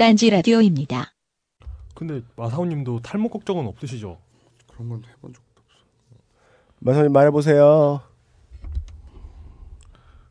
[0.00, 1.12] 딴지 라디오입니다.
[1.94, 4.18] 근데 마사오님도 탈모 걱정은 없으시죠?
[4.72, 5.76] 그런 건 해본 적도 없어.
[6.78, 8.00] 마사님 말해보세요.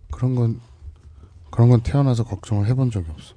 [0.10, 0.60] 그런 건
[1.52, 3.36] 그런 건 태어나서 걱정을 해본 적이 없어.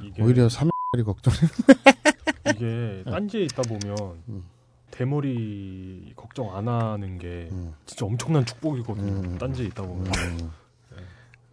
[0.00, 1.38] 이게 오히려 3일이 걱정해.
[2.54, 4.44] 이게 딴지에 있다 보면 음.
[4.92, 7.74] 대머리 걱정 안 하는 게 음.
[7.84, 9.12] 진짜 엄청난 축복이거든요.
[9.12, 9.38] 음.
[9.38, 10.06] 딴지에 있다 보면.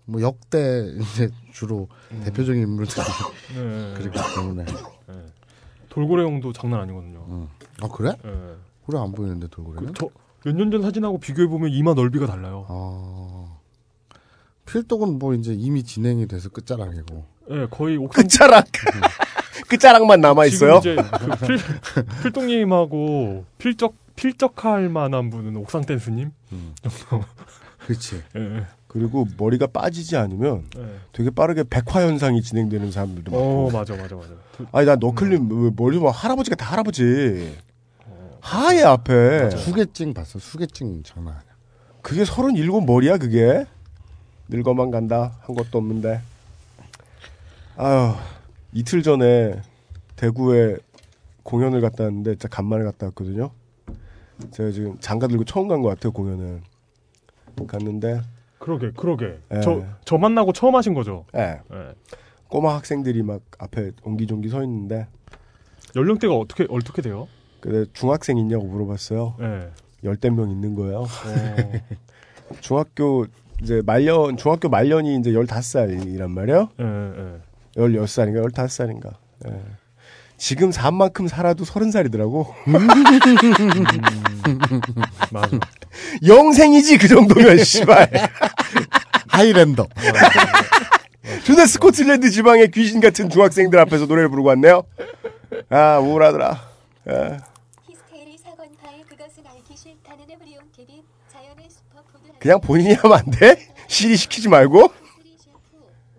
[0.06, 0.12] 음.
[0.12, 2.22] 뭐 역대 이제 주로 음.
[2.26, 3.02] 대표적인 인물들이
[3.56, 3.94] 네.
[3.98, 4.66] 그렇기 때문에.
[4.66, 5.26] 네.
[5.90, 7.26] 돌고래 형도 장난 아니거든요.
[7.28, 7.48] 음.
[7.82, 8.14] 아 그래?
[8.24, 8.32] 네.
[8.86, 9.94] 그래 안 보이는데 돌고래는?
[10.40, 12.66] 그저몇년 전 사진하고 비교해 보면 이마 넓이가 달라요.
[12.70, 13.58] 아
[14.66, 17.26] 필독은 뭐 이제 이미 진행이 돼서 끝자락이고.
[17.50, 18.68] 네, 거의 옥상 끝자락.
[19.68, 20.80] 끝자락만 남아 있어요?
[20.82, 21.58] 지금 이제 그 필,
[22.24, 26.32] 필동님하고 필적 필적할 만한 분은 옥상 댄스님.
[26.52, 26.76] 음.
[26.82, 27.26] 정도.
[27.86, 28.24] 그렇지.
[28.36, 28.68] 예.
[28.92, 30.86] 그리고 머리가 빠지지 않으면 예.
[31.14, 33.78] 되게 빠르게 백화 현상이 진행되는 사람들도 어 많고.
[33.78, 34.28] 맞아 맞아 맞아.
[34.58, 37.56] 그- 아니 나 너클림 왜 머리 봐 할아버지가 다 할아버지.
[38.42, 39.52] 하얘 앞에.
[39.52, 40.40] 수개찡 봤어.
[40.40, 41.52] 수개찡 장난 아니야.
[42.02, 43.66] 그게 서른일곱 머리야 그게.
[44.50, 46.20] 늙어만 간다 한 것도 없는데.
[47.78, 48.14] 아유
[48.74, 49.62] 이틀 전에
[50.18, 50.76] 대구에
[51.44, 53.52] 공연을 갔다 왔는데 진짜 간만에 갔다 왔거든요.
[54.52, 56.62] 제가 지금 장가 들고 처음 간 것 같아요 공연을.
[57.68, 58.20] 갔는데
[58.62, 59.40] 그러게 그러게.
[59.54, 59.60] 예.
[59.62, 61.26] 저 저 만나고 처음 하신 거죠.
[61.36, 61.94] 예, 예.
[62.48, 65.08] 꼬마 학생들이 막 앞에 옹기종기 서 있는데
[65.96, 67.28] 연령대가 어떻게 어떻게 돼요?
[67.60, 69.36] 근데 중학생 있냐고 물어봤어요.
[69.42, 69.70] 예.
[70.04, 71.00] 열댓 명 있는 거예요.
[71.02, 71.06] 어,
[72.62, 73.26] 중학교
[73.62, 76.70] 이제 말년 중학교 말년이 이제 15살이란 말이에요.
[76.80, 77.42] 예, 예.
[77.82, 79.16] 16살인가 15살인가.
[79.48, 79.62] 예.
[80.42, 82.48] 지금 산 만큼 살아도 30살이더라고.
[85.32, 85.60] 맞아.
[86.26, 88.10] 영생이지 그 정도면 씨발.
[89.28, 89.88] 하이랜더.
[91.44, 94.84] 존나 스코틀랜드 지방의 귀신 같은 중학생들 앞에서 노래를 부르고 왔네요.
[95.70, 96.60] 아 우울하더라.
[101.70, 103.68] 슈퍼푸드 그냥 본인이 하면 안 돼?
[103.88, 104.92] 시리 시키지 말고.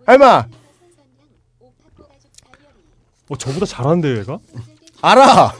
[0.05, 0.47] 할마!
[3.33, 4.37] 어 저보다 잘하는데 얘가?
[5.01, 5.53] 알아.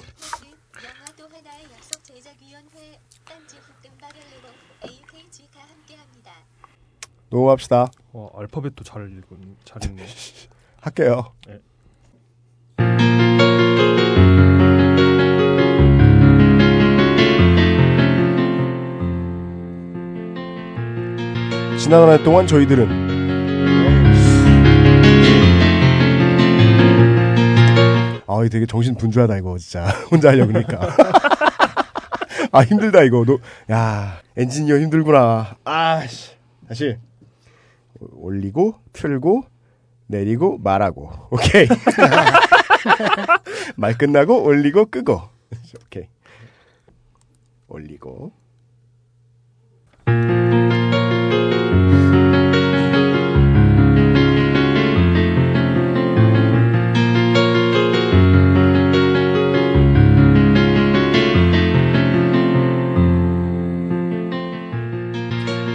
[7.30, 7.88] 녹음합시다.
[8.12, 10.06] 와 알파벳도 잘 읽은 잘 읽네.
[10.82, 11.34] 할게요.
[11.48, 11.60] 네.
[21.78, 23.13] 지난 한 해 동안 저희들은
[28.28, 30.80] 아, 되게 정신 분주하다 이거 진짜 혼자 하려 그러니까.
[32.52, 33.26] 아 힘들다 이거.
[33.26, 33.40] 너,
[33.74, 35.58] 야 엔지니어 힘들구나.
[35.64, 36.32] 아씨
[36.68, 36.98] 다시
[38.00, 39.44] 올리고 틀고
[40.08, 41.68] 내리고 말하고 오케이.
[43.76, 45.22] 말 끝나고 올리고 끄고
[45.86, 46.08] 오케이.
[47.68, 48.32] 올리고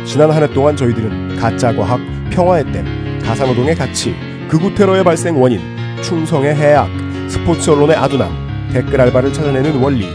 [0.09, 2.85] 지난 한 해 동안 저희들은 가짜 과학, 평화의 댐,
[3.23, 4.15] 가상노동의 가치,
[4.49, 5.61] 극우 테러의 발생 원인,
[6.03, 6.89] 충성의 해악,
[7.29, 10.07] 스포츠 언론의 아둔함, 댓글 알바를 찾아내는 원리,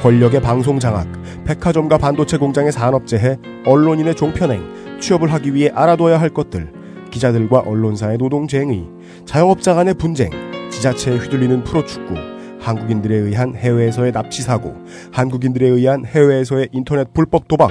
[0.00, 1.06] 권력의 방송 장악,
[1.44, 3.36] 백화점과 반도체 공장의 산업재해,
[3.66, 6.72] 언론인의 종편행, 취업을 하기 위해 알아둬야 할 것들,
[7.10, 8.86] 기자들과 언론사의 노동쟁의,
[9.26, 10.30] 자영업자 간의 분쟁,
[10.70, 12.14] 지자체에 휘둘리는 프로축구,
[12.58, 14.76] 한국인들에 의한 해외에서의 납치 사고,
[15.12, 17.70] 한국인들에 의한 해외에서의 인터넷 불법 도박,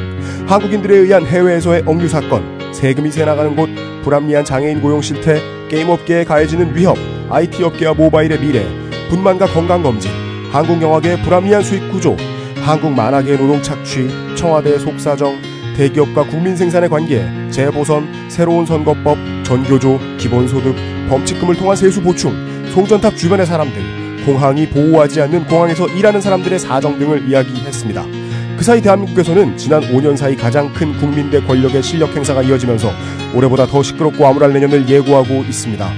[0.52, 3.70] 한국인들에 의한 해외에서의 억류 사건, 세금이 새 나가는 곳,
[4.04, 5.40] 불합리한 장애인 고용 실태,
[5.70, 6.98] 게임 업계에 가해지는 위협,
[7.30, 8.66] IT 업계와 모바일의 미래,
[9.10, 10.12] 분만과 건강 검진,
[10.52, 12.18] 한국 영화계의 불합리한 수익 구조,
[12.66, 15.40] 한국 만화계의 노동 착취, 청와대의 속사정,
[15.78, 20.76] 대기업과 국민 생산의 관계, 재보선, 새로운 선거법, 전교조, 기본소득,
[21.08, 22.34] 범칙금을 통한 세수 보충,
[22.74, 28.21] 송전탑 주변의 사람들, 공항이 보호하지 않는 공항에서 일하는 사람들의 사정 등을 이야기했습니다.
[28.62, 32.92] 그 사이 대한민국에서는 지난 5년 사이 가장 큰 국민 대 권력의 실력 행사가 이어지면서
[33.34, 35.92] 올해보다 더 시끄럽고 암울할 내년을 예고하고 있습니다.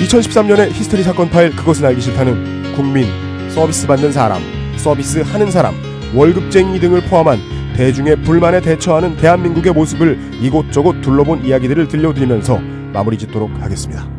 [0.00, 3.06] 2013년의 히스테리 사건 파일 그것은 알기 싫다는 국민,
[3.52, 4.42] 서비스 받는 사람,
[4.76, 5.76] 서비스 하는 사람,
[6.12, 7.38] 월급쟁이 등을 포함한
[7.76, 12.58] 대중의 불만에 대처하는 대한민국의 모습을 이곳저곳 둘러본 이야기들을 들려드리면서
[12.92, 14.10] 마무리 짓도록 하겠습니다.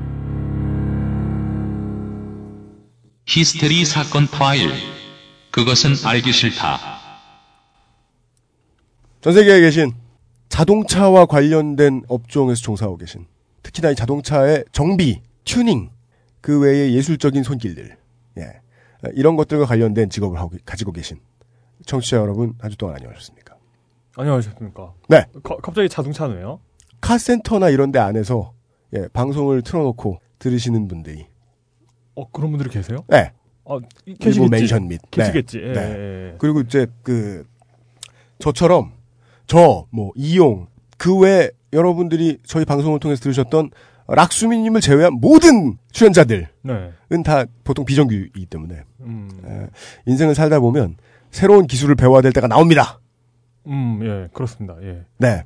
[3.26, 4.72] 히스테리 사건 파일.
[5.52, 6.97] 그것은 알기 싫다.
[9.28, 9.92] 전 세계에 계신
[10.48, 13.26] 자동차와 관련된 업종에서 종사하고 계신
[13.62, 15.90] 특히나 이 자동차의 정비, 튜닝
[16.40, 17.98] 그 외에 예술적인 손길들,
[18.38, 18.62] 예.
[19.16, 21.20] 이런 것들과 관련된 직업을 하고, 가지고 계신
[21.86, 23.58] 청취자 여러분, 한 주 동안 안녕하셨습니까?
[24.16, 24.94] 안녕하셨습니까?
[25.10, 25.26] 네.
[25.44, 26.62] 가- 갑자기 자동차네요.
[27.02, 28.54] 카센터나 이런 데 안에서,
[28.96, 31.28] 예, 방송을 틀어놓고 들으시는 분들이,
[32.16, 33.00] 어 그런 분들이 계세요?
[33.10, 33.34] 네.
[33.66, 33.78] 아
[34.22, 34.50] 계시겠지.
[34.50, 35.02] mention 및.
[35.12, 35.18] 네.
[35.18, 35.60] 계시겠지.
[35.60, 35.82] 예, 네.
[35.82, 36.36] 예, 예.
[36.38, 37.46] 그리고 이제 그
[38.40, 38.96] 저처럼
[39.48, 40.68] 저 뭐 이용
[40.98, 43.72] 그 외 여러분들이 저희 방송을 통해서 들으셨던
[44.08, 46.92] 락수미님을 제외한 모든 출연자들은 네.
[47.26, 49.68] 다 보통 비정규이기 때문에 음, 에,
[50.06, 50.96] 인생을 살다 보면
[51.30, 53.00] 새로운 기술을 배워야 될 때가 나옵니다.
[53.68, 54.76] 음, 예, 그렇습니다.
[54.82, 55.04] 예.
[55.18, 55.44] 네,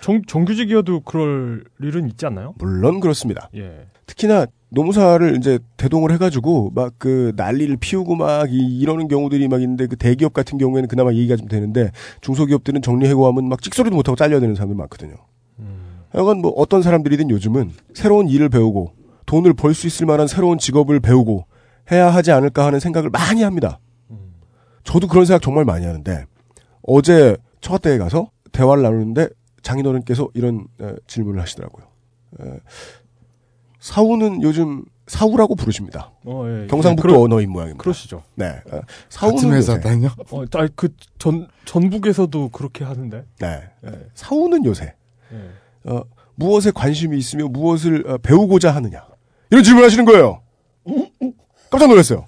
[0.00, 2.54] 정, 정규직이어도 그럴 일은 있지 않나요?
[2.58, 3.48] 물론 그렇습니다.
[3.54, 3.86] 예.
[4.06, 9.86] 특히나 노무사를 이제 대동을 해가지고 막 그 난리를 피우고 막 이, 이러는 경우들이 막 있는데
[9.86, 11.90] 그 대기업 같은 경우에는 그나마 얘기가 좀 되는데
[12.20, 15.14] 중소기업들은 정리해고하면 막 찍소리도 못하고 잘려야 되는 사람들 많거든요.
[15.58, 18.92] 음, 하여간 뭐 어떤 사람들이든 요즘은 새로운 일을 배우고
[19.26, 21.46] 돈을 벌 수 있을 만한 새로운 직업을 배우고
[21.90, 23.80] 해야 하지 않을까 하는 생각을 많이 합니다.
[24.10, 24.34] 음.
[24.84, 26.24] 저도 그런 생각 정말 많이 하는데
[26.82, 29.28] 어제 처가댁에 가서 대화를 나누는데
[29.62, 31.86] 장인어른께서 이런 에, 질문을 하시더라고요.
[32.40, 32.44] 에,
[33.82, 36.12] 사우는 요즘 사우라고 부르십니다.
[36.24, 36.66] 어, 예.
[36.68, 37.82] 경상북도 예, 그러, 언어인 모양입니다.
[37.82, 38.22] 그러시죠.
[38.36, 38.46] 네.
[38.70, 40.08] 어, 사우는 같은 요새, 회사다뇨?
[40.30, 40.88] 어, 아, 그
[41.18, 43.24] 전, 전북에서도 그렇게 하는데.
[43.40, 43.62] 네.
[43.84, 43.90] 예.
[44.14, 44.94] 사우는 요새
[45.32, 45.90] 예.
[45.90, 46.04] 어,
[46.36, 49.04] 무엇에 관심이 있으며 무엇을 어, 배우고자 하느냐
[49.50, 50.40] 이런 질문을 하시는 거예요.
[51.68, 52.26] 깜짝 놀랐어요.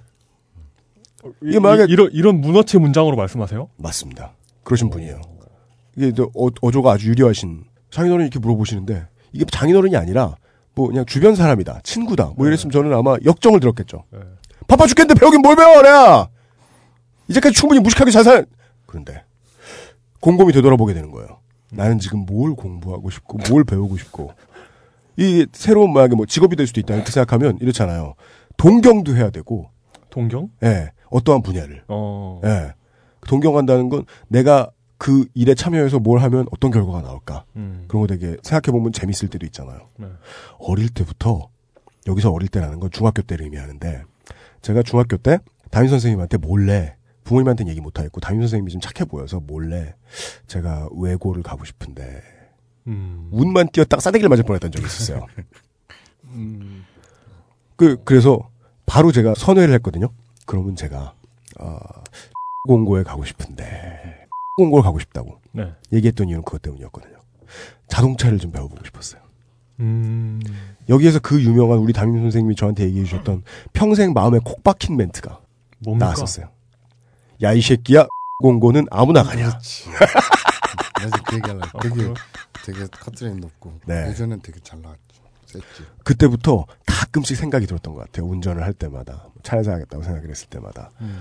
[1.41, 3.69] 이게 이- 만약에- 이, 이런, 이런 문어체 문장으로 말씀하세요?
[3.77, 4.33] 맞습니다.
[4.63, 5.21] 그러신 분이에요.
[5.95, 10.35] 이게 저 어, 어조가 아주 유려하신 장인어른이 이렇게 물어보시는데 이게 장인어른이 아니라
[10.75, 14.03] 뭐 그냥 주변 사람이다, 친구다, 뭐 이랬으면 저는 아마 역정을 들었겠죠.
[14.13, 14.19] 예.
[14.67, 16.29] 바빠 죽겠는데 배우긴 뭘 배워, 내가!
[17.29, 18.45] 이제까지 충분히 무식하게 잘 살,
[18.85, 19.23] 그런데,
[20.19, 21.39] 곰곰이 되돌아보게 되는 거예요.
[21.71, 24.33] 나는 지금 뭘 공부하고 싶고, 뭘 배우고 싶고,
[25.17, 28.15] 이 새로운 만약에 뭐 직업이 될 수도 있다, 이렇게 생각하면 이렇잖아요.
[28.57, 29.69] 동경도 해야 되고,
[30.09, 30.49] 동경?
[30.63, 31.83] 예, 어떠한 분야를.
[31.87, 32.41] 어.
[32.43, 32.73] 예.
[33.27, 37.45] 동경한다는 건 내가 그 일에 참여해서 뭘 하면 어떤 결과가 나올까.
[37.55, 37.85] 음.
[37.87, 39.89] 그런 거 되게 생각해 보면 재밌을 때도 있잖아요.
[39.97, 40.07] 네.
[40.59, 41.49] 어릴 때부터
[42.07, 44.03] 여기서 어릴 때라는 건 중학교 때를 의미하는데
[44.61, 45.39] 제가 중학교 때
[45.71, 49.95] 담임 선생님한테 몰래 부모님한테는 얘기 못하겠고 담임 선생님이 좀 착해 보여서 몰래
[50.47, 52.21] 제가 외고를 가고 싶은데
[52.87, 53.29] 음.
[53.31, 55.25] 운만 띄었다가 싸대기를 맞을 뻔했던 적이 있었어요.
[56.25, 56.85] 음.
[57.75, 58.49] 그 그래서
[58.85, 60.09] 바로 제가 선회를 했거든요.
[60.45, 61.13] 그러면 제가
[61.59, 61.79] 어,
[62.67, 64.24] 공고에 가고 싶은데
[64.55, 65.73] 공고를 가고 싶다고 네.
[65.91, 67.15] 얘기했던 이유는 그것 때문이었거든요.
[67.87, 69.21] 자동차를 좀 배워보고 싶었어요.
[69.81, 70.39] 음.
[70.87, 73.43] 여기에서 그 유명한 우리 담임 선생님이 저한테 얘기해 주셨던
[73.73, 75.39] 평생 마음에 콕 박힌 멘트가
[75.79, 76.05] 뭡니까?
[76.05, 76.49] 나왔었어요.
[77.43, 78.07] 야 이 새끼야
[78.41, 79.59] 공고는 아무나 가냐.
[81.01, 81.65] 맞아, 그 얘기하려고.
[81.77, 82.13] 아, 되게, 그래요?
[82.65, 83.79] 되게 커트라인 높고.
[83.85, 84.07] 네.
[84.09, 85.01] 예전엔 되게 잘 나왔지.
[85.47, 85.63] 셌지.
[86.05, 88.25] 그때부터 가끔씩 생각이 들었던 것 같아요.
[88.27, 91.19] 운전을 할 때마다 차를 사야겠다고 생각을 했을 때마다 음.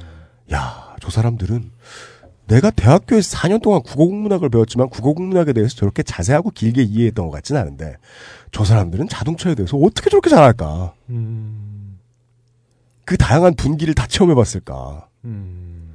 [0.51, 1.71] 야 저 사람들은
[2.46, 7.96] 내가 대학교에서 4년 동안 국어국문학을 배웠지만 국어국문학에 대해서 저렇게 자세하고 길게 이해했던 것 같지는 않은데
[8.52, 10.93] 저 사람들은 자동차에 대해서 어떻게 저렇게 잘할까?
[11.11, 11.99] 음.
[13.05, 15.08] 그 다양한 분기를 다 체험해봤을까?
[15.25, 15.94] 음.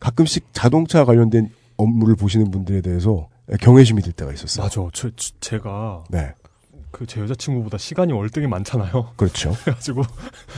[0.00, 3.28] 가끔씩 자동차 관련된 업무를 보시는 분들에 대해서
[3.60, 4.64] 경외심이 들 때가 있었어요.
[4.64, 4.74] 맞아.
[4.92, 6.32] 저, 저- 제가 네,
[6.90, 9.12] 그제 여자친구보다 시간이 월등히 많잖아요.
[9.16, 9.52] 그렇죠.
[9.64, 10.02] 그래가지고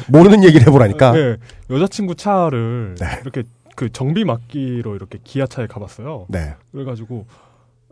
[0.09, 1.13] 모르는 얘기를 해보라니까.
[1.13, 1.37] 네,
[1.71, 3.07] 여자친구 차를 네.
[3.23, 3.43] 이렇게
[3.75, 6.27] 그 정비 맡기로 이렇게 기아차에 가봤어요.
[6.29, 7.27] 네, 그래가지고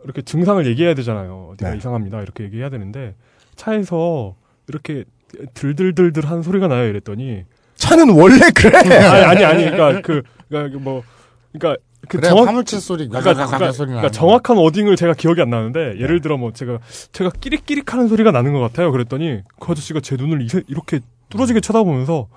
[0.03, 1.55] 이렇게 증상을 얘기해야 되잖아요.
[1.57, 1.77] 내가 네.
[1.77, 2.21] 이상합니다.
[2.21, 3.15] 이렇게 얘기해야 되는데
[3.55, 4.35] 차에서
[4.67, 5.05] 이렇게
[5.53, 6.87] 들들들들 하는 소리가 나요.
[6.87, 7.43] 이랬더니
[7.75, 8.77] 차는 원래 그래.
[8.97, 11.03] 아니 아니 아니 그러니까 그 그러니까 뭐
[11.51, 15.49] 그러니까 그 그래, 정확 화물차 소리, 그러니까, 그러니까, 소리 그러니까 정확한 워딩을 제가 기억이 안
[15.49, 16.21] 나는데 예를 네.
[16.21, 16.79] 들어 뭐 제가
[17.13, 18.91] 제가 끼릭끼릭하는 소리가 나는 것 같아요.
[18.91, 20.99] 그랬더니 그 아저씨가 제 눈을 이- 이렇게
[21.29, 22.27] 뚫어지게 쳐다보면서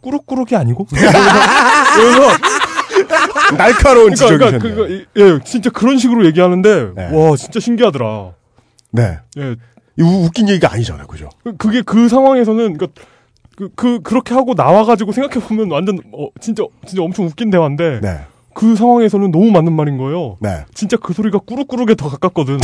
[0.00, 2.28] 꾸룩꾸룩이 아니고 그래서
[3.56, 4.58] 날카로운 그러니까, 지적이셨네요.
[4.60, 7.10] 그러니까 그, 예 진짜 그런 식으로 얘기하는데 네.
[7.12, 8.32] 와 진짜 신기하더라.
[8.92, 9.56] 네, 예
[10.02, 11.28] 웃긴 얘기가 아니잖아요, 그죠?
[11.44, 12.86] 그- 그게 그 상황에서는 그러니까
[13.56, 18.20] 그, 그 그렇게 하고 나와가지고 생각해 보면 완전 어 진짜 진짜 엄청 웃긴 대화인데 네,
[18.54, 20.36] 그 상황에서는 너무 맞는 말인 거예요.
[20.40, 22.58] 네, 진짜 그 소리가 꾸룩꾸룩에 더 가깝거든.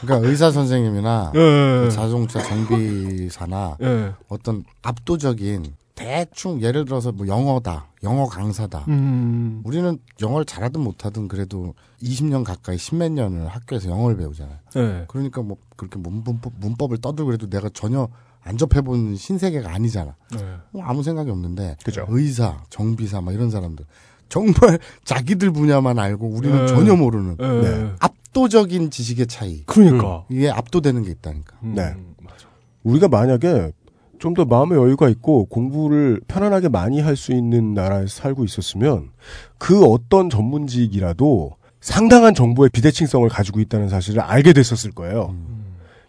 [0.00, 4.12] 그러니까 의사 선생님이나 예, 예, 자동차 정비사나 예.
[4.28, 5.64] 어떤 압도적인
[5.98, 8.84] 대충 예를 들어서 뭐 영어다, 영어 강사다.
[8.88, 14.56] 음, 우리는 영어를 잘하든 못하든 그래도 20년 가까이 십몇 년을 학교에서 영어를 배우잖아요.
[14.76, 15.04] 예.
[15.08, 18.08] 그러니까 뭐 그렇게 문법, 문법을 떠들고 그래도 내가 전혀
[18.42, 20.14] 안 접해본 신세계가 아니잖아.
[20.38, 20.56] 예.
[20.70, 22.06] 뭐 아무 생각이 없는데 그죠.
[22.08, 23.84] 의사, 정비사 막 이런 사람들
[24.28, 26.66] 정말 자기들 분야만 알고 우리는 네.
[26.68, 27.46] 전혀 모르는 예.
[27.46, 27.92] 네.
[27.98, 29.64] 압도적인 지식의 차이.
[29.64, 30.24] 그러니까.
[30.30, 31.56] 이게 압도되는 게 있다니까.
[31.64, 31.94] 음, 네.
[32.22, 32.46] 맞아.
[32.84, 33.72] 우리가 만약에
[34.18, 39.10] 좀 더 마음의 여유가 있고 공부를 편안하게 많이 할 수 있는 나라에서 살고 있었으면
[39.58, 45.34] 그 어떤 전문직이라도 상당한 정보의 비대칭성을 가지고 있다는 사실을 알게 됐었을 거예요.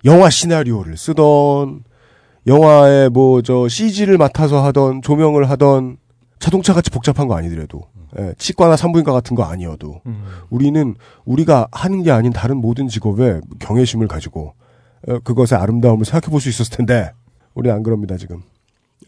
[0.06, 1.84] 영화 시나리오를 쓰던
[2.48, 5.98] 영화의 뭐 저 CG를 맡아서 하던 조명을 하던
[6.40, 7.84] 자동차 같이 복잡한 거 아니더라도
[8.18, 10.24] 예, 치과나 산부인과 같은 거 아니어도 음.
[10.50, 14.54] 우리는 우리가 하는 게 아닌 다른 모든 직업에 경외심을 가지고
[15.08, 17.12] 어, 그것의 아름다움을 생각해 볼 수 있었을 텐데
[17.60, 18.42] 우리는 안 그럽니다 지금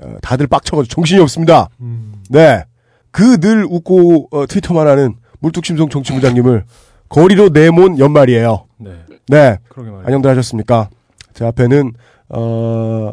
[0.01, 1.69] 어, 다들 빡쳐가지고 정신이 없습니다.
[1.81, 2.13] 음.
[2.29, 2.63] 네,
[3.11, 6.65] 그 늘 웃고 어, 트위터만 하는 물뚝심송 정치부장님을
[7.09, 8.67] 거리로 내몬 연말이에요.
[8.77, 9.03] 네.
[9.27, 9.57] 네.
[10.05, 10.89] 안녕들 하셨습니까?
[11.33, 11.91] 제 앞에는
[12.29, 13.11] 어,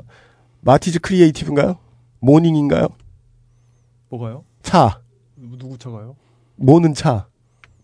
[0.61, 1.77] 마티즈 크리에이티브인가요?
[2.21, 2.89] 모닝인가요?
[4.11, 4.45] 뭐가요?
[4.63, 5.01] 차,
[5.37, 6.15] 누- 누구 차가요?
[6.57, 7.27] 모는 차.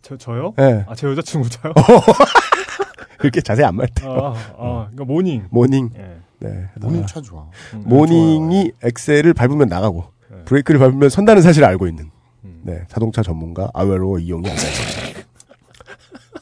[0.02, 0.52] 저, 저요?
[0.58, 1.72] 예, 아, 제 여자친구 차요?
[3.18, 4.06] 그렇게 자세히 안 말대.
[4.06, 5.46] 아, 아, 그러니까 모닝.
[5.50, 5.90] 모닝.
[5.96, 6.18] 예.
[6.44, 7.48] 네, 모닝 아, 차 좋아.
[7.74, 10.44] 음, 모닝이 엑셀을 밟으면 나가고 네.
[10.44, 12.10] 브레이크를 밟으면 선다는 사실을 알고 있는
[12.44, 12.60] 음.
[12.62, 15.28] 네 자동차 전문가 아웨로 이용이 앉아있습니다.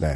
[0.00, 0.14] 네,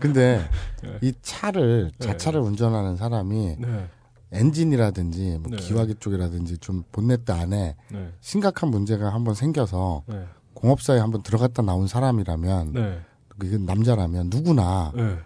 [0.00, 0.40] 근데
[0.82, 0.98] 네.
[1.02, 2.06] 이 차를 네.
[2.06, 3.88] 자차를 운전하는 사람이 네.
[4.32, 5.56] 엔진이라든지 뭐 네.
[5.56, 8.12] 기화기 쪽이라든지 좀 본네트 안에 네.
[8.20, 10.24] 심각한 문제가 한번 생겨서 네.
[10.54, 13.00] 공업사에 한번 들어갔다 나온 사람이라면 네.
[13.38, 15.16] 그 남자라면 누구나 네.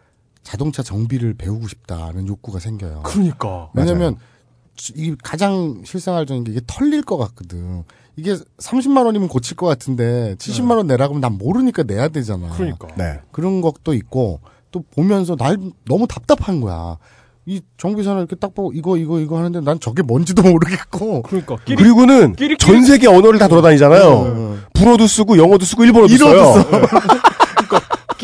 [0.45, 3.01] 자동차 정비를 배우고 싶다는 욕구가 생겨요.
[3.05, 3.71] 그러니까.
[3.75, 4.17] 왜냐면
[4.95, 7.83] 이 가장 실생활적인 게 이게 털릴 것 같거든.
[8.17, 12.51] 이게 30만 원이면 고칠 것 같은데 70만 원 내라고 하면 난 모르니까 내야 되잖아.
[12.51, 12.89] 그러니까.
[12.97, 16.99] 네, 그런 것도 있고 또 보면서 날 너무 답답한 거야.
[17.47, 21.57] 이 정비사는 이렇게 딱 보고 이거 이거 이거 하는데 난 저게 뭔지도 모르겠고 그러니까.
[21.65, 24.09] 끼리, 그리고는 끼리- 전 세계 언어를 다 돌아다니잖아요.
[24.09, 24.59] 어.
[24.75, 26.55] 불어도 쓰고 영어도 쓰고 일본어도 써요.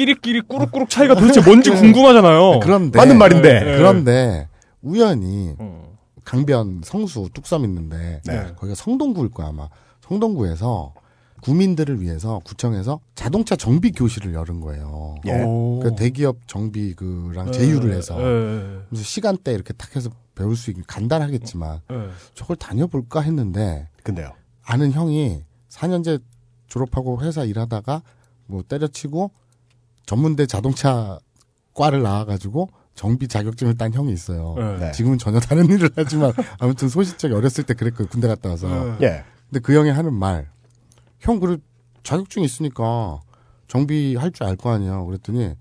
[0.01, 2.61] 끼리끼리 꾸룩꾸룩 차이가 도대체 뭔지 궁금하잖아요.
[2.61, 3.61] 그런데 맞는 말인데.
[3.61, 3.77] 네.
[3.77, 4.49] 그런데
[4.81, 5.99] 우연히 어.
[6.25, 8.53] 강변 성수 뚝섬 있는데 네.
[8.57, 9.69] 거기가 성동구일 거야 아마
[10.01, 10.95] 성동구에서
[11.43, 15.17] 구민들을 위해서 구청에서 자동차 정비 교실을 열은 거예요.
[15.27, 15.43] 예.
[15.43, 15.81] 오.
[15.83, 17.53] 그 대기업 정비 그랑 네.
[17.53, 18.79] 제휴를 해서 네.
[18.89, 21.97] 그래서 시간대 이렇게 탁 해서 배울 수 있게 간단하겠지만 네.
[22.35, 24.33] 저걸 다녀볼까 했는데 근데요.
[24.65, 26.23] 아는 형이 4년제
[26.69, 28.03] 졸업하고 회사 일하다가
[28.47, 29.31] 뭐 때려치고
[30.07, 31.19] 전문대 자동차
[31.75, 34.55] 과를 나와가지고 정비 자격증을 딴 형이 있어요.
[34.59, 34.79] 네.
[34.79, 34.93] 네.
[34.93, 38.69] 지금은 전혀 다른 일을 하지만 아무튼 소시적에 어렸을 때 그랬거든 군대 갔다 와서.
[38.99, 39.07] 네.
[39.07, 39.25] 예.
[39.49, 40.49] 근데 그 형이 하는 말,
[41.21, 41.57] 형 그래
[42.03, 43.21] 자격증 있으니까
[43.69, 45.03] 정비할 줄 알 거 아니야.
[45.05, 45.55] 그랬더니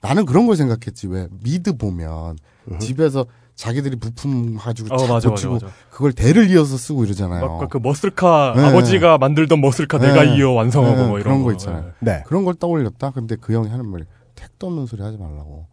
[0.00, 2.36] 나는 그런 걸 생각했지 왜 미드 보면
[2.80, 3.26] 집에서
[3.62, 5.68] 자기들이 부품 가지고 어, 차 맞아, 맞아, 고치고 맞아.
[5.88, 7.44] 그걸 대를 이어서 쓰고 이러잖아요.
[7.44, 8.64] 아까 그 머슬카 네.
[8.64, 10.08] 아버지가 만들던 머슬카 네.
[10.08, 11.92] 내가 이어 완성하고 네, 뭐 이런 그런 거 있잖아요.
[12.00, 12.24] 네.
[12.26, 13.12] 그런 걸 떠올렸다.
[13.12, 14.02] 근데 그 형이 하는 말이
[14.34, 15.66] 택도 없는 소리 하지 말라고.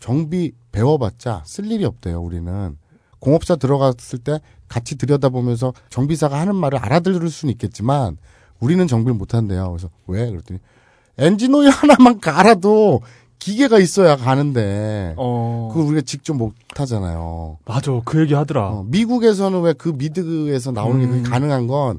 [0.00, 2.20] 정비 배워봤자 쓸 일이 없대요.
[2.20, 2.76] 우리는
[3.20, 8.18] 공업사 들어갔을 때 같이 들여다보면서 정비사가 하는 말을 알아들을 수는 있겠지만
[8.58, 9.70] 우리는 정비를 못한대요.
[9.70, 10.28] 그래서 왜?
[10.28, 10.60] 그랬더니
[11.16, 13.00] 엔진 오일 하나만 갈아도
[13.40, 15.70] 기계가 있어야 가는데 어.
[15.72, 17.58] 그거 우리가 직접 못 하잖아요.
[17.64, 18.00] 맞아.
[18.04, 18.68] 그 얘기 하더라.
[18.68, 21.22] 어, 미국에서는 왜 그 미드에서 나오는 게 음.
[21.24, 21.98] 가능한 건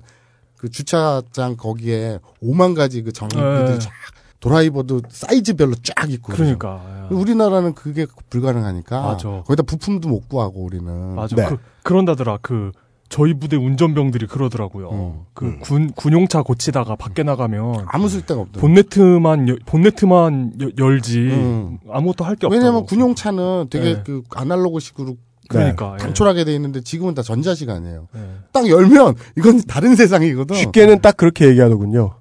[0.58, 3.80] 그 주차장 거기에 5만 가지 그 정비들이 네.
[3.80, 3.90] 쫙
[4.42, 6.84] 드라이버도 사이즈별로 쫙 있고 그러니까.
[7.10, 7.20] 그러죠.
[7.20, 9.28] 우리나라는 그게 불가능하니까 맞아.
[9.48, 11.36] 거기다 부품도 못 구하고 우리는 맞아.
[11.36, 11.48] 네.
[11.50, 12.38] 그, 그런다더라.
[12.44, 12.72] 그
[13.12, 14.90] 저희 부대 운전병들이 그러더라고요.
[14.90, 15.20] 음.
[15.34, 18.62] 그군 군용차 고치다가 밖에 나가면 아무 쓸데가 없더라고.
[18.62, 21.78] 본네트만 여- 본네트만 여- 열지 음.
[21.92, 22.58] 아무것도 할 게 없다.
[22.58, 24.04] 왜냐면 군용차는 되게 네.
[24.06, 25.18] 그 아날로그식으로
[25.50, 25.98] 그러니까 예.
[26.04, 28.08] 단촐하게 돼 있는데 지금은 다 전자식 아니에요.
[28.16, 28.20] 예.
[28.54, 30.56] 딱 열면 이건 다른 세상이거든.
[30.56, 32.12] 쉽게는 딱 그렇게 얘기하더군요.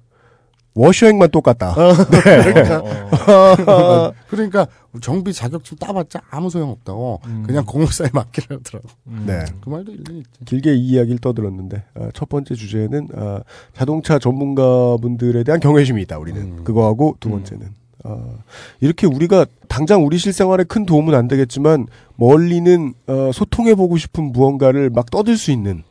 [0.73, 1.75] 워셔액만 똑같다.
[2.23, 4.13] 그러니까 어, 어.
[4.29, 4.67] 그러니까
[5.01, 7.43] 정비 자격증 따봤자 아무 소용 없다고 음.
[7.45, 8.87] 그냥 공업사에 맡기라 하더라고.
[9.07, 9.23] 음.
[9.27, 9.43] 네.
[9.61, 10.29] 그 말도 일리 있지.
[10.45, 13.39] 길게 이 이야기를 떠들었는데 어, 첫 번째 주제는 어,
[13.73, 16.17] 자동차 전문가분들에 대한 경외심이 있다.
[16.17, 16.63] 우리는 음.
[16.63, 17.31] 그거하고 두 음.
[17.31, 17.69] 번째는
[18.03, 18.39] 어,
[18.79, 24.89] 이렇게 우리가 당장 우리 실생활에 큰 도움은 안 되겠지만 멀리는 어, 소통해 보고 싶은 무언가를
[24.89, 25.83] 막 떠들 수 있는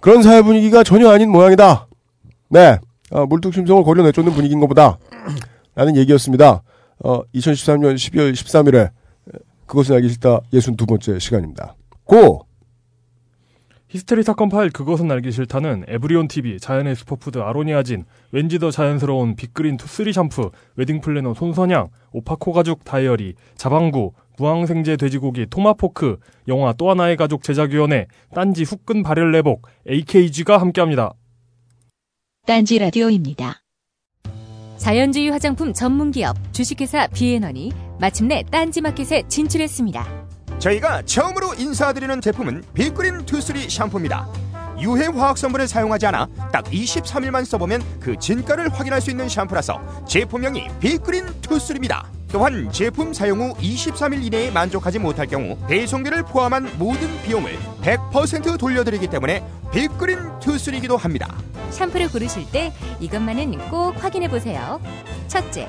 [0.00, 1.86] 그런 사회 분위기가 전혀 아닌 모양이다.
[2.48, 2.78] 네,
[3.10, 4.98] 어, 물뚝심송을 거려 내쫓는 분위기인 것보다
[5.74, 6.62] 라는 얘기였습니다.
[7.02, 8.90] 어, 2013년 12월 13일에
[9.66, 11.76] 그것은 알기 싫다 62번째 시간입니다.
[12.04, 12.46] Go!
[13.88, 19.76] 히스테리 사건 파일 그것은 알기 싫다는 에브리온 TV, 자연의 슈퍼푸드 아로니아진, 왠지 더 자연스러운 빅그린
[19.76, 27.16] 투쓰리 샴푸, 웨딩 플래너 손선양, 오파코 가죽 다이어리, 자방구, 무항생제 돼지고기 토마포크, 영화 또 하나의
[27.16, 31.14] 가족 제작위원회, 딴지 후끈 발열 내복, AKG가 함께합니다.
[32.46, 33.62] 딴지 라디오입니다.
[34.78, 37.70] 자연주의 화장품 전문기업 주식회사 비앤원이
[38.00, 40.26] 마침내 딴지마켓에 진출했습니다.
[40.58, 44.26] 저희가 처음으로 인사드리는 제품은 빅그린 투쓰리 샴푸입니다.
[44.80, 50.68] 유해 화학 성분을 사용하지 않아 딱 23일만 써보면 그 진가를 확인할 수 있는 샴푸라서 제품명이
[50.80, 52.10] 빅그린 투쓰리입니다.
[52.32, 59.08] 또한 제품 사용 후 23일 이내에 만족하지 못할 경우 배송비를 포함한 모든 비용을 100% 돌려드리기
[59.08, 61.36] 때문에 빅그린 투쓰리기도 합니다.
[61.70, 64.80] 샴푸를 고르실 때 이것만은 꼭 확인해 보세요.
[65.26, 65.68] 첫째,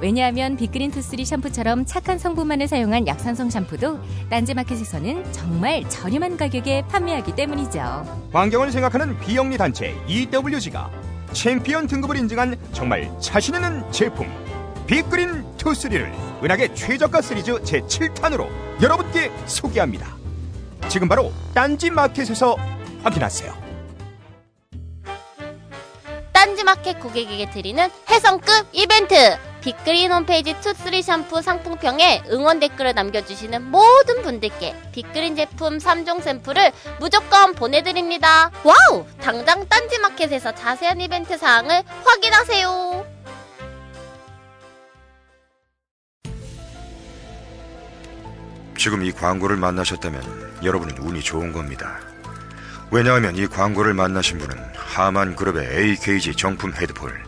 [0.00, 3.98] 왜냐하면 빅그린 투쓰리 샴푸처럼 착한 성분만을 사용한 약산성 샴푸도
[4.30, 7.80] 딴지마켓에서는 정말 저렴한 가격에 판매하기 때문이죠.
[8.32, 10.90] 환경을 생각하는 비영리 단체 EWG가
[11.32, 14.28] 챔피언 등급을 인증한 정말 자신 있는 제품
[14.86, 16.12] 빅그린 투쓰리를
[16.42, 18.48] 은하계 최저가 시리즈 제7탄으로
[18.80, 20.16] 여러분께 소개합니다.
[20.88, 22.56] 지금 바로 딴지 마켓에서
[23.02, 23.52] 확인하세요.
[26.32, 29.47] 딴지마켓 고객에게 드리는 해성급 이벤트!
[29.60, 37.54] 빅그린 홈페이지 투쓰리 샴푸 상품평에 응원 댓글을 남겨주시는 모든 분들께 빅그린 제품 3종 샘플을 무조건
[37.54, 38.50] 보내드립니다.
[38.64, 39.04] Wow!
[39.20, 43.06] 당장 딴지마켓에서 자세한 이벤트 사항을 확인하세요.
[48.76, 51.98] 지금 이 광고를 만나셨다면 여러분은 운이 좋은 겁니다.
[52.90, 57.22] 왜냐하면 이 광고를 만나신 분은 하만 그룹의 AKG 정품 헤드폰을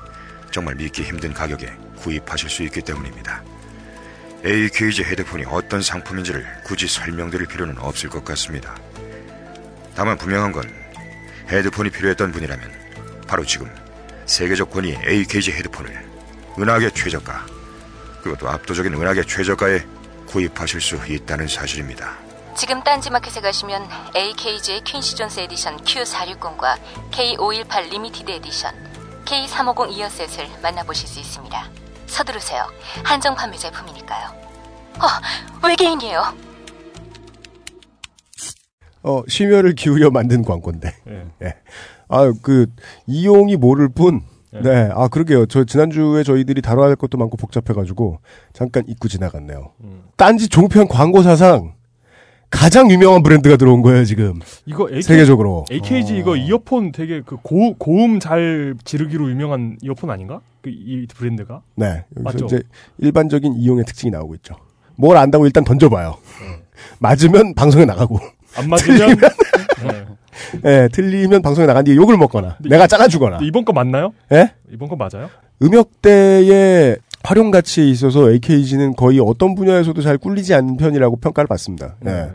[0.53, 3.43] 정말 믿기 힘든 가격에 구입하실 수 있기 때문입니다.
[4.45, 8.77] AKG 헤드폰이 어떤 상품인지를 굳이 설명드릴 필요는 없을 것 같습니다.
[9.95, 10.65] 다만 분명한 건
[11.49, 12.73] 헤드폰이 필요했던 분이라면
[13.27, 13.71] 바로 지금
[14.27, 16.09] 세계적 권위 AKG 헤드폰을
[16.59, 17.47] 은하계 최저가
[18.23, 19.85] 그것도 압도적인 은하계 최저가에
[20.27, 22.17] 구입하실 수 있다는 사실입니다.
[22.57, 26.79] 지금 딴지마켓에 가시면 AKG의 퀸시 존스 edition Q460과
[27.11, 28.75] K518 limited edition
[29.25, 31.80] K350 이어셋을 만나보실 수 있습니다.
[32.11, 32.67] 서두르세요.
[33.05, 34.29] 한정 판매 제품이니까요.
[34.99, 36.23] 어, 외계인이에요.
[39.03, 40.95] 어, 심혈을 기울여 만든 광고인데.
[41.09, 41.27] 예.
[41.43, 41.55] 예.
[42.09, 42.67] 아, 그,
[43.07, 44.23] 이용이 모를 뿐.
[44.53, 44.91] 네.
[44.93, 45.47] 아, 그러게요.
[45.47, 48.19] 저, 지난주에 저희들이 다뤄야 할 것도 많고 복잡해가지고,
[48.53, 49.73] 잠깐 잊고 지나갔네요.
[49.85, 50.03] 음.
[50.17, 51.75] 딴지 종편 광고사상
[52.51, 54.41] 가장 유명한 브랜드가 들어온 거예요, 지금.
[54.67, 55.65] 이거 AK, 세계적으로.
[55.71, 60.41] AKG 이거 이어폰 되게 그 고, 고음 잘 지르기로 유명한 이어폰 아닌가?
[60.63, 61.63] 그 이 브랜드가?
[61.77, 62.05] 네.
[62.11, 62.45] 맞죠?
[62.47, 62.63] 이제
[62.99, 64.57] 일반적인 이용의 특징이 나오고 있죠.
[64.97, 66.17] 뭘 안다고 일단 던져봐요.
[66.99, 68.19] 맞으면 방송에 나가고.
[68.57, 70.07] 안 맞으면 네.
[70.65, 73.39] 예, 틀리면 방송에 나간 뒤에 욕을 먹거나, 내가 잘라주거나.
[73.43, 74.13] 이번 거 맞나요?
[74.33, 74.53] 예?
[74.73, 75.31] 이번 거 맞아요?
[75.63, 81.97] 음역대의 활용 가치에 있어서 AKG는 거의 어떤 분야에서도 잘 꿀리지 않는 편이라고 평가를 받습니다.
[82.07, 82.31] 예.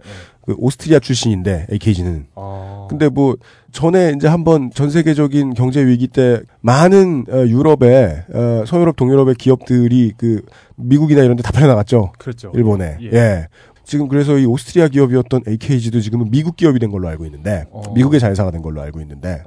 [0.45, 2.27] 그 오스트리아 출신인데 AKG는.
[2.35, 2.85] 아.
[2.87, 3.35] 근데 뭐
[3.71, 10.13] 전에 이제 한번 전 세계적인 경제 위기 때 많은 어, 유럽의 어, 서유럽 동유럽의 기업들이
[10.17, 10.43] 그
[10.75, 12.11] 미국이나 이런 데 다 팔려 나갔죠.
[12.19, 12.51] 그렇죠.
[12.53, 12.97] 일본에.
[13.01, 13.09] 예.
[13.11, 13.47] 예.
[13.83, 17.81] 지금 그래서 이 오스트리아 기업이었던 AKG도 지금은 미국 기업이 된 걸로 알고 있는데 어.
[17.93, 19.43] 미국의 자회사가 된 걸로 알고 있는데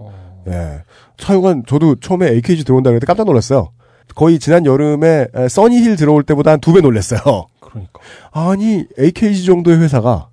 [0.48, 0.80] 예.
[1.16, 3.70] 차용한 저도 처음에 AKG 들어온다 그랬을 때 깜짝 놀랐어요.
[4.14, 7.20] 거의 지난 여름에 에, 써니힐 들어올 때보다 한 두 배 놀랐어요.
[7.60, 8.00] 그러니까.
[8.32, 10.28] 아니 AKG 정도의 회사가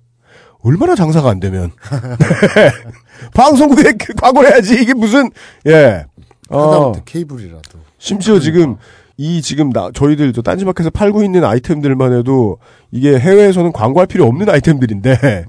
[0.62, 1.70] 얼마나 장사가 안 되면
[3.34, 5.30] 방송국에 그 광고를 해야지 이게 무슨
[5.66, 6.04] 예.
[6.48, 7.78] 어, 케이블이라도.
[7.98, 8.76] 심지어 지금
[9.16, 12.58] 이 지금 나 저희들 저 딴지마켓에서 팔고 있는 아이템들만 해도
[12.90, 15.44] 이게 해외에서는 광고할 필요 없는 아이템들인데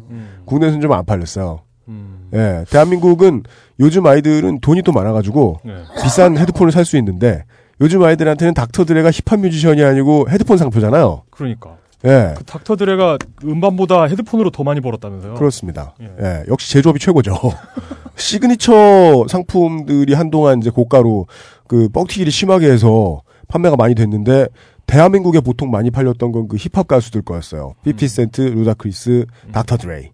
[0.45, 1.61] 국내에서는 좀 안 팔렸어요.
[2.33, 3.43] 예, 대한민국은
[3.79, 5.73] 요즘 아이들은 돈이 또 많아가지고 네.
[6.03, 7.45] 비싼 헤드폰을 살 수 있는데
[7.81, 11.23] 요즘 아이들한테는 닥터 드레가 힙합 뮤지션이 아니고 헤드폰 상표잖아요.
[11.29, 11.77] 그러니까.
[12.05, 15.33] 예, 그 닥터 드레가 음반보다 헤드폰으로 더 많이 벌었다면서요?
[15.33, 15.93] 그렇습니다.
[16.01, 16.11] 예.
[16.21, 17.35] 예, 역시 제조업이 최고죠.
[18.15, 21.27] 시그니처 상품들이 한동안 이제 고가로
[21.67, 24.47] 그 뻥튀기를 심하게 해서 판매가 많이 됐는데
[24.85, 27.73] 대한민국에 보통 많이 팔렸던 건 그 힙합 가수들 거였어요.
[27.85, 30.09] 50센트, 루다크리스, 닥터 드레이.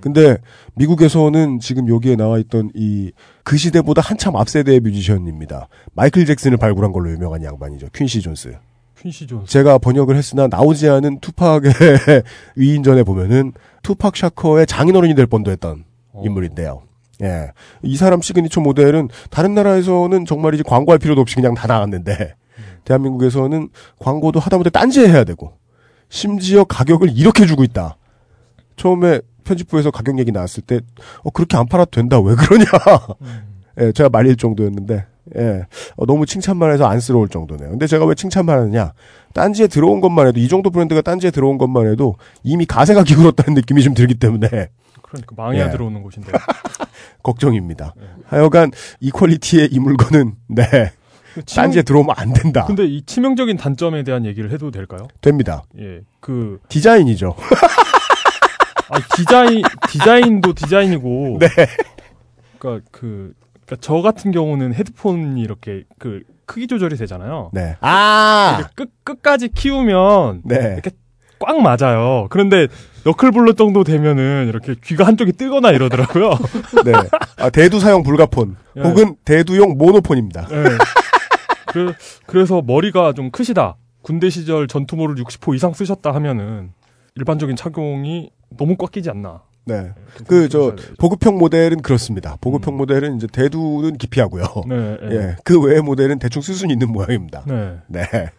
[0.00, 0.38] 근데
[0.74, 3.10] 미국에서는 지금 여기에 나와 있던 이
[3.48, 5.68] 그 시대보다 한참 앞세대의 뮤지션입니다.
[5.94, 7.86] 마이클 잭슨을 발굴한 걸로 유명한 양반이죠.
[7.94, 8.52] 퀸시 존스.
[9.00, 9.50] 퀸시 존스.
[9.50, 11.72] 제가 번역을 했으나 나오지 않은 투팍의
[12.56, 15.84] 위인전에 보면은 투팍 샤커의 장인어른이 될 뻔도 했던
[16.22, 16.82] 인물인데요.
[17.22, 17.52] 예.
[17.82, 22.34] 이 사람 시그니처 모델은 다른 나라에서는 정말 이제 광고할 필요도 없이 그냥 다 나갔는데
[22.84, 25.54] 대한민국에서는 광고도 하다못해 딴지에 해야 되고
[26.10, 27.96] 심지어 가격을 이렇게 주고 있다.
[28.76, 30.80] 처음에 편집부에서 가격 얘기 나왔을 때
[31.22, 32.20] 어, 그렇게 안 팔아도 된다.
[32.20, 32.66] 왜 그러냐.
[33.80, 35.06] 예, 제가 말릴 정도였는데
[35.36, 35.66] 예.
[35.96, 37.70] 어, 너무 칭찬만 해서 안쓰러울 정도네요.
[37.70, 38.92] 근데 제가 왜 칭찬만 하느냐?
[39.34, 43.82] 딴지에 들어온 것만 해도, 이 정도 브랜드가 딴지에 들어온 것만 해도 이미 가세가 기울었다는 느낌이
[43.82, 44.48] 좀 들기 때문에
[45.02, 45.70] 그러니까 망해야 예.
[45.70, 46.32] 들어오는 곳인데.
[47.22, 47.94] 걱정입니다.
[48.26, 50.92] 하여간 이퀄리티의 이 물건은, 네.
[51.54, 52.64] 딴지에 들어오면 안 된다.
[52.64, 55.08] 근데 이 치명적인 단점에 대한 얘기를 해도 될까요?
[55.20, 55.64] 됩니다.
[55.78, 56.00] 예.
[56.20, 57.36] 그 디자인이죠.
[58.90, 61.38] 아, 디자인 디자인도 디자인이고.
[61.40, 61.48] 네.
[62.58, 63.32] 그러니까 그
[63.66, 67.50] 그러니까 저 같은 경우는 헤드폰이 이렇게 그 크기 조절이 되잖아요.
[67.52, 67.76] 네.
[67.80, 68.56] 아!
[68.58, 70.72] 이렇게 끝 끝까지 키우면 네.
[70.74, 70.90] 이렇게
[71.38, 72.26] 꽉 맞아요.
[72.30, 72.66] 그런데
[73.04, 76.30] 너클볼러 정도 되면은 이렇게 귀가 한쪽이 뜨거나 이러더라고요.
[76.84, 76.92] 네.
[77.36, 78.56] 아, 대두 사용 불가폰.
[78.76, 78.80] 예.
[78.80, 80.48] 혹은 대두용 모노폰입니다.
[80.48, 80.64] 네.
[81.66, 81.92] 그래,
[82.26, 83.76] 그래서 머리가 좀 크시다.
[84.02, 86.72] 군대 시절 전투모를 60호 이상 쓰셨다 하면은
[87.14, 89.42] 일반적인 착용이 너무 꽉 끼지 않나.
[89.64, 89.92] 네.
[90.26, 92.36] 그, 저, 보급형 모델은 그렇습니다.
[92.40, 94.44] 보급형 모델은 이제 대두는 기피하고요.
[94.66, 95.08] 네, 네.
[95.14, 95.36] 예.
[95.44, 97.44] 그 외의 모델은 대충 쓸 수는 있는 모양입니다.
[97.46, 97.76] 네.
[97.86, 98.30] 네.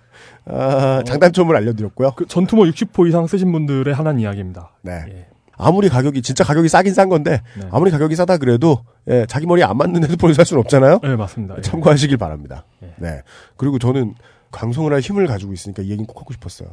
[0.46, 2.14] 아, 장단점을 알려드렸고요.
[2.16, 4.72] 그 전투모 60호 이상 쓰신 분들의 하나는 이야기입니다.
[4.82, 5.04] 네.
[5.10, 5.28] 예.
[5.62, 7.68] 아무리 가격이, 진짜 가격이 싸긴 싼 건데, 네.
[7.70, 11.00] 아무리 가격이 싸다 그래도, 예, 자기 머리에 안 맞는 헤드폰을 살 수는 없잖아요?
[11.04, 11.56] 네, 맞습니다.
[11.58, 11.62] 예.
[11.62, 12.66] 참고하시길 바랍니다.
[12.82, 12.94] 예.
[12.98, 13.22] 네.
[13.58, 14.16] 그리고 저는
[14.52, 16.70] 방송을 할 힘을 가지고 있으니까 이 얘기는 꼭 하고 싶었어요.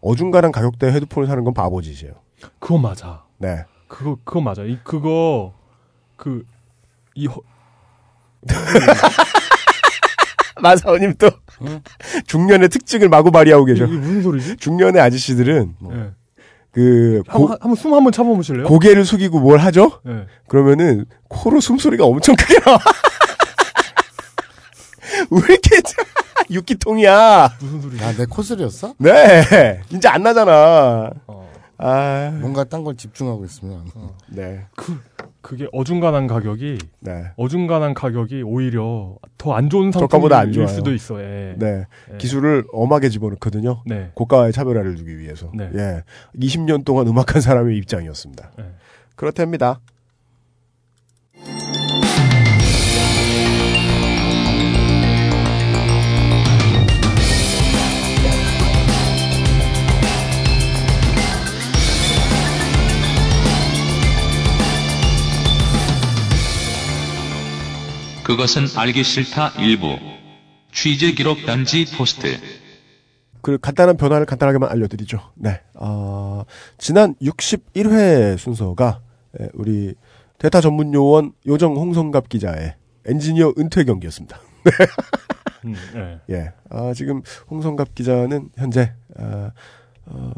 [0.00, 2.23] 어중간한 가격대 헤드폰을 사는 건 바보짓이에요.
[2.58, 3.22] 그건 맞아.
[3.38, 3.64] 네.
[3.88, 4.62] 그거 그거 맞아.
[4.62, 5.54] 이 그거
[6.16, 7.28] 그이
[10.60, 11.30] 마사오님 또
[12.26, 13.84] 중년의 특징을 마구 발휘하고 계셔.
[13.84, 14.56] 이게 무슨 소리지?
[14.56, 16.10] 중년의 아저씨들은 뭐 예.
[16.72, 18.66] 그 고, 한번 한번 숨 한번 참아보실래요?
[18.66, 20.00] 고개를 숙이고 뭘 하죠?
[20.04, 20.26] 네.
[20.48, 22.78] 그러면은 코로 숨소리가 엄청 크게 나와.
[25.30, 25.80] 왜 이렇게
[26.50, 27.56] 육기통이야?
[27.60, 28.04] 무슨 소리지?
[28.04, 28.94] 아, 내 코슬이었어?
[28.98, 31.10] 네, 이제 안 나잖아.
[31.26, 31.43] 어.
[31.86, 33.84] 아, 뭔가 딴 걸 집중하고 있으면.
[34.28, 34.98] 네, 그
[35.42, 40.68] 그게 어중간한 가격이 네, 어중간한 가격이 오히려 더 안 좋은 상품일.
[40.68, 41.20] 수도 있어.
[41.20, 41.54] 예.
[41.58, 41.84] 네.
[42.12, 42.16] 예.
[42.16, 43.82] 기술을 엄하게 집어넣거든요.
[43.86, 44.10] 네.
[44.14, 45.50] 고가의 차별화를 주기 위해서.
[45.54, 45.70] 네.
[45.74, 46.02] 예,
[46.38, 48.52] 20년 동안 음악한 사람의 입장이었습니다.
[48.56, 48.64] 네.
[49.16, 49.80] 그렇답니다.
[68.24, 69.96] 그것은 알기 싫다 일부.
[70.72, 72.36] 취재 기록 단지 포스트.
[73.42, 75.20] 그 간단한 변화를 간단하게만 알려드리죠.
[75.36, 75.60] 네.
[75.74, 76.44] 어,
[76.78, 79.00] 지난 61회 순서가
[79.40, 79.94] 예, 우리
[80.38, 84.40] 대타 전문 요원 요정 홍성갑 기자의 엔지니어 은퇴 경기였습니다.
[85.66, 86.34] 음, 예.
[86.34, 86.52] 예.
[86.70, 89.50] 아, 지금 홍성갑 기자는 현재 아,
[90.06, 90.32] 어,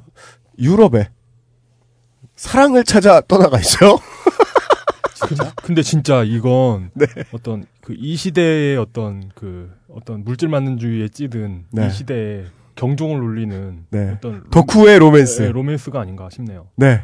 [0.59, 1.09] 유럽에
[2.35, 3.99] 사랑을 찾아 떠나가 있어요.
[5.29, 7.07] 근- 근데 진짜 이건 네.
[7.33, 11.87] 어떤 그 이 시대의 어떤 그 어떤 물질 만능주의에 찌든 네.
[11.87, 12.43] 이 시대에
[12.75, 14.13] 경종을 울리는 네.
[14.17, 15.43] 어떤 로- 덕후의 로맨스.
[15.43, 16.67] 예, 로맨스가 아닌가 싶네요.
[16.77, 17.01] 네.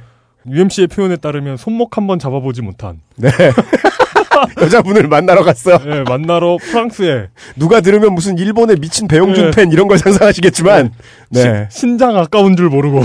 [0.49, 3.31] UMC의 표현에 따르면 손목 한 번 잡아보지 못한 네.
[4.61, 5.79] 여자분을 만나러 갔어요.
[5.87, 9.51] 예, 만나러 프랑스에 누가 들으면 무슨 일본의 미친 배용준 네.
[9.53, 10.92] 팬 이런 걸 상상하시겠지만,
[11.31, 11.68] 네.
[11.71, 13.05] 시- 신장 아까운 줄 모르고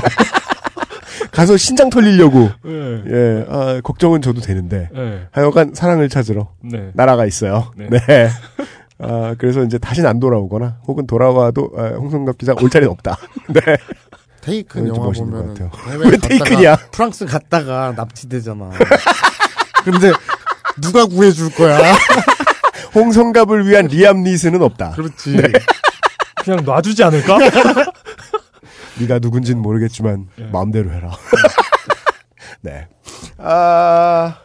[1.38, 3.04] 가서 신장 털리려고, 예.
[3.06, 5.28] 예, 아, 걱정은 저도 되는데, 예.
[5.32, 6.89] 하여간 사랑을 찾으러 네.
[6.95, 7.71] 날아가 있어요.
[7.78, 7.89] 네.
[7.91, 8.30] 네.
[8.97, 13.17] 아, 그래서 이제 다시는 안 돌아오거나, 혹은 돌아와도, 아, 홍성갑 기자 올 자리는 없다.
[13.54, 13.62] 네.
[14.41, 15.91] 테이큰 영화 멋있는 보면 것 같아요.
[15.91, 16.76] 해외 왜 갔다가 테이큰이야?
[16.91, 18.71] 프랑스 갔다가 납치되잖아.
[19.86, 20.12] 근데
[20.82, 21.78] 누가 구해줄 거야?
[22.95, 24.91] 홍성갑을 위한 리암 니스는 없다.
[24.91, 25.38] 그렇지.
[26.43, 27.38] 그냥 놔주지 않을까?
[28.99, 30.43] 네가 누군진 모르겠지만 예.
[30.45, 31.12] 마음대로 해라.
[32.62, 32.88] 네.
[33.38, 34.39] 아,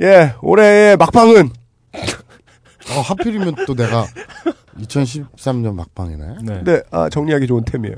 [0.00, 1.50] 예, 올해의 막방은
[1.94, 4.06] 어, 하필이면 또 내가
[4.78, 6.26] 2013년 막방이네.
[6.42, 6.54] 네.
[6.54, 7.96] 근데 아, 정리하기 좋은 템이에요.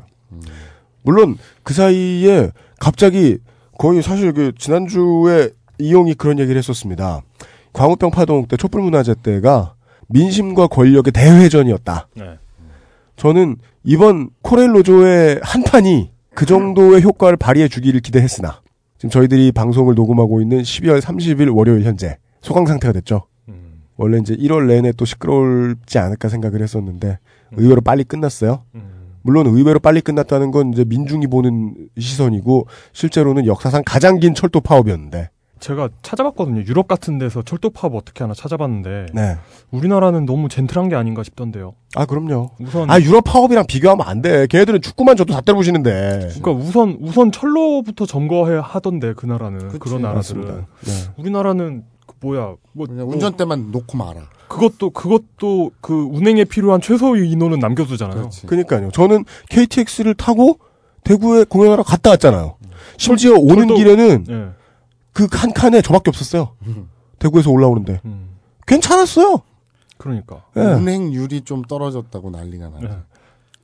[1.02, 3.38] 물론 그 사이에 갑자기
[3.78, 7.22] 거의 사실 그 지난주에 이용이 그런 얘기를 했었습니다.
[7.72, 9.74] 광우병 파동 때 촛불 문화제 때가
[10.08, 12.08] 민심과 권력의 대회전이었다.
[12.14, 12.38] 네.
[13.18, 18.62] 저는 이번 코렐로조의 한 판이 그 정도의 효과를 발휘해 주기를 기대했으나
[18.96, 23.26] 지금 저희들이 방송을 녹음하고 있는 12월 30일 월요일 현재 소강 상태가 됐죠.
[23.48, 27.18] 음, 원래 이제 1월 내내 또 시끄러울지 않을까 생각을 했었는데
[27.52, 28.62] 의외로 빨리 끝났어요.
[28.76, 28.98] 음.
[29.22, 35.30] 물론 의외로 빨리 끝났다는 건 이제 민중이 보는 시선이고 실제로는 역사상 가장 긴 철도 파업이었는데.
[35.60, 36.62] 제가 찾아봤거든요.
[36.66, 39.36] 유럽 같은 데서 철도 파업 어떻게 하나 찾아봤는데 네.
[39.70, 41.74] 우리나라는 너무 젠틀한 게 아닌가 싶던데요.
[41.94, 42.50] 아 그럼요.
[42.60, 44.46] 우선 아 유럽 파업이랑 비교하면 안 돼.
[44.46, 46.30] 걔네들은 축구만 줘도 다 때려부시는데.
[46.40, 50.64] 그러니까 우선 우선 철로부터 점거해 하던데 그 나라는 그치, 그런 나라들은.
[50.84, 50.92] 네.
[51.16, 51.84] 우리나라는
[52.20, 54.22] 뭐야 뭐 운전대만 놓고 말아.
[54.48, 58.16] 그것도 그것도 그 운행에 필요한 최소의 인원은 남겨두잖아요.
[58.18, 58.46] 그렇지.
[58.46, 58.90] 그러니까요.
[58.92, 60.58] 저는 KTX를 타고
[61.04, 62.56] 대구에 공연하러 갔다 왔잖아요.
[62.96, 64.48] 심지어 철- 오는 철도- 길에는 예.
[65.12, 66.52] 그 한 칸에 저밖에 없었어요.
[67.18, 68.28] 대구에서 올라오는데 음,
[68.66, 69.42] 괜찮았어요.
[69.96, 70.60] 그러니까 예.
[70.60, 72.86] 운행률이 좀 떨어졌다고 난리가 나죠.
[72.86, 72.96] 예.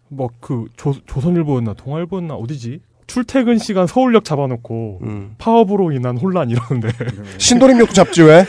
[0.08, 0.66] 뭐그
[1.06, 5.34] 조선일보였나 동아일보였나 어디지 출퇴근 시간 서울역 잡아놓고 음.
[5.38, 6.88] 파업으로 인한 혼란 이러는데
[7.38, 8.46] 신도림역도 잡지 왜?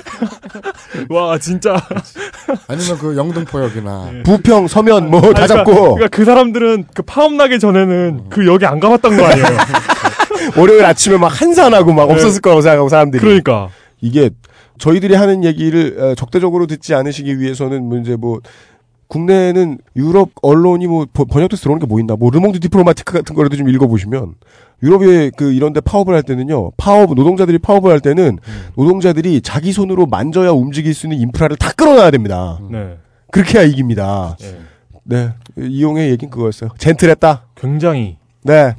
[1.10, 1.76] 와 진짜
[2.68, 7.60] 아니면 그 영등포역이나 부평, 서면 뭐다 아니, 그러니까- 잡고 그러니까 그 사람들은 그 파업 나기
[7.60, 9.46] 전에는 그 역에 안 가봤던 거 아니에요.
[10.58, 12.14] 월요일 아침에 막 한산하고 막 네.
[12.14, 13.22] 없었을 거라고 생각하고 사람들이.
[13.22, 13.70] 그러니까
[14.02, 14.30] 이게
[14.78, 18.40] 저희들이 하는 얘기를 어, 적대적으로 듣지 않으시기 위해서는 뭐 이제 뭐
[19.08, 23.56] 국내는 유럽 언론이 뭐 번- 번역돼서 들어오는 게 뭐 있나 뭐 르몽드 디플로마티크 같은 거라도
[23.56, 24.34] 좀 읽어보시면
[24.84, 28.40] 유럽의 그 이런데 파업을 할 때는요 파업 노동자들이 파업을 할 때는
[28.76, 32.60] 노동자들이 자기 손으로 만져야 움직일 수 있는 인프라를 다 끌어놔야 됩니다.
[32.70, 32.98] 네.
[33.32, 34.36] 그렇게 해야 이깁니다.
[34.42, 34.58] 예.
[35.04, 36.72] 네 이용의 얘긴 그거였어요.
[36.80, 37.46] 젠틀했다.
[37.56, 38.74] 굉장히 네.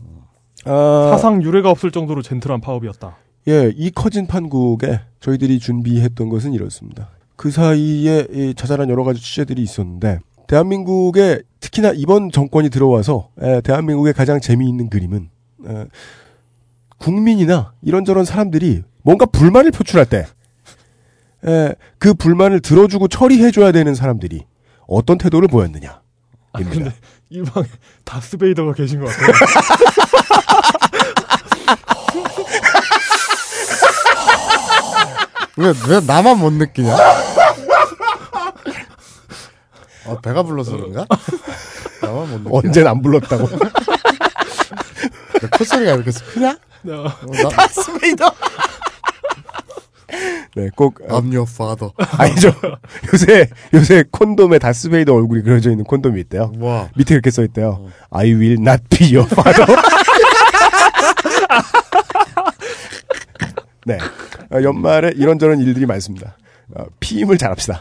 [0.66, 3.16] 아, 사상 유례가 없을 정도로 젠틀한 파업이었다.
[3.48, 7.10] 예, 이 커진 판국에 저희들이 준비했던 것은 이렇습니다.
[7.36, 14.14] 그 사이에 이 자잘한 여러 가지 취재들이 있었는데, 대한민국에 특히나 이번 정권이 들어와서 에, 대한민국의
[14.14, 15.28] 가장 재미있는 그림은
[15.66, 15.86] 에,
[16.98, 20.26] 국민이나 이런저런 사람들이 뭔가 불만을 표출할 때,
[21.46, 24.44] 에, 그 불만을 들어주고 처리해줘야 되는 사람들이
[24.88, 26.00] 어떤 태도를 보였느냐.
[26.52, 26.90] 아, 근데
[27.28, 27.66] 이 방에
[28.04, 29.32] 다스베이더가 계신 것 같아요.
[35.58, 36.94] 왜, 왜 나만 못 느끼냐?
[40.04, 41.06] 어, 배가 불러서 그런가?
[42.02, 42.50] 나만 못 느끼냐?
[42.52, 43.48] 언젠 안 불렀다고.
[45.40, 46.58] 내 콧소리가 이렇게 크냐?
[46.88, 47.12] 어,
[47.42, 48.30] 나, 다스베이더!
[50.54, 51.90] 네, 꼭, 어, I'm your father.
[52.18, 52.52] 아니죠.
[53.12, 56.52] 요새, 요새 콘돔에 다스베이더 얼굴이 그려져 있는 콘돔이 있대요.
[56.58, 56.88] 와.
[56.96, 57.86] 밑에 이렇게 써 있대요.
[58.10, 59.66] I will not be your father.
[63.84, 63.98] 네.
[64.52, 66.36] 어, 연말에 이런저런 일들이 많습니다.
[66.74, 67.80] 어, 피임을 잘합시다.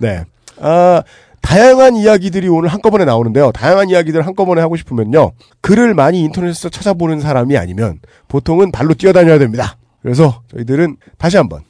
[0.00, 0.24] 네.
[0.60, 1.02] 아,
[1.40, 3.52] 다양한 이야기들이 오늘 한꺼번에 나오는데요.
[3.52, 5.32] 다양한 이야기들을 한꺼번에 하고 싶으면요.
[5.60, 9.76] 글을 많이 인터넷에서 찾아보는 사람이 아니면 보통은 발로 뛰어다녀야 됩니다.
[10.06, 11.64] 그래서 저희들은 다시 한번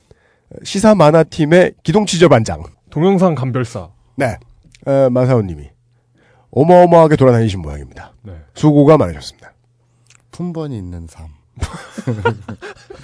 [0.63, 2.65] 시사 만화팀의 기동치저 반장.
[2.91, 3.89] 동영상 감별사.
[4.15, 4.37] 네.
[4.85, 5.71] 어, 마사오님이
[6.51, 8.13] 어마어마하게 돌아다니신 모양입니다.
[8.25, 8.35] 네.
[8.53, 9.55] 수고가 많으셨습니다.
[10.33, 11.29] 품번이 있는 삶.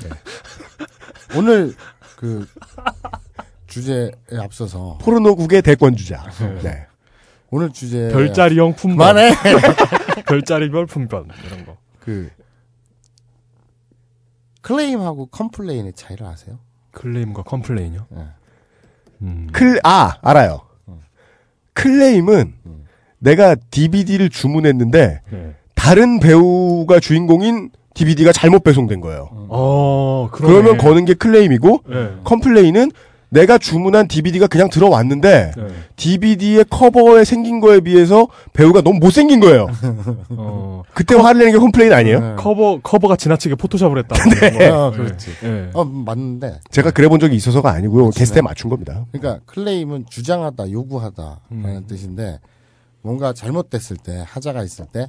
[0.03, 0.11] 네.
[1.39, 1.75] 오늘
[2.19, 2.47] 그
[3.69, 6.31] 주제에 앞서서 포르노국의 대권 주자.
[6.63, 6.87] 네.
[7.49, 9.15] 오늘 주제 별자리형 품번.
[9.15, 9.35] 그만해.
[10.29, 11.79] 별자리별 품번 이런 거.
[12.01, 12.29] 그
[14.63, 16.59] 클레임하고 complain의 차이를 아세요?
[16.93, 18.07] 클레임과 complain이요.
[18.11, 18.23] 네.
[19.23, 19.49] 음.
[19.53, 20.63] 클, 아, 알아요.
[21.75, 22.55] 클레임은
[23.19, 25.55] 내가 DVD를 주문했는데 네.
[25.75, 29.29] 다른 배우가 주인공인 DVD가 잘못 배송된 거예요.
[29.49, 30.29] 어.
[30.33, 32.15] 그러면 거는 게 클레임이고 네.
[32.25, 32.91] complain은
[33.33, 35.67] 내가 주문한 DVD가 그냥 들어왔는데 네.
[35.97, 39.69] DVD의 커버에 생긴 거에 비해서 배우가 너무 못생긴 거예요.
[40.37, 42.21] 어, 그때 화를 내는 게 complain 아니에요?
[42.21, 42.35] 네.
[42.37, 44.17] 커버 커버가 지나치게 포토샵을 했다.
[44.39, 44.69] 네.
[44.69, 45.31] 아, 그렇지.
[45.41, 45.71] 네.
[45.73, 46.61] 어, 맞는데.
[46.71, 48.11] 제가 그래 본 적이 있어서가 아니고요.
[48.11, 49.07] 게스트에 맞춘 겁니다.
[49.13, 51.85] 그러니까 클레임은 주장하다, 요구하다라는 음.
[51.87, 52.39] 뜻인데
[53.01, 55.07] 뭔가 잘못됐을 때, 하자가 있을 때이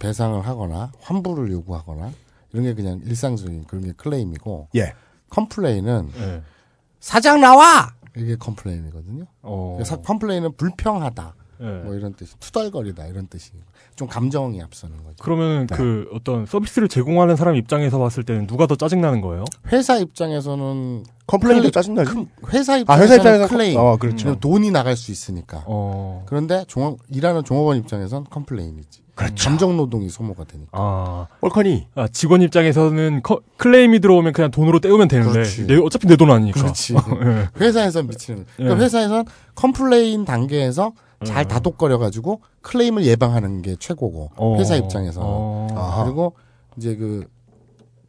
[0.00, 2.10] 배상을 하거나 환불을 요구하거나
[2.52, 4.94] 이런 게 그냥 일상적인 그런 게 클레임이고 예.
[5.30, 6.42] complain은 네.
[7.06, 9.26] 사장 나와 이게 complain이거든요.
[9.42, 9.78] 어.
[9.84, 11.66] 사- complain은 불평하다 네.
[11.84, 13.58] 뭐 이런 뜻, 투덜거리다 이런 뜻이고
[13.94, 15.14] 좀 감정이 앞서는 거죠.
[15.22, 15.76] 그러면 네.
[15.76, 19.44] 그 어떤 서비스를 제공하는 사람 입장에서 봤을 때는 누가 더 짜증 나는 거예요?
[19.72, 22.10] 회사 입장에서는 complain도 클레- 짜증나죠.
[22.12, 23.78] 큰- 회사 아, 입장에서는 회사 입장에서 클레임.
[23.78, 24.24] 어, 그렇죠.
[24.26, 25.62] 왜냐면 돈이 나갈 수 있으니까.
[25.66, 26.24] 어.
[26.26, 29.05] 그런데 종업, 일하는 종업원 입장에선 complain이지.
[29.16, 29.48] 그렇죠.
[29.48, 30.70] 감정 노동이 소모가 되니까.
[30.72, 35.66] 아, 뻘커니 아, 직원 입장에서는 커- 클레임이 들어오면 그냥 돈으로 때우면 되는데 그렇지.
[35.66, 36.60] 내- 어차피 내 돈 아니니까.
[36.60, 36.94] 그렇지.
[37.24, 37.48] 예.
[37.58, 38.46] 회사에선 미치는.
[38.56, 38.84] 그러니까 예.
[38.84, 40.92] 회사에선 complain 단계에서
[41.24, 41.48] 잘 음.
[41.48, 44.30] 다독거려 가지고 클레임을 예방하는 게 최고고.
[44.36, 44.56] 어.
[44.58, 45.26] 회사 입장에서는.
[45.28, 46.02] 어.
[46.04, 46.34] 그리고
[46.76, 47.26] 이제 그,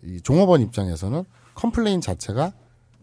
[0.04, 1.24] 이 종업원 입장에서는
[1.56, 2.52] complain 자체가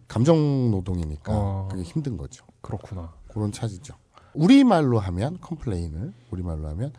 [0.08, 1.68] 감정 노동이니까 어.
[1.70, 2.44] 그게 힘든 거죠.
[2.60, 3.12] 그렇구나.
[3.28, 3.94] 그런 차이죠.
[4.34, 6.92] 우리말로 하면 complain을 우리말로 하면 어,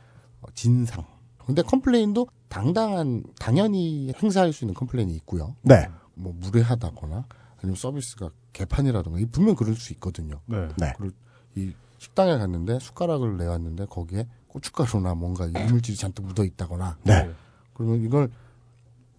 [0.54, 1.06] 진상.
[1.46, 5.56] 근데 complain도 당당한 당연히 행사할 수 있는 complain이 있고요.
[5.62, 5.88] 네.
[6.14, 7.26] 뭐 무례하다거나
[7.58, 10.40] 아니면 서비스가 개판이라든가 이 분명 그럴 수 있거든요.
[10.46, 10.68] 네.
[10.78, 10.94] 네.
[10.98, 11.16] 그리고
[11.56, 17.30] 이 식당에 갔는데 숟가락을 내왔는데 거기에 고춧가루나 뭔가 이물질이 잔뜩 묻어 있다거나 네.
[17.74, 18.30] 그러면 이걸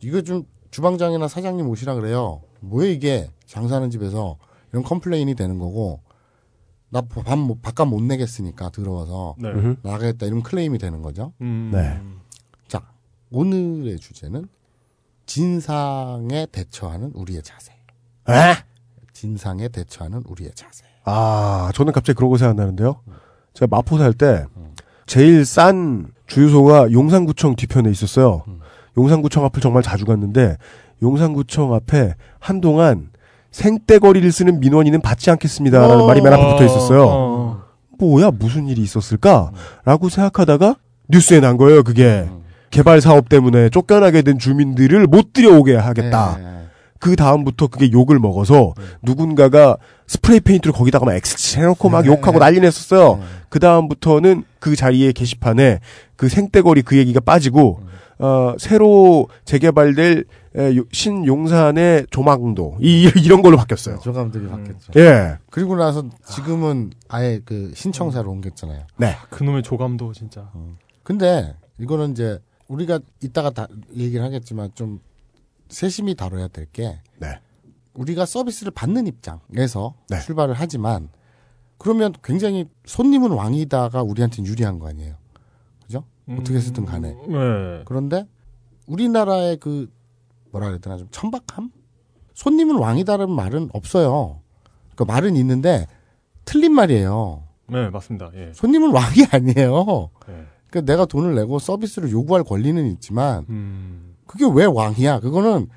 [0.00, 2.42] 이거 좀 주방장이나 사장님 오시라 그래요.
[2.60, 4.38] 뭐야 이게 장사하는 집에서
[4.72, 6.00] 이런 complain이 되는 거고
[6.88, 9.50] 나 밥, 못- 바깥 못 내겠으니까 더러워서 네.
[9.82, 11.32] 나가겠다 이런 클레임이 되는 거죠.
[11.40, 11.70] 음.
[11.72, 12.00] 네.
[12.68, 12.82] 자
[13.30, 14.48] 오늘의 주제는
[15.26, 17.72] 진상에 대처하는 우리의 자세.
[18.28, 18.54] 에?
[19.12, 20.84] 진상에 대처하는 우리의 자세.
[21.04, 23.00] 아, 저는 갑자기 그런 거 생각나는데요.
[23.54, 24.44] 제가 마포 살 때
[25.06, 28.44] 제일 싼 주유소가 용산구청 뒤편에 있었어요.
[28.98, 30.56] 용산구청 앞을 정말 자주 갔는데
[31.02, 33.10] 용산구청 앞에 한동안
[33.56, 36.06] 생떼거리를 쓰는 민원인은 받지 않겠습니다라는 어.
[36.06, 37.06] 말이 맨 앞에 붙어 있었어요.
[37.08, 37.62] 어.
[37.98, 40.76] 뭐야 무슨 일이 있었을까라고 생각하다가
[41.08, 41.82] 뉴스에 난 거예요.
[41.82, 42.42] 그게 음.
[42.70, 46.36] 개발 사업 때문에 쫓겨나게 된 주민들을 못 들여오게 하겠다.
[46.38, 46.44] 네.
[46.98, 52.08] 그 다음부터 그게 욕을 먹어서 누군가가 스프레이 페인트를 거기다가 막 X 해놓고 막 네.
[52.08, 53.16] 욕하고 난리 냈었어요.
[53.16, 53.26] 네.
[53.48, 55.80] 그 다음부터는 그 자리에 게시판에
[56.16, 57.80] 그 생떼거리 그 얘기가 빠지고
[58.18, 60.24] 어, 새로 재개발될
[60.92, 63.98] 신용산의 조망도 이 이런 걸로 바뀌었어요.
[64.00, 64.92] 조감들이 바뀌었죠.
[64.96, 68.86] 예, 그리고 나서 지금은 아예 그 신청사로 옮겼잖아요.
[68.96, 70.50] 네, 그놈의 조감도 진짜.
[71.02, 75.00] 근데 이거는 이제 우리가 이따가 다 얘기를 하겠지만 좀
[75.68, 77.38] 세심히 다뤄야 될게 네.
[77.94, 80.20] 우리가 서비스를 받는 입장에서 네.
[80.20, 81.08] 출발을 하지만
[81.78, 85.14] 그러면 굉장히 손님은 왕이다가 우리한테는 유리한 거 아니에요.
[85.84, 86.04] 그죠?
[86.28, 87.12] 어떻게 해서든 간에.
[87.12, 87.82] 네.
[87.84, 88.26] 그런데
[88.86, 89.90] 우리나라의 그
[90.56, 91.70] 뭐라 그래야 되나 좀 천박함?
[92.34, 94.40] 손님은 왕이다라는 말은 없어요.
[94.94, 95.86] 그 말은 있는데
[96.44, 97.42] 틀린 말이에요.
[97.68, 98.30] 네, 맞습니다.
[98.34, 98.52] 예.
[98.54, 100.10] 손님은 왕이 아니에요.
[100.28, 100.46] 예.
[100.68, 104.14] 그러니까 내가 돈을 내고 서비스를 요구할 권리는 있지만 음.
[104.26, 105.20] 그게 왜 왕이야?
[105.20, 105.68] 그거는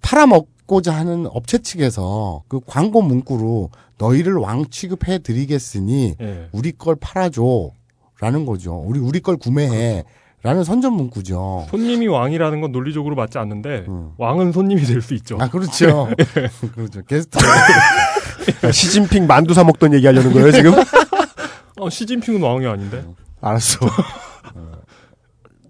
[0.00, 6.48] 팔아먹고자 하는 업체 측에서 그 광고 문구로 너희를 왕 취급해 드리겠으니 예.
[6.52, 7.70] 우리 걸 팔아줘.
[8.20, 8.76] 라는 거죠.
[8.76, 10.04] 우리, 우리 걸 구매해.
[10.42, 11.66] 라는 선전 문구죠.
[11.70, 14.10] 손님이 왕이라는 건 논리적으로 맞지 않는데 음.
[14.18, 15.38] 왕은 손님이 될 수 있죠.
[15.40, 16.08] 아, 그렇죠.
[16.74, 17.02] 그렇죠.
[17.06, 17.38] 게스트.
[18.72, 20.72] 시진핑 만두 사 먹던 얘기 하려는 거예요 지금?
[21.78, 23.04] 어, 시진핑은 왕이 아닌데.
[23.40, 23.78] 알았어.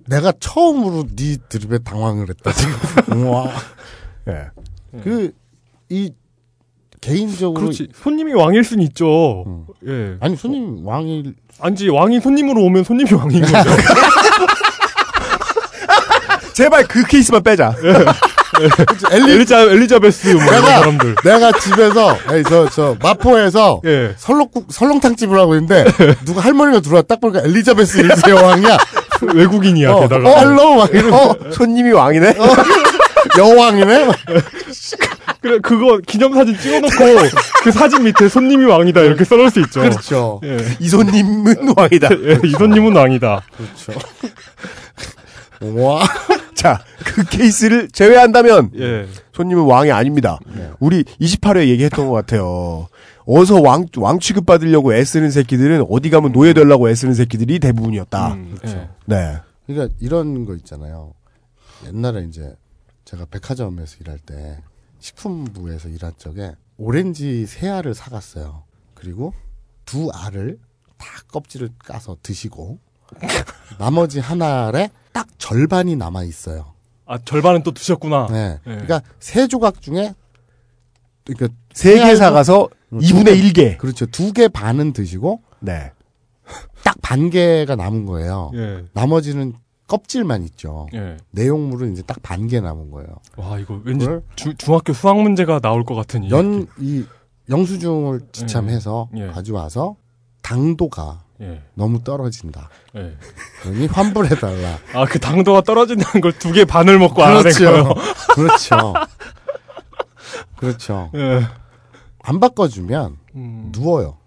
[0.09, 3.27] 내가 처음으로 네 드립에 당황을 했다, 지금.
[3.29, 3.51] 와.
[4.29, 4.47] 예.
[5.03, 5.33] 그,
[5.89, 6.13] 이,
[7.03, 7.61] 개인적으로.
[7.61, 7.89] 그렇지.
[8.03, 9.45] 손님이 왕일 순 있죠.
[9.47, 9.67] 음.
[9.87, 10.17] 예.
[10.21, 11.35] 아니, 손님 왕일.
[11.61, 13.53] 아니지 왕이 손님으로 오면 손님이 왕인 거죠.
[16.55, 17.75] 제발 그 케이스만 빼자.
[19.11, 21.15] 엘리, 엘리자 엘리자베스 뭐 이런 내가- 사람들.
[21.25, 24.15] 내가 집에서, 에이, 저, 저, 마포에서 예.
[24.17, 25.85] 설렁국, 설렁탕 집을 하고 있는데,
[26.25, 28.77] 누가 할머니가 들어와 딱 보니까 엘리자베스 1세 여왕이야.
[29.35, 30.29] 외국인이야 어, 게다가.
[30.31, 31.31] 어, 할로, 막 이러면서.
[31.31, 32.35] 어, 손님이 왕이네.
[33.39, 34.05] 여왕이네?
[34.07, 34.17] 막.
[35.41, 37.29] 그래 그거 기념사진 찍어놓고
[37.65, 39.81] 그 사진 밑에 손님이 왕이다 이렇게 써놓을 수 있죠.
[39.81, 40.41] 그렇죠.
[40.45, 40.59] 예.
[40.79, 42.09] 이 손님은 왕이다.
[42.13, 43.43] 예, 이 손님은 왕이다.
[43.57, 44.01] 그렇죠.
[45.81, 46.05] 와.
[46.55, 49.07] 자, 그 케이스를 제외한다면 예.
[49.33, 50.39] 손님은 왕이 아닙니다.
[50.79, 52.87] 우리 28회 얘기했던 것 같아요.
[53.25, 58.35] 어서 왕, 왕 취급 받으려고 애쓰는 새끼들은 어디 가면 노예 되려고 애쓰는 새끼들이 대부분이었다.
[58.35, 58.79] 음, 그렇죠.
[58.79, 58.89] 예.
[59.07, 59.37] 네.
[59.67, 61.15] 그러니까 이런 거 있잖아요.
[61.87, 62.53] 옛날에 이제
[63.05, 64.63] 제가 백화점에서 일할 때
[65.01, 68.65] 식품부에서 일한 적에 오렌지 세 알을 사갔어요.
[68.95, 69.33] 그리고
[69.85, 70.59] 두 알을
[70.97, 72.79] 다 껍질을 까서 드시고
[73.79, 76.73] 나머지 한 알에 딱 절반이 남아 있어요.
[77.05, 78.29] 아 절반은 또 드셨구나.
[78.31, 78.49] 네.
[78.53, 78.61] 네.
[78.65, 80.15] 그러니까 세 조각 중에
[81.25, 83.79] 그러니까 세 개 사가서 음, 2분의 1개.
[83.79, 84.07] 그렇죠.
[84.07, 85.93] 두 개 반은 드시고 네.
[86.85, 88.51] 딱 반 개가 남은 거예요.
[88.55, 88.85] 예.
[88.93, 89.55] 나머지는
[89.89, 90.87] 껍질만 있죠.
[90.95, 91.17] 예.
[91.33, 93.09] 내용물은 이제 딱 반 개 남은 거예요.
[93.37, 96.31] 와 이거 왠지 주, 중학교 수학 문제가 나올 것 같은 이.
[96.31, 97.05] 연, 이,
[97.51, 99.27] 영수증을 지참해서 예.
[99.29, 99.97] 가져와서
[100.43, 101.63] 당도가 예.
[101.75, 102.69] 너무 떨어진다.
[102.97, 103.17] 예.
[103.63, 104.79] 그러니 환불해달라.
[104.95, 107.95] 아 그 당도가 떨어진다는 걸 두 개 반을 먹고 알아낸 거예요.
[108.35, 108.95] 그렇죠.
[110.57, 111.11] 그렇죠.
[111.17, 111.43] 예.
[112.23, 114.19] 안 바꿔주면 음, 누워요.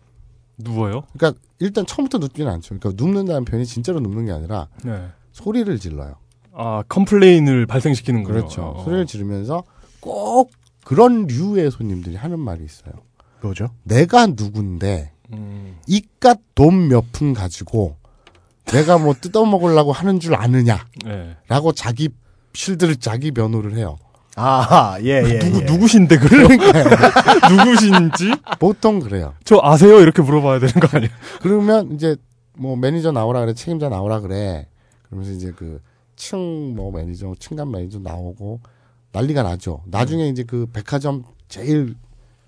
[0.58, 1.04] 누워요?
[1.18, 2.78] 그러니까 일단 처음부터 눕지는 않죠.
[2.78, 5.08] 그러니까 눕는다는 표현이 진짜로 눕는 게 아니라 네.
[5.40, 6.16] 소리를 질러요.
[6.54, 8.34] 아 컴플레인을 발생시키는군요.
[8.34, 8.62] 그렇죠.
[8.78, 8.84] 어.
[8.86, 9.64] 소리를 지르면서
[10.00, 10.52] 꼭
[10.86, 12.94] 그런 류의 손님들이 하는 말이 있어요.
[13.42, 13.68] 뭐죠?
[13.84, 17.98] 내가 누군데 음, 이깟 돈 몇 푼 가지고
[18.66, 21.36] 내가 뭐 뜯어먹으려고 하는 줄 아느냐 예.
[21.50, 22.10] 라고 자기
[22.54, 23.98] 실드를 자기 변호를 해요.
[24.38, 25.40] 아, 예, 예.
[25.40, 25.66] 누구 예.
[25.66, 26.48] 누구신데 그래요?
[26.48, 29.34] 그러니까 누구신지 보통 그래요.
[29.44, 30.00] 저 아세요?
[30.00, 31.12] 이렇게 물어봐야 되는 거 아니에요?
[31.42, 32.16] 그러면 이제
[32.58, 34.68] 뭐 매니저 나오라 그래, 책임자 나오라 그래.
[35.10, 35.82] 그러면서 이제 그
[36.16, 38.62] 층 뭐 매니저, 층간 매니저 나오고
[39.12, 39.82] 난리가 나죠.
[39.86, 41.96] 나중에 이제 그 백화점 제일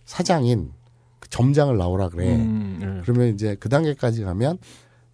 [0.05, 0.71] 사장인
[1.19, 2.35] 그 점장을 나오라 그래.
[2.35, 3.01] 음, 예.
[3.03, 4.57] 그러면 이제 그 단계까지 가면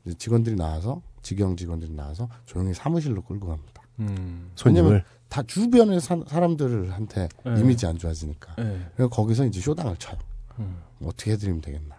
[0.05, 3.81] 이제 직원들이 나와서 직영 직원들이 나와서 조용히 사무실로 끌고 갑니다.
[3.99, 5.03] 음, 손님을.
[5.29, 7.59] 다 주변의 사, 람들한테 네.
[7.59, 8.55] 이미지 안 좋아지니까.
[8.59, 8.87] 예.
[8.95, 10.17] 그래서 거기서 이제 쇼당을 쳐요.
[10.59, 10.77] 음.
[11.03, 11.95] 어떻게 해드리면 되겠나.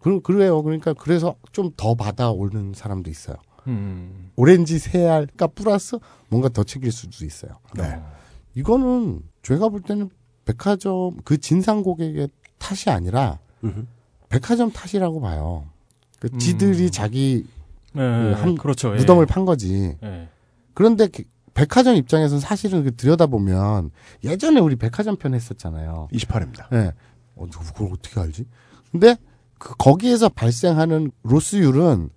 [0.00, 0.62] 그, 그래요.
[0.62, 3.36] 그러니까 그래서 좀 더 받아오는 사람도 있어요.
[3.66, 4.30] 음.
[4.36, 5.98] 오렌지 세알까 플러스
[6.28, 7.58] 뭔가 더 챙길 수도 있어요.
[7.76, 8.00] 네.
[8.54, 10.10] 이거는 제가 볼 때는
[10.44, 13.86] 백화점 그 진상 고객의 탓이 아니라 음흠.
[14.28, 15.66] 백화점 탓이라고 봐요.
[16.18, 16.38] 그 음.
[16.38, 17.46] 지들이 자기
[17.92, 18.92] 네, 그한 그렇죠.
[18.94, 18.96] 예.
[18.96, 19.96] 무덤을 판 거지.
[20.02, 20.28] 예.
[20.74, 21.22] 그런데 그
[21.54, 23.90] 백화점 입장에서는 사실은 그 들여다보면
[24.24, 26.08] 예전에 우리 백화점 편 했었잖아요.
[26.12, 26.72] 28회입니다.
[26.72, 26.92] 예.
[27.36, 28.44] 어, 누구 그걸 어떻게 알지?
[28.90, 29.16] 근데
[29.58, 32.10] 그 거기에서 발생하는 로스율은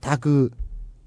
[0.00, 0.50] 다 그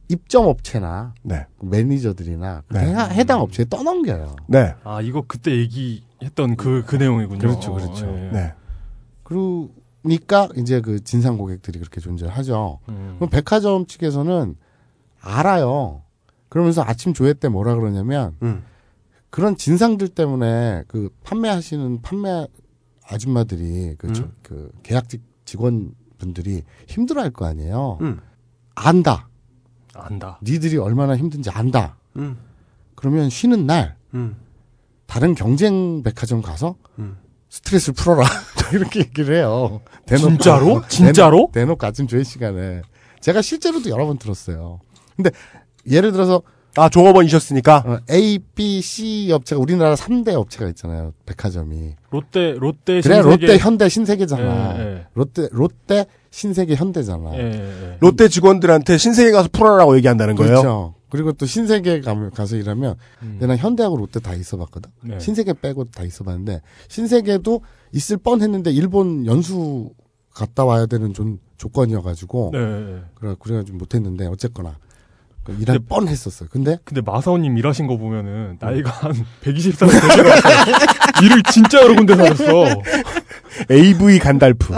[0.10, 1.46] 입점 업체나 네.
[1.62, 2.94] 매니저들이나 그 네.
[2.94, 4.36] 해- 해당 업체에 떠넘겨요.
[4.48, 4.74] 네.
[4.84, 7.40] 아 이거 그때 얘기했던 그그 내용이군요.
[7.40, 8.08] 그렇죠, 그렇죠.
[8.08, 8.30] 예.
[8.32, 8.54] 네.
[9.24, 12.80] 그러니까 이제 그 진상 고객들이 그렇게 존재를 하죠.
[12.90, 13.14] 음.
[13.18, 14.56] 그럼 백화점 측에서는
[15.22, 16.02] 알아요.
[16.50, 18.64] 그러면서 아침 조회 때 뭐라 그러냐면 음.
[19.30, 22.48] 그런 진상들 때문에 그 판매하시는 판매
[23.08, 24.32] 아줌마들이 그, 저- 음.
[24.42, 28.00] 그 계약직 직원분들이 힘들어할 거 아니에요.
[28.02, 28.20] 음.
[28.74, 29.29] 안다.
[29.94, 30.40] 안다.
[30.44, 31.96] 니들이 얼마나 힘든지 안다.
[32.16, 32.38] 음.
[32.96, 34.36] 그러면 쉬는 날 음.
[35.06, 37.18] 다른 경쟁 백화점 가서 음.
[37.50, 38.24] 스트레스를 풀어라.
[38.74, 39.82] 이렇게 얘기를 해요.
[40.06, 40.30] 대놓고.
[40.30, 40.82] 진짜로?
[40.88, 41.50] 진짜로?
[41.52, 42.82] 대놓고, 아침 조회 시간에.
[43.22, 44.80] 제가 실제로도 여러 번 들었어요.
[45.16, 45.32] 근데
[45.90, 46.42] 예를 들어서
[46.76, 47.84] 아, 종업원이셨으니까.
[47.88, 51.14] 어, A, B, C 업체가 우리나라 3대 업체가 있잖아요.
[51.26, 51.96] 백화점이.
[52.12, 54.78] 롯데 롯데 그래 신세계- 롯데, 현대, 신세계잖아.
[54.78, 55.08] 예, 예.
[55.16, 57.34] 롯데, 롯데, 신세계, 현대잖아.
[57.36, 57.98] 예, 예, 예.
[58.00, 60.52] 롯데 직원들한테 신세계 가서 풀어라라고 얘기한다는 거예요.
[60.62, 60.94] 그렇죠.
[61.10, 63.38] 그리고 또 신세계 가면 가서 일하면 음.
[63.40, 64.92] 내가 현대하고 롯데 다 있어봤거든.
[65.02, 65.20] 네.
[65.20, 67.62] 신세계 빼고 다 있어봤는데 신세계도
[67.94, 69.90] 있을 뻔했는데 일본 연수
[70.34, 73.02] 갔다 와야 되는 좀 조건이어가지고 네, 네.
[73.16, 74.78] 그래 그래가지고 못했는데 어쨌거나
[75.44, 76.48] 그 일할 뻔했었어요.
[76.52, 79.14] 근데 근데 마사오님 일하신 거 보면은 나이가 한
[79.44, 82.66] 120살 되셔서 일을 진짜 여러 군데 하셨어.
[83.72, 84.74] AV 간달프.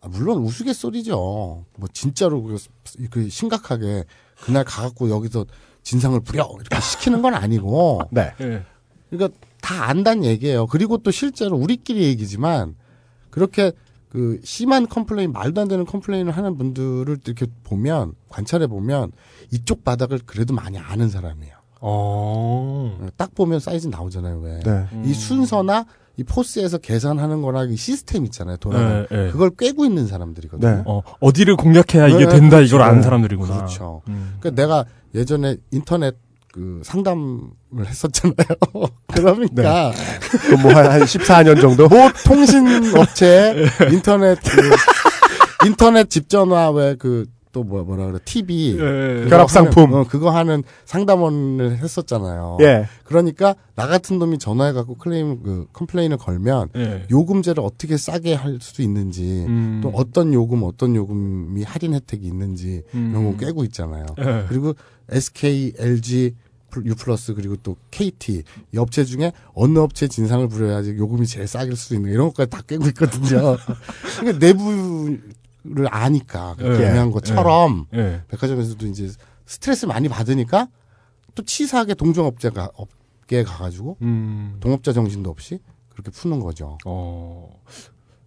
[0.00, 1.64] 아, 물론 우스갯소리죠.
[1.76, 2.56] 뭐 진짜로 그,
[3.10, 4.04] 그 심각하게
[4.40, 5.46] 그날 가갖고 여기서
[5.82, 8.32] 진상을 부려 이렇게 시키는 건 아니고 네.
[8.40, 8.64] 예.
[9.10, 10.66] 그러니까 다 안다는 얘기예요.
[10.66, 12.74] 그리고 또 실제로 우리끼리 얘기지만
[13.30, 13.72] 그렇게
[14.08, 19.12] 그 심한 complain 말도 안 되는 complain을 하는 분들을 이렇게 보면 관찰해 보면
[19.50, 21.54] 이쪽 바닥을 그래도 많이 아는 사람이에요.
[21.80, 23.08] 어.
[23.16, 24.38] 딱 보면 사이즈 나오잖아요.
[24.38, 24.60] 왜?
[24.60, 24.86] 네.
[25.04, 28.56] 이 순서나 이 포스에서 계산하는 거나 이 시스템 있잖아요.
[28.58, 29.30] 돌아가는 네, 네.
[29.32, 30.70] 그걸 꿰고 있는 사람들이거든요.
[30.76, 30.82] 네.
[30.86, 32.76] 어, 어디를 공략해야 이게 네, 된다 그렇죠.
[32.76, 33.02] 이걸 아는 네.
[33.02, 33.56] 사람들이구나.
[33.56, 34.02] 그렇죠.
[34.08, 34.36] 음.
[34.38, 34.84] 그러니까 내가
[35.14, 36.16] 예전에 인터넷
[36.52, 37.40] 그 상담을
[37.84, 38.34] 했었잖아요.
[39.12, 39.92] 그러니까
[40.50, 41.88] 그뭐한 한 14년 정도?
[41.88, 49.30] 모 통신 업체 인터넷 그 인터넷 집전화 왜 그 또뭐 뭐라 그래 TV 예, 그거
[49.30, 49.84] 결합 상품.
[49.84, 52.58] 하는, 어, 그거 하는 상담원을 했었잖아요.
[52.60, 52.86] 예.
[53.04, 57.06] 그러니까 나 같은 놈이 전화해 갖고 클레임 그 complain을 걸면 예.
[57.10, 59.80] 요금제를 어떻게 싸게 할 수 있는지 음.
[59.82, 63.10] 또 어떤 요금 어떤 요금이 할인 혜택이 있는지 음.
[63.10, 64.06] 이런 거 꿰고 있잖아요.
[64.18, 64.44] 예.
[64.48, 64.74] 그리고
[65.10, 66.34] SK, LG,
[66.84, 68.42] U 플러스 그리고 또 KT
[68.74, 72.62] 이 업체 중에 어느 업체 진상을 부려야지 요금이 제일 싸길 수 있는 이런 것까지 다
[72.66, 73.56] 꿰고 있거든요.
[74.18, 75.16] 그러니까 내부
[75.66, 76.88] 를 아니까 그렇게 예.
[76.88, 78.20] 애매한 것처럼 예.
[78.28, 79.08] 백화점에서도 이제
[79.46, 80.68] 스트레스 많이 받으니까
[81.34, 84.56] 또 치사하게 동종업체가 업계에 가가지고 음.
[84.60, 86.76] 동업자 정신도 없이 그렇게 푸는 거죠.
[86.84, 87.48] 어.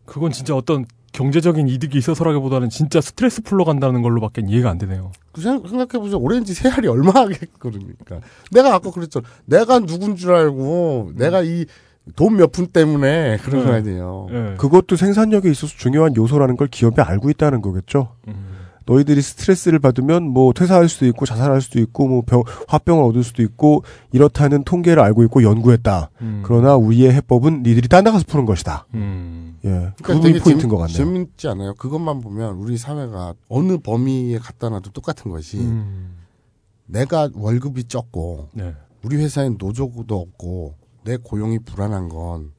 [0.05, 5.11] 그건 진짜 어떤 경제적인 이득이 있어서라기보다는 진짜 스트레스 풀러 간다는 걸로밖에 이해가 안 되네요.
[5.31, 6.17] 그 생각- 생각해보세요.
[6.19, 7.93] 오렌지 세 알이 얼마 하겠거든요.
[8.51, 9.21] 내가 아까 그랬죠.
[9.45, 11.65] 내가 누군 줄 알고 내가 이
[12.15, 13.77] 돈 몇 푼 때문에 그런 거 네.
[13.77, 14.27] 아니에요.
[14.31, 14.55] 예.
[14.57, 18.15] 그것도 생산력에 있어서 중요한 요소라는 걸 기업이 알고 있다는 거겠죠.
[18.27, 18.55] 음.
[18.85, 23.41] 너희들이 스트레스를 받으면 뭐 퇴사할 수도 있고 자살할 수도 있고 뭐 병, 화병을 얻을 수도
[23.43, 23.83] 있고
[24.13, 26.09] 이렇다는 통계를 알고 있고 연구했다.
[26.21, 26.41] 음.
[26.45, 28.87] 그러나 우리의 해법은 니들이 딴 데 가서 푸는 것이다.
[28.93, 29.57] 음.
[29.65, 29.69] 예.
[29.97, 30.95] 그 그러니까 부분이 되게 포인트인 것 같네요.
[30.95, 31.73] 재밌지 않아요?
[31.73, 36.15] 그것만 보면 우리 사회가 어느 범위에 갖다 놔도 똑같은 것이 음.
[36.85, 38.73] 내가 월급이 적고 네.
[39.03, 40.75] 우리 회사엔 노조도 없고
[41.07, 42.51] 내 고용이 불안한 건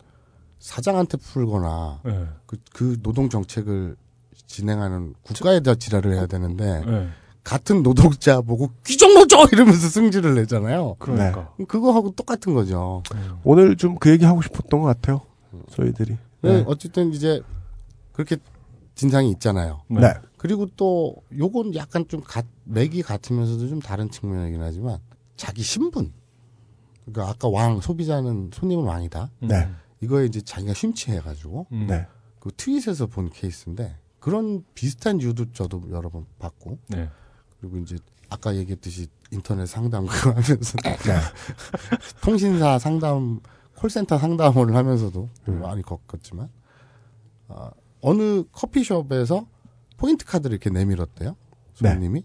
[0.58, 2.28] 사장한테 풀거나 예.
[2.46, 3.94] 그, 그 노동 정책을
[4.46, 7.08] 진행하는 국가에다 지랄을 해야 되는데 예.
[7.44, 10.96] 같은 노동자 보고 귀족노조 이러면서 승질을 내잖아요.
[10.98, 11.52] 그러니까.
[11.68, 13.02] 그거하고 똑같은 거죠.
[13.44, 15.20] 오늘 좀 그 얘기 하고 싶었던 것 같아요.
[15.70, 16.16] 저희들이.
[16.40, 16.64] 네, 네.
[16.66, 17.42] 어쨌든 이제
[18.12, 18.36] 그렇게
[18.94, 19.82] 진상이 있잖아요.
[19.88, 20.00] 네.
[20.00, 20.14] 네.
[20.38, 24.98] 그리고 또 요건 약간 좀 가, 맥이 같으면서도 좀 다른 측면이긴 하지만
[25.36, 26.12] 자기 신분.
[27.12, 29.30] 그러니까 아까 왕 소비자는 손님은 왕이다.
[29.40, 29.70] 네.
[30.00, 31.86] 이거에 이제 자기가 심취해가지고 음.
[31.88, 32.06] 네.
[32.38, 37.08] 그 트윗에서 본 케이스인데 그런 비슷한 이유도 저도 여러 번 봤고 네.
[37.60, 37.96] 그리고 이제
[38.30, 40.96] 아까 얘기했듯이 인터넷 상담 그거 하면서 네.
[42.22, 43.40] 통신사 상담
[43.76, 45.60] 콜센터 상담을 하면서도 음.
[45.60, 46.48] 많이 겪었지만
[47.48, 49.46] 어, 어느 커피숍에서
[49.96, 51.36] 포인트 카드를 이렇게 내밀었대요
[51.80, 51.90] 네.
[51.90, 52.24] 손님이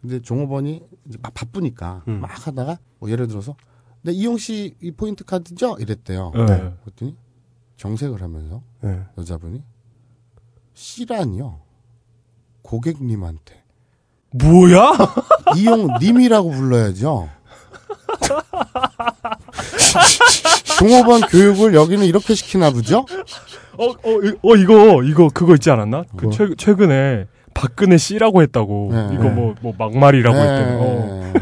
[0.00, 2.20] 근데 종업원이 이제 막 바쁘니까 음.
[2.20, 3.54] 막 하다가 뭐 예를 들어서
[4.02, 6.46] 네 이용 씨 이 포인트 카드죠 이랬대요 네.
[6.46, 6.72] 네.
[6.84, 7.14] 그랬더니
[7.76, 9.00] 정색을 하면서 네.
[9.18, 9.62] 여자분이
[10.74, 11.60] 씨란이요
[12.62, 13.62] 고객님한테
[14.32, 14.92] 뭐야?
[15.58, 17.28] 이용 님이라고 불러야죠.
[20.78, 23.04] 종업원 교육을 여기는 이렇게 시키나 보죠?
[23.76, 26.04] 어, 어, 이- 어, 이거, 이거, 그거 있지 않았나?
[26.16, 26.32] 그, 뭐?
[26.32, 28.88] 최, 최근에 박근혜 씨라고 했다고.
[28.92, 29.08] 네.
[29.14, 29.30] 이거 네.
[29.30, 30.42] 뭐, 뭐, 막말이라고 네.
[30.42, 30.76] 했더니.
[30.80, 31.32] 어.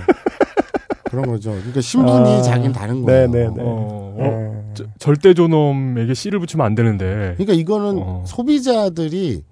[1.10, 1.50] 그런 거죠.
[1.52, 3.28] 그러니까 신분이 아, 자기는 다른 거예요.
[3.30, 3.62] 네, 네, 네.
[3.62, 4.70] 어, 어, 어.
[4.74, 7.34] 저- 절대 존엄에게 씨를 붙이면 안 되는데.
[7.36, 8.24] 그러니까 이거는 어.
[8.26, 9.42] 소비자들이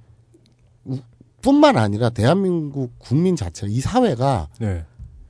[0.84, 0.98] 우-
[1.42, 4.84] 뿐만 아니라 대한민국 국민 자체 이 사회가 네.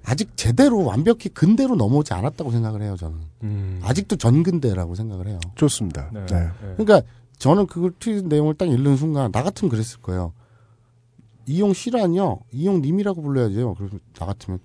[0.05, 2.97] 아직 제대로 완벽히 근대로 넘어오지 않았다고 생각을 해요.
[2.99, 3.81] 저는 음.
[3.83, 5.39] 아직도 전근대라고 생각을 해요.
[5.57, 6.11] 좋습니다.
[6.13, 6.25] 네.
[6.27, 6.37] 네.
[6.37, 6.75] 네.
[6.77, 7.03] 그러니까
[7.39, 10.33] 저는 그걸 트윗 내용을 딱 읽는 순간 나 같으면 그랬을 거예요.
[11.47, 12.41] 이용 씨라뇨?
[12.53, 13.75] 이용 님이라고 불러야죠.
[13.77, 14.59] 그래서 나 같으면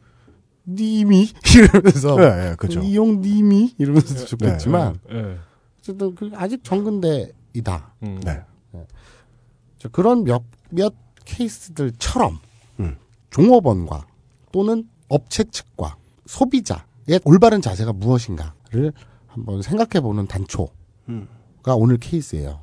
[0.67, 2.81] 님이 이러면서 네, 네, 그죠.
[2.81, 5.37] 이용 님이 이러면서 좋겠지만 네.
[5.79, 7.93] 어쨌든 그 아직 정근대이다.
[8.03, 8.21] 음.
[8.23, 8.43] 네.
[9.81, 10.93] 자, 그런 몇몇
[11.25, 12.37] 케이스들처럼
[12.79, 12.97] 음.
[13.31, 14.05] 종업원과
[14.51, 15.97] 또는 업체 측과
[16.27, 18.93] 소비자의 올바른 자세가 무엇인가를
[19.25, 20.71] 한번 생각해보는 단초가
[21.09, 21.27] 음.
[21.65, 22.61] 오늘 케이스예요.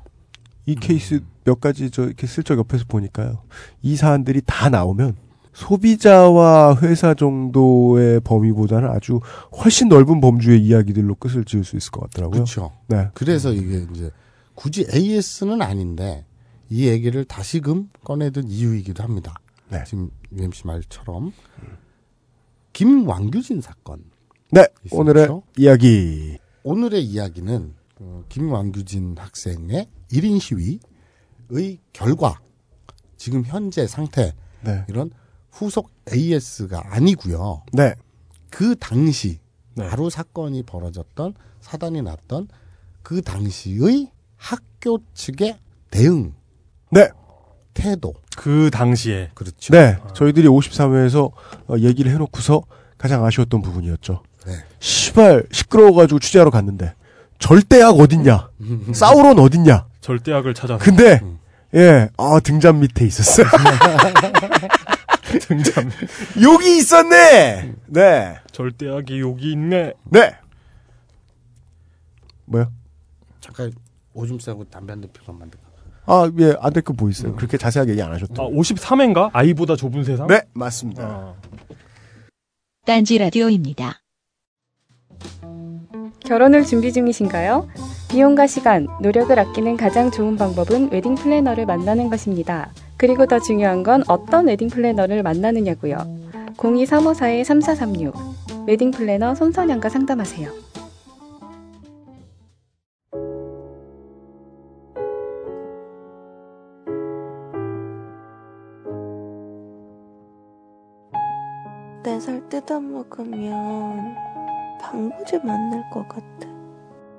[0.65, 3.41] 이 케이스 몇 가지 저 이렇게 슬쩍 옆에서 보니까요.
[3.81, 5.17] 이 사안들이 다 나오면
[5.59, 9.19] 소비자와 회사 정도의 범위보다는 아주
[9.57, 12.31] 훨씬 넓은 범주의 이야기들로 끝을 지을 수 있을 것 같더라고요.
[12.31, 12.71] 그렇죠.
[12.87, 13.09] 네.
[13.13, 14.09] 그래서 이게 이제
[14.55, 16.25] 굳이 AS는 아닌데
[16.69, 19.35] 이 얘기를 다시금 꺼내든 이유이기도 합니다.
[19.69, 19.83] 네.
[19.85, 21.33] 지금 UMC 말처럼
[22.71, 24.03] 김왕규진 사건.
[24.51, 24.65] 네.
[24.85, 25.01] 있었죠?
[25.01, 26.37] 오늘의 이야기.
[26.63, 32.39] 오늘의 이야기는 어, 김왕규진 학생의 1인 시위의 결과,
[33.17, 34.33] 지금 현재 상태
[34.63, 34.85] 네.
[34.87, 35.11] 이런
[35.51, 37.63] 후속 AS가 아니고요.
[37.73, 37.93] 네.
[38.49, 39.39] 그 당시
[39.75, 39.87] 네.
[39.87, 42.47] 바로 사건이 벌어졌던 사단이 났던
[43.03, 45.57] 그 당시의 학교 측의
[45.91, 46.33] 대응
[46.91, 47.09] 네.
[47.73, 49.31] 태도 그 당시에.
[49.33, 49.73] 그렇죠.
[49.73, 49.97] 네.
[50.13, 51.31] 저희들이 53회에서
[51.67, 52.63] 어, 얘기를 해놓고서
[52.97, 54.23] 가장 아쉬웠던 부분이었죠.
[54.45, 54.53] 네.
[54.79, 56.93] 시발 시끄러워가지고 취재하러 갔는데
[57.39, 58.49] 절대약 어딨냐?
[58.93, 59.85] 사우론 어딨냐?
[60.01, 60.83] 절대악을 찾아서.
[60.83, 61.39] 근데 음.
[61.75, 63.45] 예, 아 등잔 밑에 있었어요.
[65.47, 65.89] 등장.
[66.41, 67.73] 여기 있었네.
[67.87, 69.93] 네, 절대악이 여기 있네.
[70.05, 70.35] 네.
[72.45, 72.71] 뭐요?
[73.39, 73.71] 잠깐
[74.13, 75.69] 오줌 싸고 담배 한 대 피고 만들까.
[76.05, 77.35] 아, 예, 안될거 보이세요.
[77.35, 78.41] 그렇게 자세하게 얘기 안 하셨죠?
[78.41, 79.29] 아, 53회인가?
[79.31, 80.25] 아이보다 좁은 세상?
[80.27, 81.03] 네, 맞습니다.
[81.03, 81.35] 아.
[82.85, 84.01] 딴지 라디오입니다.
[86.25, 87.67] 결혼을 준비 중이신가요?
[88.09, 92.71] 비용과 시간, 노력을 아끼는 가장 좋은 방법은 웨딩 플래너를 만나는 것입니다.
[92.99, 95.95] 그리고 더 중요한 건 어떤 웨딩 플래너를 만나느냐고요.
[96.57, 100.51] 02-354-3436 웨딩 플래너 손선영과 상담하세요.
[112.03, 114.13] 내 살 뜯어 먹으면
[114.81, 116.49] 방부제 맛 날 것 같아.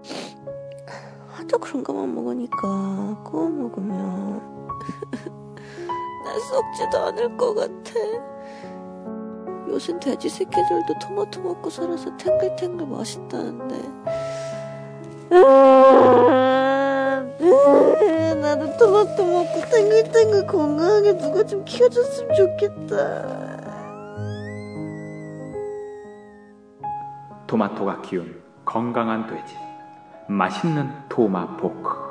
[1.32, 4.42] 하도 그런 것만 먹으니까 구워 먹으면
[6.24, 7.94] 나 썩지도 않을 것 같아.
[9.68, 13.76] 요즘 돼지 새끼들도 토마토 먹고 살아서 탱글탱글 맛있다는데.
[18.40, 23.50] 나도 토마토 먹고 탱글탱글 건강하게 누가 좀 키워줬으면 좋겠다.
[27.46, 29.56] 토마토가 키운 건강한 돼지
[30.28, 32.09] 맛있는 토마포크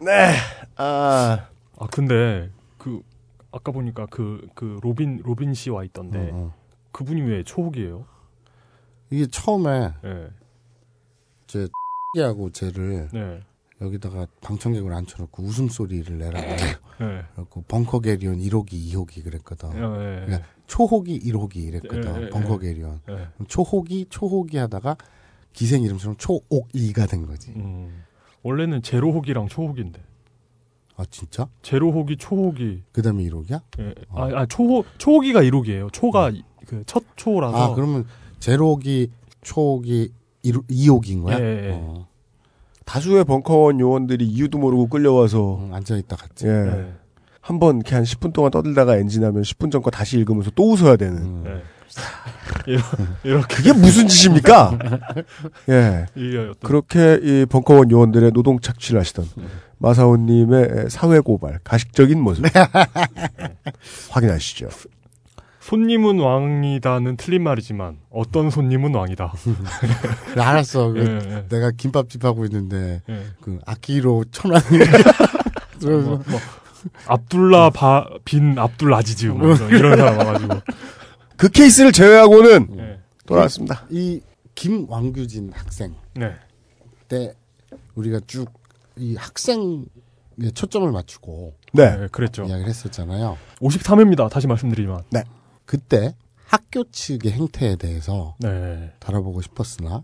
[0.00, 0.34] 네.
[0.76, 3.02] 아, 아, 근데, 그,
[3.50, 6.54] 아까 보니까 그, 그, 로빈, 로빈 씨와 있던데, 어, 어.
[6.92, 8.06] 그분이 왜 초호기예요?
[9.10, 10.28] 이게 처음에 네.
[11.46, 13.40] 쟤하고 쟤를 네.
[13.80, 16.46] 여기다가 방청객을 앉혀놓고 웃음소리를 내라고
[16.98, 17.22] 네.
[17.34, 19.76] 그래갖고 벙커 게리온 1호기 2호기 그랬거든 네.
[19.76, 20.26] 네.
[20.26, 22.66] 그러니까 초호기 1호기 이랬거든 네, 네, 벙커 네.
[22.66, 23.28] 게리온 네.
[23.46, 24.96] 초호기 초호기 하다가
[25.52, 28.04] 기생 이름처럼 초옥이가 된 거지 음.
[28.42, 30.00] 원래는 제로호기랑 초호기인데.
[30.96, 31.48] 아 진짜?
[31.62, 32.82] 제로호기, 초호기.
[32.92, 33.60] 그 다음에 1호기야?
[33.78, 33.94] 예.
[34.10, 35.92] 아, 아, 초호, 초호기가 1호기예요.
[35.92, 36.32] 초가
[36.66, 37.56] 그첫 초라서.
[37.56, 38.04] 아 그러면
[38.40, 39.10] 제로호기
[39.42, 40.12] 초호기
[40.44, 41.38] 2호기인 거야?
[41.40, 41.70] 예, 예.
[41.74, 42.06] 어,
[42.84, 46.50] 다수의 벙커원 요원들이 이유도 모르고 끌려와서 응, 앉아 있다 갔지 예.
[46.50, 46.92] 네.
[47.40, 51.16] 한번 이렇게 한 10분 동안 떠들다가 엔진하면 10분 전 거 다시 읽으면서 또 웃어야 되는.
[51.18, 51.42] 음.
[51.44, 51.62] 네.
[52.66, 52.82] 이러-
[53.24, 54.78] 이렇게 그게 무슨 짓입니까?
[55.70, 56.06] 예.
[56.62, 59.26] 그렇게 이 벙커원 요원들의 노동 착취를 하시던
[59.78, 62.44] 마사오님의 사회 고발, 가식적인 모습
[64.10, 64.68] 확인하시죠.
[65.60, 69.32] 손님은 왕이다는 틀린 말이지만 어떤 손님은 왕이다.
[70.36, 70.88] 알았어.
[70.92, 71.44] 그 예, 예.
[71.50, 73.22] 내가 김밥집 하고 있는데 예.
[73.42, 74.62] 그 아키로 천원
[75.82, 76.40] 뭐, 뭐,
[77.06, 80.54] 압둘라 바, bin 압둘 아지즈 뭐 이런, 이런 사람 와가지고
[81.38, 83.00] 그 케이스를 제외하고는 네.
[83.24, 83.86] 돌아왔습니다.
[83.88, 84.20] 이
[84.54, 86.34] 김왕규진 학생 네.
[87.08, 87.34] 때
[87.94, 88.58] 우리가 쭉
[88.98, 89.84] 이 학생에
[90.54, 92.08] 초점을 맞추고 네.
[92.10, 92.42] 그랬죠.
[92.42, 93.38] 이야기를 했었잖아요.
[93.60, 94.28] 53회입니다.
[94.28, 95.02] 다시 말씀드리지만.
[95.10, 95.22] 네.
[95.64, 96.14] 그때
[96.44, 98.92] 학교 측의 행태에 대해서 네.
[98.98, 100.02] 다뤄보고 싶었으나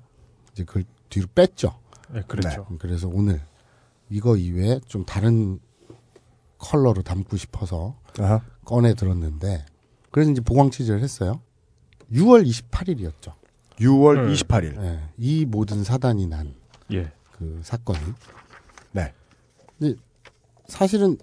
[0.53, 1.77] 이제 그걸 뒤로 뺐죠.
[2.11, 2.67] 네, 그랬죠.
[2.79, 3.41] 그래서 오늘
[4.11, 5.59] 이거 이외에 좀 다른
[6.59, 8.43] 컬러로 담고 싶어서 아하.
[8.65, 9.67] 꺼내 들었는데
[10.15, 11.41] 그래서 이제 보강 취재를 했어요.
[12.13, 13.33] 6월 28일이었죠.
[13.81, 15.01] 6월 28일.
[15.19, 16.55] 이 모든 사단이 난그
[16.93, 17.11] 예.
[17.63, 17.99] 사건이.
[18.93, 19.13] 네.
[19.77, 20.01] 근데
[20.69, 21.19] 사실은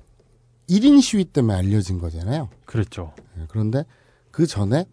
[0.69, 2.49] 1인 시위 때문에 알려진 거잖아요.
[2.65, 3.13] 그랬죠.
[3.39, 3.85] 예, 그런데
[4.29, 4.83] 그 전에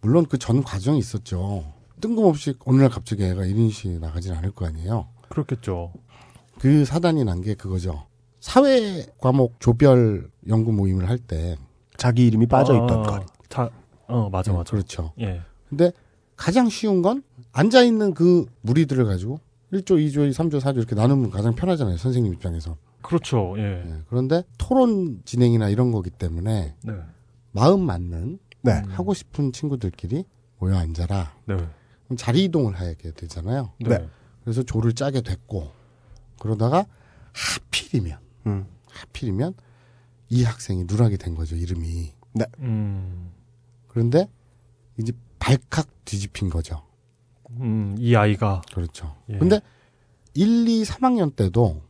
[0.00, 1.72] 물론 그 전 과정이 있었죠.
[2.00, 5.08] 뜬금없이 어느 날 갑자기 애가 1인 시위 나가진 않을 거 아니에요.
[5.28, 5.92] 그렇겠죠.
[6.60, 8.06] 그 사단이 난 게 그거죠.
[8.38, 11.56] 사회 과목 조별 연구 모임을 할 때
[11.96, 13.39] 자기 이름이 빠져 있던 아, 것.
[13.50, 13.68] 자,
[14.06, 14.70] 어, 맞아, 네, 맞아.
[14.70, 15.12] 그렇죠.
[15.20, 15.42] 예.
[15.68, 15.92] 근데
[16.36, 17.22] 가장 쉬운 건
[17.52, 19.40] 앉아 있는 그 무리들을 가지고
[19.72, 21.98] 1조, 2조, 3조, 4조 이렇게 나누면 가장 편하잖아요.
[21.98, 22.76] 선생님 입장에서.
[23.02, 23.54] 그렇죠.
[23.58, 23.84] 예.
[23.84, 26.92] 네, 그런데 토론 진행이나 이런 거기 때문에 네.
[27.52, 28.82] 마음 맞는 네.
[28.88, 30.24] 하고 싶은 친구들끼리
[30.58, 31.34] 모여 앉아라.
[31.46, 31.56] 네.
[31.56, 33.72] 그럼 자리 이동을 하게 되잖아요.
[33.80, 34.08] 네.
[34.44, 35.70] 그래서 조를 짜게 됐고
[36.38, 36.86] 그러다가
[37.32, 38.66] 하필이면 음.
[38.90, 39.54] 하필이면
[40.28, 42.12] 이 학생이 누락이 된 거죠 이름이.
[42.34, 42.44] 네.
[42.60, 43.30] 음,
[43.90, 44.28] 그런데
[44.98, 46.82] 이제 발칵 뒤집힌 거죠.
[47.50, 48.62] 음, 이 아이가.
[48.72, 49.16] 그렇죠.
[49.28, 49.38] 예.
[49.38, 49.60] 근데
[50.34, 51.82] 1, 2, 3학년 때도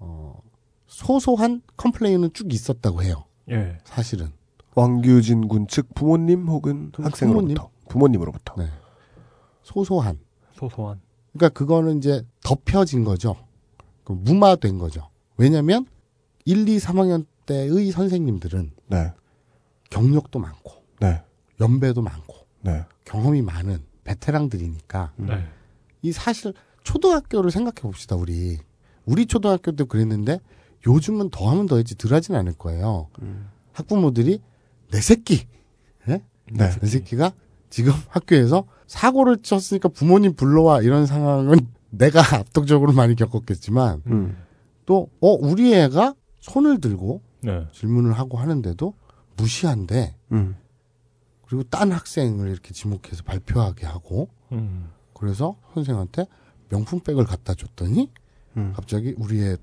[0.00, 0.40] 어,
[0.86, 3.24] 소소한 컴플레인은 쭉 있었다고 해요.
[3.50, 3.78] 예.
[3.84, 4.32] 사실은.
[4.74, 8.20] 왕규진 군 측 부모님 혹은 학생으로부터 부모님?
[8.22, 8.68] 으로부터 네.
[9.62, 10.18] 소소한.
[10.54, 11.00] 소소한.
[11.32, 13.36] 그러니까 그거는 이제 덮여진 거죠.
[14.02, 15.08] 그 무마된 거죠.
[15.36, 15.86] 왜냐면
[16.44, 19.12] 1, 2, 3학년 때의 선생님들은 네.
[19.90, 21.22] 경력도 많고 네.
[21.60, 22.84] 연배도 많고 네.
[23.04, 25.46] 경험이 많은 베테랑들이니까 네.
[26.02, 28.58] 이 사실 초등학교를 생각해 봅시다 우리
[29.04, 30.40] 우리 초등학교 때 그랬는데
[30.86, 33.08] 요즘은 더하면 더했지 덜하진 않을 거예요.
[33.72, 34.40] 학부모들이
[34.90, 35.46] 내 새끼,
[36.08, 36.22] 예?
[36.50, 36.70] 네.
[36.80, 37.32] 내 새끼가
[37.70, 41.58] 지금 학교에서 사고를 쳤으니까 부모님 불러와 이런 상황은
[41.90, 44.36] 내가 압도적으로 많이 겪었겠지만 음.
[44.84, 47.66] 또어 우리 애가 손을 들고 네.
[47.72, 48.94] 질문을 하고 하는데도
[49.36, 50.56] 무시한데 음.
[51.46, 54.90] 그리고 딴 학생을 이렇게 지목해서 발표하게 하고 음.
[55.12, 56.26] 그래서 선생한테
[56.68, 58.10] 명품백을 갖다 줬더니
[58.56, 58.72] 음.
[58.74, 59.58] 갑자기 우리의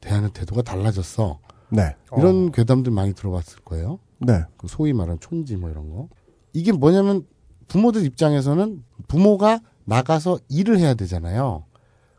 [0.00, 1.40] 대하는 태도가 달라졌어.
[1.70, 1.96] 네.
[2.16, 3.98] 이런 괴담들 많이 들어봤을 거예요.
[4.18, 4.44] 네.
[4.56, 6.08] 그 소위 말하는 촌지 뭐 이런 거.
[6.52, 7.26] 이게 뭐냐면
[7.68, 11.64] 부모들 입장에서는 부모가 나가서 일을 해야 되잖아요.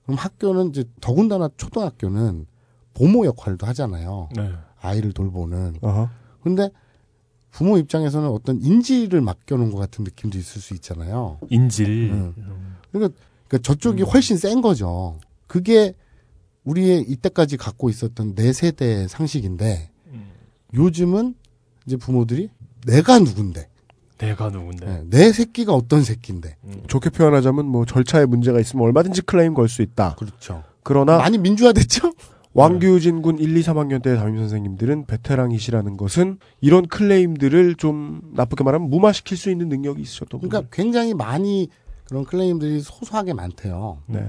[0.03, 2.45] 그럼 학교는 이제 더군다나 초등학교는
[2.93, 4.29] 보모 역할도 하잖아요.
[4.35, 4.51] 네.
[4.79, 5.77] 아이를 돌보는.
[5.81, 6.09] 어허.
[6.55, 6.69] 근데
[7.51, 11.39] 부모 입장에서는 어떤 인지를 맡겨놓은 것 같은 느낌도 있을 수 있잖아요.
[11.49, 11.87] 인질.
[12.11, 12.33] 음.
[12.91, 13.17] 그러니까,
[13.47, 15.17] 그러니까 저쪽이 훨씬 센 거죠.
[15.47, 15.93] 그게
[16.65, 19.89] 우리의 이때까지 갖고 있었던 내 세대의 상식인데
[20.73, 21.35] 요즘은
[21.85, 22.49] 이제 부모들이
[22.85, 23.69] 내가 누군데
[24.17, 24.85] 내가 누군데.
[24.85, 29.81] 네, 내 새끼가 어떤 새끼인데 좋게 표현하자면 뭐 절차에 문제가 있으면 얼마든지 클레임 걸 수
[29.81, 30.15] 있다.
[30.15, 30.63] 그렇죠.
[30.83, 32.11] 그러나 많이 민주화됐죠?
[32.57, 38.89] 왕규진 군 1, 2, 3학년 때 담임 선생님들은 베테랑이시라는 것은 이런 클레임들을 좀 나쁘게 말하면
[38.89, 40.49] 무마시킬 수 있는 능력이 있으셨던 거죠.
[40.49, 41.69] 그러니까 굉장히 많이
[42.05, 43.99] 그런 클레임들이 소소하게 많대요.
[44.07, 44.27] 네.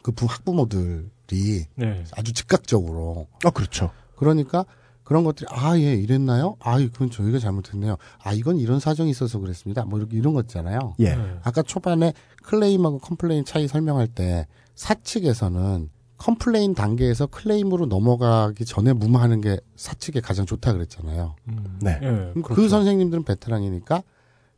[0.00, 2.04] 그 부, 학부모들이 네.
[2.16, 3.90] 아주 즉각적으로 아 그렇죠.
[4.16, 4.64] 그러니까
[5.04, 6.56] 그런 것들이 아 예 이랬나요?
[6.60, 7.98] 아 이건 저희가 잘못했네요.
[8.22, 9.84] 아 이건 이런 사정이 있어서 그랬습니다.
[9.84, 10.94] 뭐 이렇게 이런 거 있잖아요.
[11.00, 11.14] 예.
[11.42, 14.46] 아까 초반에 클레임하고 complain 차이 설명할 때
[14.76, 21.34] 사측에서는 complain 단계에서 클레임으로 넘어가기 전에 무마하는 게 사측에 가장 좋다 그랬잖아요.
[21.80, 21.98] 네.
[22.02, 22.68] 예, 그럼 그 그렇죠.
[22.68, 24.02] 선생님들은 베테랑이니까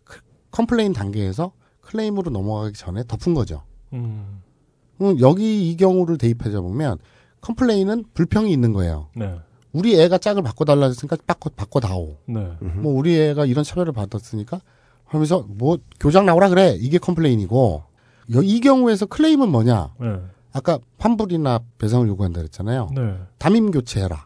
[0.03, 0.19] 그
[0.51, 1.53] complain 단계에서
[1.83, 3.63] 클레임으로 넘어가기 전에 덮은 거죠.
[3.93, 4.43] 음.
[4.99, 6.99] 그럼 여기 이 경우를 대입하자 보면
[7.43, 9.09] complain은 불평이 있는 거예요.
[9.15, 9.39] 네.
[9.73, 12.17] 우리 애가 짝을 바꿔달라 했으니까 바꿔, 바꿔다오.
[12.27, 12.57] 네.
[12.61, 14.61] 뭐 우리 애가 이런 차별을 받았으니까
[15.05, 16.77] 하면서 뭐 교장 나오라 그래.
[16.81, 17.85] 이게 컴플레인이고
[18.35, 19.95] 여- 이 경우에서 클레임은 뭐냐?
[20.01, 20.17] 네.
[20.53, 22.91] 아까 환불이나 배상을 요구한다 그랬잖아요.
[22.95, 23.19] 네.
[23.39, 24.25] 담임 교체해라.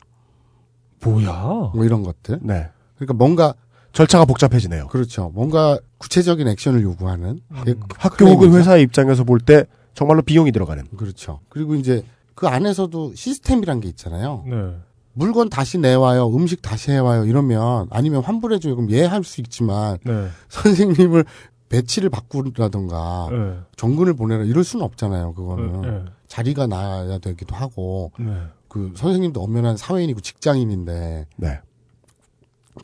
[1.04, 1.70] 뭐야?
[1.74, 2.40] 뭐 이런 것들.
[2.42, 2.68] 네.
[2.96, 3.54] 그러니까 뭔가
[3.92, 4.88] 절차가 복잡해지네요.
[4.88, 5.30] 그렇죠.
[5.34, 8.52] 뭔가 구체적인 액션을 요구하는 그 학교 혹은.
[8.52, 9.64] 회사의 입장에서 볼 때
[9.94, 10.84] 정말로 비용이 들어가는.
[10.96, 11.40] 그렇죠.
[11.48, 12.04] 그리고 이제
[12.34, 14.44] 그 안에서도 시스템이란 게 있잖아요.
[14.46, 14.76] 네.
[15.14, 18.76] 물건 다시 내와요, 음식 다시 해와요 이러면 아니면 환불해줘요.
[18.76, 20.28] 그럼 예할 수 있지만 네.
[20.50, 21.24] 선생님을
[21.70, 23.58] 배치를 바꾸라던가 네.
[23.76, 25.32] 정근을 보내라 이럴 수는 없잖아요.
[25.32, 26.04] 그거는 네, 네.
[26.28, 28.42] 자리가 나야 되기도 하고 네.
[28.68, 31.60] 그 선생님도 엄연한 사회인이고 직장인인데 네.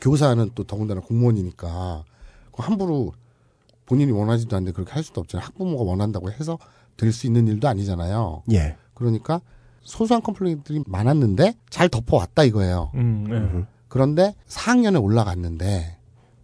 [0.01, 2.03] 교사는 또 더군다나 공무원이니까
[2.51, 3.13] 그 함부로
[3.85, 5.45] 본인이 원하지도 않는데 그렇게 할 수도 없잖아요.
[5.45, 6.57] 학부모가 원한다고 해서
[6.97, 8.43] 될 수 있는 일도 아니잖아요.
[8.51, 8.77] 예.
[8.93, 9.41] 그러니까
[9.81, 12.91] 소소한 컴플레인들이 많았는데 잘 덮어왔다 이거예요.
[12.95, 13.65] 음, 네.
[13.87, 15.97] 그런데 4학년에 올라갔는데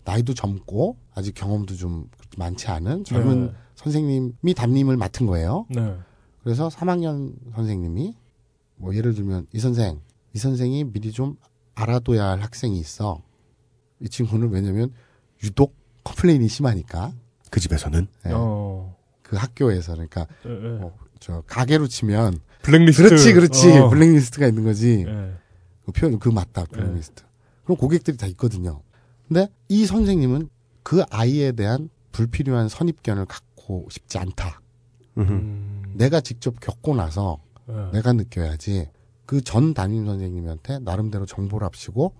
[0.06, 3.54] 나이도 젊고 아직 경험도 좀 많지 않은 젊은 네.
[3.76, 5.66] 선생님이 담임을 맡은 거예요.
[5.70, 5.96] 네.
[6.50, 8.16] 그래서 3학년 선생님이
[8.78, 10.02] 뭐 예를 들면 이 선생,
[10.34, 11.38] 이 선생이 미리 좀
[11.76, 13.22] 알아둬야 할 학생이 있어.
[14.00, 14.92] 이 친구는 왜냐면
[15.44, 17.14] 유독 complain이 심하니까
[17.52, 18.32] 그 집에서는 네.
[18.34, 18.96] 어.
[19.22, 20.70] 그 학교에서 그러니까 네, 네.
[20.80, 23.04] 뭐저 가게로 치면 블랙리스트.
[23.04, 23.90] 그렇지 그렇지 어.
[23.90, 25.04] 블랙리스트가 있는 거지.
[25.06, 25.34] 네.
[25.86, 27.26] 그 표현 그 맞다 블랙리스트.
[27.64, 28.82] 그럼 고객들이 다 있거든요.
[29.28, 30.50] 근데 이 선생님은
[30.82, 34.62] 그 아이에 대한 불필요한 선입견을 갖고 싶지 않다.
[35.20, 35.79] 음.
[35.94, 37.76] 내가 직접 겪고 나서 네.
[37.94, 38.90] 내가 느껴야지
[39.26, 42.14] 그 전 담임 선생님한테 나름대로 정보를 합치고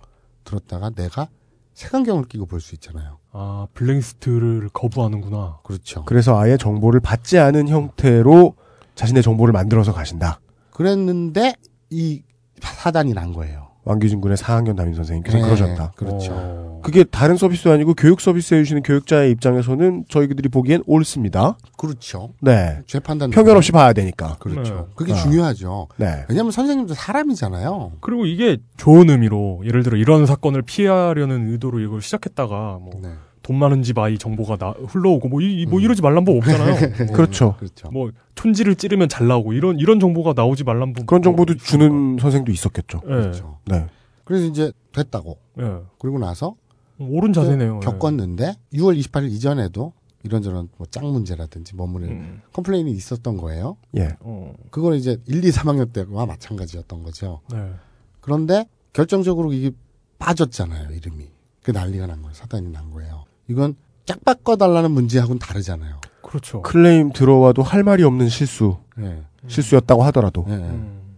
[0.44, 1.28] 들었다가 내가
[1.74, 3.18] 색안경을 끼고 볼 수 있잖아요.
[3.32, 5.58] 아, 블랙리스트를 거부하는구나.
[5.64, 6.04] 그렇죠.
[6.04, 8.54] 그래서 아예 정보를 받지 않은 형태로
[8.94, 10.40] 자신의 정보를 만들어서 가신다.
[10.72, 11.54] 그랬는데
[11.90, 12.22] 이
[12.60, 13.69] 사단이 난 거예요.
[13.90, 15.92] 왕규진 군의 4학년 담임 선생님께서 네, 그러셨다.
[15.96, 16.32] 그렇죠.
[16.32, 16.80] 어.
[16.82, 21.58] 그게 다른 서비스도 아니고 교육 서비스 해주시는 교육자의 입장에서는 저희들이 보기엔 옳습니다.
[21.76, 22.30] 그렇죠.
[22.40, 22.78] 네.
[22.86, 24.36] 재판단 편견 없이 봐야 되니까.
[24.38, 24.74] 그렇죠.
[24.74, 24.80] 네.
[24.94, 25.16] 그게 아.
[25.16, 25.88] 중요하죠.
[25.96, 26.24] 네.
[26.28, 27.92] 왜냐하면 선생님도 사람이잖아요.
[28.00, 33.10] 그리고 이게 좋은 의미로 예를 들어 이런 사건을 피하려는 의도로 이걸 시작했다가 뭐 네.
[33.50, 36.76] 돈 많은 집 아이 정보가 나 흘러오고 뭐, 이, 뭐 이러지 말란 법 없잖아요.
[37.08, 37.56] 뭐, 그렇죠.
[37.58, 37.90] 그렇죠.
[37.90, 41.04] 뭐 촌지를 찌르면 잘 나오고 이런 이런 정보가 나오지 말란 법.
[41.04, 43.00] 그런 정보도 주는 선생도 있었겠죠.
[43.06, 43.08] 예.
[43.08, 43.58] 그렇죠.
[43.66, 43.86] 네.
[44.22, 45.36] 그래서 이제 됐다고.
[45.58, 45.78] 예.
[45.98, 46.54] 그리고 나서
[47.00, 47.80] 옳은 자세네요.
[47.82, 47.84] 예.
[47.84, 52.42] 겪었는데 6월 28일 이전에도 이런저런 뭐 짝 문제라든지 뭐 문제 음.
[52.52, 53.76] complain이 있었던 거예요.
[53.96, 54.10] 예.
[54.20, 54.54] 어.
[54.70, 57.40] 그걸 이제 1, 2, 3학년 때와 마찬가지였던 거죠.
[57.52, 57.72] 네.
[58.20, 59.72] 그런데 결정적으로 이게
[60.20, 61.26] 빠졌잖아요, 이름이.
[61.64, 62.32] 그 난리가 난 거예요.
[62.34, 63.24] 사단이 난 거예요.
[63.50, 63.74] 이건
[64.04, 66.00] 짝 바꿔달라는 문제하고는 다르잖아요.
[66.22, 66.62] 그렇죠.
[66.62, 68.76] 클레임 들어와도 할 말이 없는 실수.
[69.00, 69.22] 예.
[69.48, 70.44] 실수였다고 하더라도.
[70.48, 70.52] 예.
[70.54, 71.16] 음.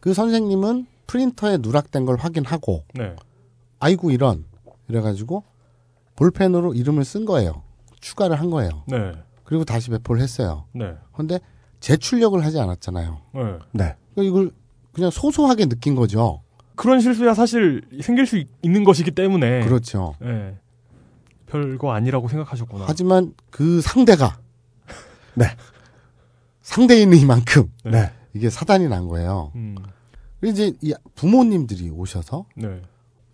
[0.00, 3.16] 그 선생님은 프린터에 누락된 걸 확인하고 네.
[3.78, 4.44] 아이고 이런
[4.88, 5.42] 이래가지고
[6.16, 7.62] 볼펜으로 이름을 쓴 거예요.
[8.00, 8.82] 추가를 한 거예요.
[8.86, 9.12] 네.
[9.44, 10.64] 그리고 다시 배포를 했어요.
[10.72, 10.94] 네.
[11.12, 11.40] 근데
[11.80, 13.18] 재출력을 하지 않았잖아요.
[13.34, 13.42] 네.
[13.72, 13.94] 네.
[14.14, 14.50] 그러니까 이걸
[14.92, 16.42] 그냥 소소하게 느낀 거죠.
[16.76, 19.60] 그런 실수야 사실 생길 수 있- 있는 것이기 때문에.
[19.64, 20.14] 그렇죠.
[20.22, 20.56] 예.
[21.50, 22.84] 별거 아니라고 생각하셨구나.
[22.86, 24.38] 하지만 그 상대가
[25.34, 25.46] 네.
[26.62, 28.10] 상대인이만큼 네.
[28.34, 29.52] 이게 사단이 난 거예요.
[29.56, 29.76] 음.
[30.44, 32.80] 이제 이 부모님들이 오셔서 네.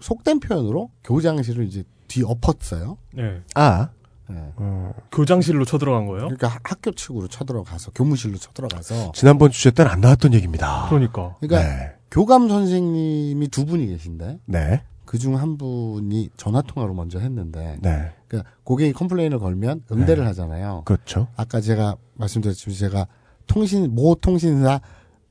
[0.00, 2.96] 속된 표현으로 교장실을 이제 뒤엎었어요.
[3.14, 3.42] 네.
[3.54, 3.90] 아.
[4.28, 4.36] 네.
[4.56, 6.22] 어, 교장실로 쳐들어간 거예요?
[6.22, 10.86] 그러니까 하- 학교 측으로 쳐들어가서 교무실로 쳐들어가서 지난번 주제 때는 안 나왔던 얘기입니다.
[10.88, 11.36] 그러니까.
[11.40, 11.92] 그러니까 네.
[12.10, 14.82] 교감 선생님이 두 분이 계신데 네.
[15.06, 18.12] 그중 한 분이 전화 통화로 먼저 했는데 네.
[18.28, 20.82] 그러니까 고객이 컴플레인을 걸면 응대를 하잖아요.
[20.84, 21.28] 그렇죠.
[21.36, 23.06] 아까 제가 말씀드렸지만 제가
[23.46, 24.80] 통신 모 통신사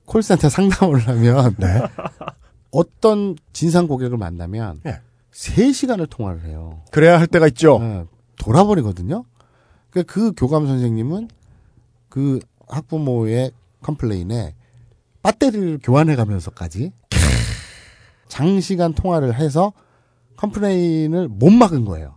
[0.06, 1.82] 콜센터 상담을 하면 네.
[2.72, 5.00] 어떤 진상 고객을 만나면 네.
[5.32, 6.82] 3시간을 통화를 해요.
[6.92, 7.80] 그래야 할 때가 있죠.
[7.80, 8.06] 네,
[8.38, 9.26] 돌아버리거든요.
[9.90, 11.30] 그러니까 그 교감 선생님은
[12.10, 13.52] 그 학부모의
[13.82, 14.56] complain에
[15.24, 16.92] 배터리를 교환해 가면서까지
[18.28, 19.74] 장시간 통화를 해서
[20.38, 22.16] complain을 못 막은 거예요.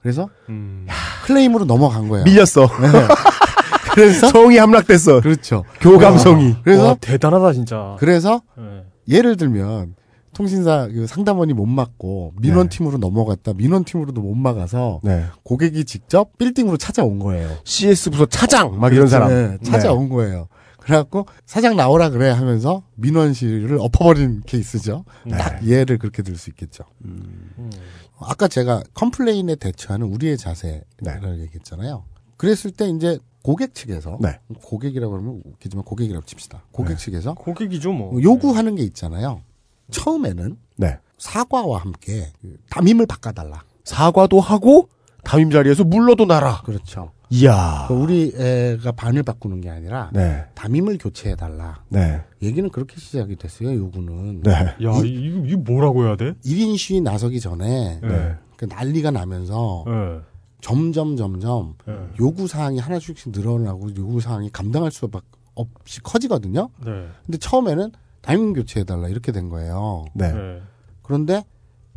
[0.00, 0.86] 그래서 음.
[1.24, 2.24] 클레임으로 넘어간 거예요.
[2.24, 2.68] 밀렸어.
[3.94, 5.20] 그래서 성이 함락됐어.
[5.20, 5.64] 그렇죠.
[5.80, 6.56] 교감성이.
[6.62, 7.96] 그래서 와, 대단하다 진짜.
[7.98, 8.84] 그래서 네.
[9.08, 9.94] 예를 들면
[10.34, 15.26] 통신사 그 상담원이 못 막고 민원팀으로 넘어갔다 민원팀으로도 못 막아서 네.
[15.44, 17.48] 고객이 직접 빌딩으로 찾아온 거예요.
[17.64, 19.28] CS 부서 차장 막 이런 사람.
[19.28, 20.48] 네, 찾아온 거예요.
[20.84, 25.04] 그래갖고 사장 나오라 그래 하면서 민원실을 엎어버린 케이스죠.
[25.26, 25.36] 네.
[25.36, 26.84] 딱 이해를 그렇게 들 수 있겠죠.
[27.04, 27.70] 음.
[28.18, 32.04] 아까 제가 컴플레인에 대처하는 우리의 자세를 얘기했잖아요.
[32.36, 34.38] 그랬을 때 이제 고객 측에서 네.
[34.62, 36.62] 고객이라고 그러면 웃기지만 고객이라고 칩시다.
[36.72, 38.22] 고객 측에서 고객이죠 뭐.
[38.22, 39.42] 요구하는 게 있잖아요.
[39.90, 40.98] 처음에는 네.
[41.18, 43.62] 사과와 함께 그 담임을 바꿔달라.
[43.84, 44.88] 사과도 하고
[45.24, 46.62] 담임 자리에서 물러도 나라.
[46.62, 47.12] 그렇죠.
[47.30, 47.86] 이야.
[47.88, 50.44] 그 우리 애가 반을 바꾸는 게 아니라 네.
[50.54, 51.82] 담임을 교체해 달라.
[51.88, 52.22] 네.
[52.42, 53.74] 얘기는 그렇게 시작이 됐어요.
[53.74, 54.42] 요구는.
[54.42, 54.52] 네.
[54.52, 56.34] 야, 이, 이거, 이거 뭐라고 해야 돼?
[56.44, 58.36] 1인 시위 나서기 전에 네.
[58.56, 60.20] 그 난리가 나면서 네.
[60.60, 61.94] 점점 점점 네.
[62.20, 66.68] 요구 사항이 하나씩 늘어나고 요구 사항이 감당할 수밖에 없이 커지거든요.
[66.84, 67.06] 네.
[67.26, 70.04] 근데 처음에는 담임 교체해 달라 이렇게 된 거예요.
[70.14, 70.32] 네.
[70.32, 70.62] 네.
[71.02, 71.44] 그런데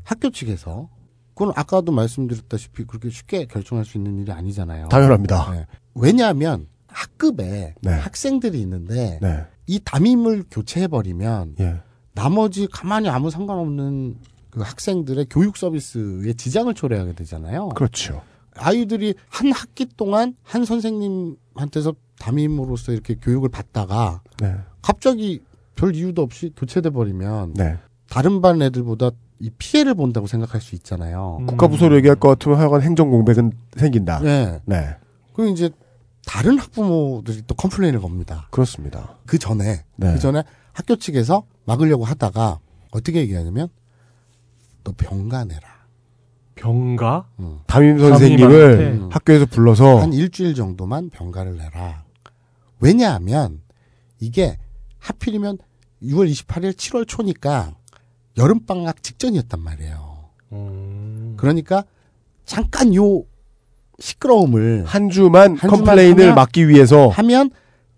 [0.04, 0.90] 학교 측에서
[1.38, 4.88] 그건 아까도 말씀드렸다시피 그렇게 쉽게 결정할 수 있는 일이 아니잖아요.
[4.88, 5.52] 당연합니다.
[5.52, 5.68] 네.
[5.94, 7.92] 왜냐하면 학급에 네.
[7.92, 9.46] 학생들이 있는데 네.
[9.68, 11.76] 이 담임을 교체해 버리면 예.
[12.16, 14.16] 나머지 가만히 아무 상관없는
[14.50, 17.70] 그 학생들의 교육 서비스에 지장을 초래하게 되잖아요.
[17.70, 18.24] 그렇죠.
[18.56, 24.56] 아이들이 한 학기 동안 한 선생님한테서 담임으로서 이렇게 교육을 받다가 네.
[24.82, 25.44] 갑자기
[25.76, 27.78] 별 이유도 없이 교체돼 버리면 네.
[28.10, 31.40] 다른 반 애들보다 이 피해를 본다고 생각할 수 있잖아요.
[31.48, 34.20] 국가부서로 얘기할 것 같으면 하여간 행정 공백은 생긴다.
[34.22, 34.60] 네.
[34.66, 34.96] 네.
[35.34, 35.70] 그리고 이제
[36.26, 38.48] 다른 학부모들이 또 컴플레인을 겁니다.
[38.52, 39.18] 그렇습니다.
[39.26, 40.14] 그 전에 네.
[40.14, 42.60] 그 전에 학교 측에서 막으려고 하다가
[42.92, 43.70] 어떻게 얘기하냐면
[44.84, 45.78] 너 병가 내라.
[46.56, 47.28] 병가?
[47.68, 49.14] 담임 선생님을 담임한테?
[49.14, 52.04] 학교에서 불러서 한 일주일 정도만 병가를 내라.
[52.80, 53.62] 왜냐하면
[54.20, 54.58] 이게
[55.00, 55.60] 하필이면
[56.02, 57.76] 6월 28일 7월 초니까
[58.38, 60.18] 여름 방학 직전이었단 말이에요.
[60.54, 61.34] 음.
[61.38, 61.84] 그러니까
[62.46, 63.24] 잠깐 요
[64.00, 67.50] 시끄러움을 한 주만 한 주만 컴플레인을 하면- 막기 위해서 하면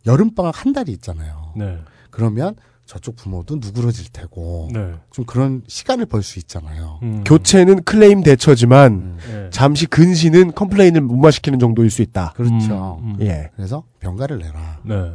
[0.05, 1.53] 여름 방학 한 달이 있잖아요.
[1.57, 1.77] 네.
[2.09, 4.93] 그러면 저쪽 부모도 누그러질 테고 네.
[5.11, 6.99] 좀 그런 시간을 벌 수 있잖아요.
[7.03, 7.23] 음.
[7.25, 9.17] 교체는 클레임 대처지만 음.
[9.27, 9.49] 네.
[9.51, 12.33] 잠시 근신은 complain을 무마시키는 정도일 수 있다.
[12.35, 12.99] 그렇죠.
[13.03, 13.21] 음, 음.
[13.21, 13.51] 예.
[13.55, 14.79] 그래서 병가를 내라.
[14.85, 15.13] 네.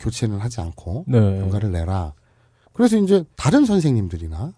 [0.00, 1.18] 교체는 하지 않고 네.
[1.40, 2.14] 병가를 내라.
[2.74, 4.52] 그래서 이제 다른 선생님들이나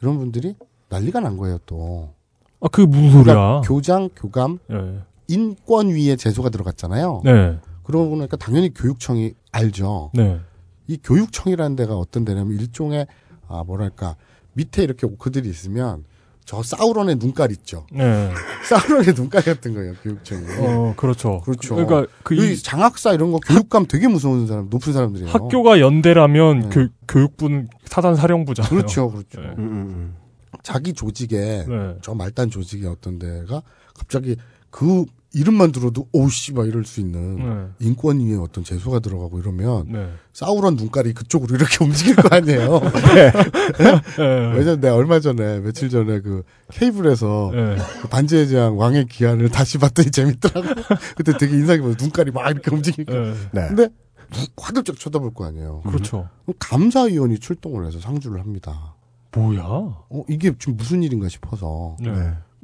[0.00, 0.54] 이런 분들이
[0.88, 2.14] 난리가 난 거예요 또.
[2.60, 3.24] 아, 그게 무슨 소리야?
[3.34, 5.00] 그러니까 교장, 교감, 네.
[5.28, 7.22] 인권위에 제소가 들어갔잖아요.
[7.24, 7.58] 네.
[7.82, 10.10] 그러고 보니까 당연히 교육청이 알죠.
[10.14, 10.40] 네.
[10.86, 13.06] 이 교육청이라는 데가 어떤 데냐면 일종의
[13.48, 14.16] 아 뭐랄까
[14.54, 16.04] 밑에 이렇게 오크들이 있으면
[16.46, 17.86] 저 사우론의 눈깔 있죠.
[17.92, 18.30] 네.
[18.64, 20.46] 사우론의 눈깔 같은 거예요 교육청이.
[20.60, 21.40] 어, 그렇죠.
[21.40, 21.74] 그렇죠.
[21.74, 25.28] 그러니까 그 장학사 이런 거 교육감 되게 무서운 사람, 높은 사람들이에요.
[25.28, 26.68] 학교가 연대라면 네.
[26.70, 28.70] 교, 교육부는 사단 사령부잖아요.
[28.70, 29.40] 그렇죠, 그렇죠.
[29.40, 29.48] 네.
[29.58, 30.16] 음, 음,
[30.62, 31.96] 자기 조직에 네.
[32.00, 33.62] 저 말단 조직의 어떤 데가
[33.94, 34.36] 갑자기
[34.70, 35.04] 그
[35.36, 37.86] 이름만 들어도 오씨 막 이럴 수 있는 네.
[37.86, 40.08] 인권 위에 어떤 제소가 들어가고 이러면 네.
[40.32, 42.80] 사우론 눈깔이 그쪽으로 이렇게 움직일 거 아니에요.
[42.80, 43.32] 네.
[44.56, 47.76] 왜냐면 내가 얼마 전에 며칠 전에 그 케이블에서 네.
[48.00, 50.68] 그 반지의 제왕 왕의 기한을 다시 봤더니 재밌더라고.
[51.16, 53.12] 그때 되게 인상이 깊어서 눈깔이 막 이렇게 움직이니까.
[53.12, 53.34] 네.
[53.52, 53.68] 네.
[53.68, 53.88] 근데
[54.56, 55.82] 화들짝 쳐다볼 거 아니에요.
[55.82, 56.30] 그렇죠.
[56.46, 58.94] 그럼 감사위원이 출동을 해서 상주를 합니다.
[59.32, 59.62] 뭐야?
[59.62, 61.96] 어, 이게 지금 무슨 일인가 싶어서.
[62.00, 62.10] 네.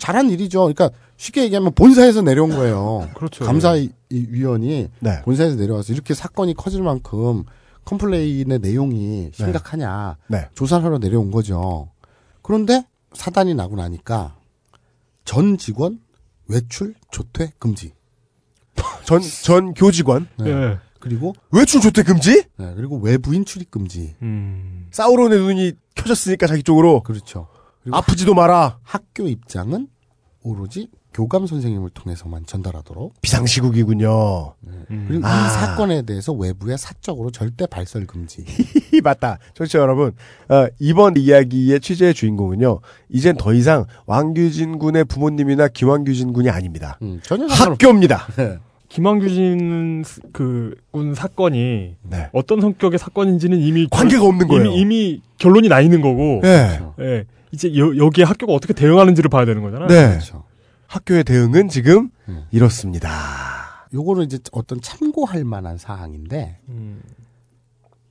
[0.03, 0.07] 네.
[0.07, 0.61] 잘한 일이죠.
[0.61, 3.09] 그러니까 쉽게 얘기하면 본사에서 내려온 거예요.
[3.15, 3.45] 그렇죠.
[3.45, 5.23] 감사위원이 네.
[5.23, 7.45] 본사에서 내려와서 이렇게 사건이 커질 만큼
[7.85, 10.49] complain의 내용이 심각하냐 네.
[10.55, 11.89] 조사를 하러 내려온 거죠.
[12.43, 14.37] 그런데 사단이 나고 나니까
[15.25, 16.01] 전 직원
[16.49, 17.93] 외출 조퇴 금지.
[19.05, 20.29] 전, 전 교직원.
[20.39, 20.53] 네.
[20.53, 20.79] 네.
[20.99, 22.45] 그리고 외출 조퇴 금지?
[22.57, 24.15] 네, 그리고 외부인 출입 금지.
[24.23, 24.87] 음.
[24.93, 27.03] 사우론의 눈이 켜졌으니까 자기 쪽으로.
[27.03, 27.49] 그렇죠.
[27.83, 28.79] 그리고 아프지도 마라.
[28.83, 29.89] 학교 입장은
[30.43, 33.21] 오로지 교감 선생님을 통해서만 전달하도록.
[33.21, 34.55] 비상시국이군요.
[35.09, 35.47] 그리고 아.
[35.47, 38.45] 이 사건에 대해서 외부에 사적으로 절대 발설 금지.
[39.05, 39.39] 맞다.
[39.55, 40.13] 청취자 여러분,
[40.49, 42.81] 어, 이번 이야기의 취재의 주인공은요,
[43.11, 46.99] 이젠 더 이상 왕규진 군의 부모님이나 기왕규진 군이 아닙니다.
[47.03, 48.27] 음, 전혀 학교입니다.
[48.37, 48.59] 네.
[48.89, 52.29] 김왕규진 스- 그군 사건이 네.
[52.33, 54.65] 어떤 성격의 사건인지는 이미 관계가 없는 거예요.
[54.67, 56.41] 이미, 이미 결론이 나 있는 거고.
[56.43, 56.81] 네.
[57.01, 57.25] 예.
[57.53, 59.89] 이제 여, 여기에 학교가 어떻게 대응하는지를 봐야 되는 거잖아요.
[59.89, 60.09] 네.
[60.11, 60.45] 그렇죠.
[60.87, 62.47] 학교의 대응은 지금 음.
[62.51, 63.87] 이렇습니다.
[63.95, 67.03] 요거는 이제 어떤 참고할 만한 사항인데 음.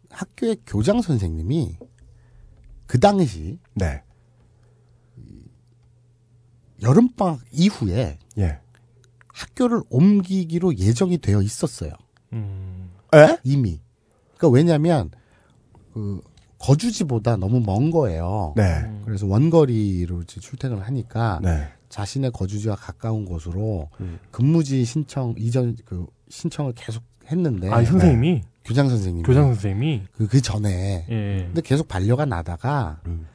[0.09, 1.77] 학교의 교장 선생님이
[2.85, 4.03] 그 당시 네.
[6.81, 8.59] 여름 방학 이후에 예.
[9.27, 11.91] 학교를 옮기기로 예정이 되어 있었어요.
[12.33, 12.91] 음.
[13.13, 13.37] 에?
[13.43, 13.79] 이미.
[14.37, 15.11] 그러니까 왜냐면
[15.93, 16.21] 그
[16.61, 18.53] 거주지보다 너무 먼 거예요.
[18.55, 18.89] 네.
[19.05, 21.67] 그래서 원거리로 이제 출퇴근을 하니까 네.
[21.89, 24.19] 자신의 거주지와 가까운 곳으로 음.
[24.31, 28.43] 근무지 신청 이전 그 신청을 계속 했는데 아, 선생님이?
[28.63, 30.03] 교장 선생님이 교장 선생님이?
[30.13, 31.43] 그, 그 전에 예.
[31.45, 33.25] 근데 계속 반려가 나다가 음.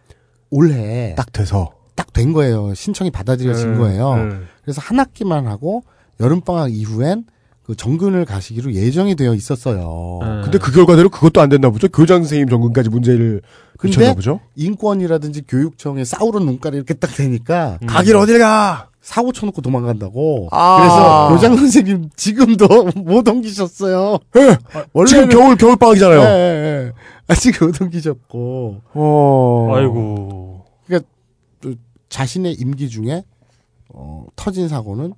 [0.50, 1.72] 올해 딱 돼서.
[1.94, 2.72] 딱 된 거예요.
[2.74, 4.16] 신청이 받아들여진 예, 거예요.
[4.16, 4.38] 예.
[4.62, 5.82] 그래서 한 학기만 하고
[6.20, 7.26] 여름방학 이후엔
[7.66, 10.20] 그 정근을 가시기로 예정이 되어 있었어요.
[10.22, 10.42] 예.
[10.44, 11.88] 근데 그 결과대로 그것도 안 됐나 보죠?
[11.88, 13.42] 교장 선생님 정근까지 문제를
[13.82, 14.38] 미쳤나 보죠?
[14.54, 17.88] 인권이라든지 교육청에 싸우는 눈깔이 이렇게 딱 되니까 음.
[17.88, 18.90] 가길 어딜 가?
[19.00, 20.48] 사고 쳐놓고 도망간다고.
[20.52, 20.78] 아.
[20.78, 22.66] 그래서 요장 선생님 지금도
[23.02, 24.18] 못 옮기셨어요.
[25.08, 26.20] 지금 겨울 겨울 방학이잖아요.
[26.20, 26.92] 예, 예, 예.
[27.26, 28.82] 아직 못 옮기셨고.
[28.94, 29.72] 어.
[29.74, 30.64] 아이고.
[30.86, 31.08] 그러니까
[31.60, 31.74] 또
[32.10, 33.24] 자신의 임기 중에
[33.88, 35.14] 어, 터진 사고는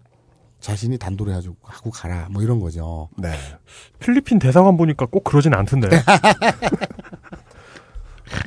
[0.60, 3.08] 자신이 단도리 하고 하고 가라 뭐 이런 거죠.
[3.16, 3.32] 네.
[4.00, 5.88] 필리핀 대사관 보니까 꼭 그러진 않던데.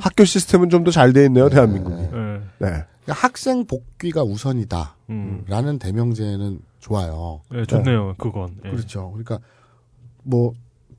[0.00, 1.96] 학교 시스템은 좀 더 잘 돼 있네요, 대한민국이.
[1.96, 2.10] 네.
[2.58, 2.84] 네.
[3.04, 4.96] 그러니까 학생 복귀가 우선이다.
[5.10, 5.44] 음.
[5.48, 7.40] 라는 대명제는 좋아요.
[7.50, 8.56] 네, 좋네요, 그건.
[8.64, 8.70] 예.
[8.70, 9.10] 그렇죠.
[9.10, 9.38] 그러니까
[10.22, 10.52] 뭐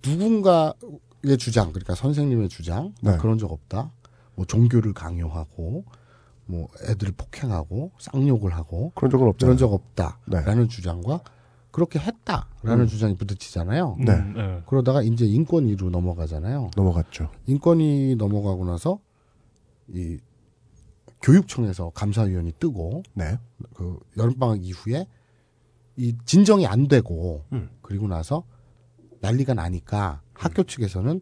[0.05, 3.17] 누군가의 주장, 그러니까 선생님의 주장 네.
[3.17, 3.91] 그런 적 없다.
[4.35, 5.85] 뭐 종교를 강요하고
[6.45, 9.55] 뭐 애들을 폭행하고 쌍욕을 하고 그런 적은 없잖아요.
[9.55, 11.21] 그런 적 없다라는 주장과
[11.71, 12.87] 그렇게 했다라는 음.
[12.87, 13.97] 주장이 부딪히잖아요.
[13.99, 14.11] 네.
[14.11, 14.63] 음, 예.
[14.67, 16.69] 그러다가 이제 인권위로 넘어가잖아요.
[16.75, 17.31] 넘어갔죠.
[17.47, 18.99] 인권위 넘어가고 나서
[19.87, 20.19] 이
[21.23, 23.39] 교육청에서 감사위원이 뜨고 네.
[23.73, 25.07] 그 여름방학 이후에
[25.95, 27.69] 이 진정이 안 되고 음.
[27.81, 28.43] 그리고 나서
[29.21, 31.21] 난리가 나니까 학교 측에서는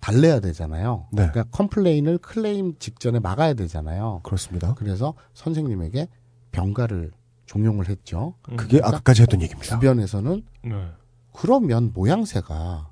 [0.00, 1.06] 달래야 되잖아요.
[1.12, 1.28] 네.
[1.28, 4.20] 그러니까 complain을 클레임 직전에 막아야 되잖아요.
[4.22, 4.74] 그렇습니다.
[4.74, 6.08] 그래서 선생님에게
[6.52, 7.12] 병가를
[7.46, 8.34] 종용을 했죠.
[8.42, 9.74] 그게 그러니까 아까까지 했던 얘기입니다.
[9.74, 10.86] 주변에서는 네.
[11.32, 12.88] 그러면 모양새가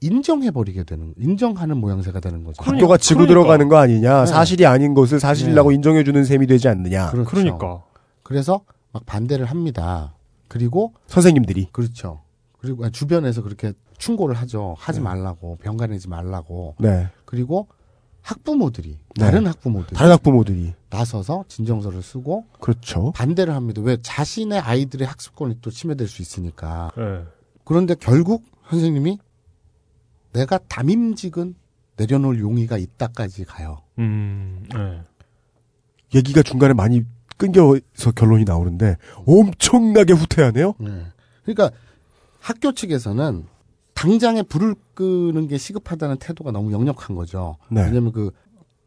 [0.00, 2.62] 인정해버리게 되는, 인정하는 모양새가 되는 거죠.
[2.62, 3.34] 학교가 지고 그러니까.
[3.34, 4.20] 들어가는 거 아니냐.
[4.20, 4.26] 네.
[4.26, 7.10] 사실이 아닌 것을 사실이라고 인정해주는 셈이 되지 않느냐.
[7.10, 7.30] 그렇죠.
[7.30, 7.82] 그러니까.
[8.22, 8.60] 그래서
[8.92, 10.14] 막 반대를 합니다.
[10.46, 11.68] 그리고 선생님들이.
[11.72, 12.22] 그렇죠.
[12.58, 14.74] 그리고 아니, 주변에서 그렇게 충고를 하죠.
[14.78, 16.76] 하지 말라고 병가내지 말라고.
[16.78, 17.08] 네.
[17.24, 17.68] 그리고
[18.22, 19.24] 학부모들이 네.
[19.24, 20.74] 다른 학부모들이 다른 학부모들이.
[20.90, 23.12] 나서서 진정서를 쓰고 그렇죠.
[23.12, 23.80] 반대를 합니다.
[23.82, 26.90] 왜 자신의 아이들의 학습권이 또 침해될 수 있으니까.
[26.98, 27.24] 예.
[27.64, 29.18] 그런데 결국 선생님이
[30.32, 31.54] 내가 담임직은
[31.96, 33.82] 내려놓을 용의가 있다까지 가요.
[33.98, 35.02] 음, 예.
[36.14, 37.02] 얘기가 중간에 많이
[37.36, 38.96] 끊겨서 결론이 나오는데
[39.26, 40.74] 엄청나게 후퇴하네요.
[40.78, 41.06] 네.
[41.44, 41.70] 그러니까
[42.40, 43.44] 학교 측에서는
[43.98, 47.56] 당장에 불을 끄는 게 시급하다는 태도가 너무 역력한 거죠.
[47.68, 47.82] 네.
[47.82, 48.30] 왜냐면 그,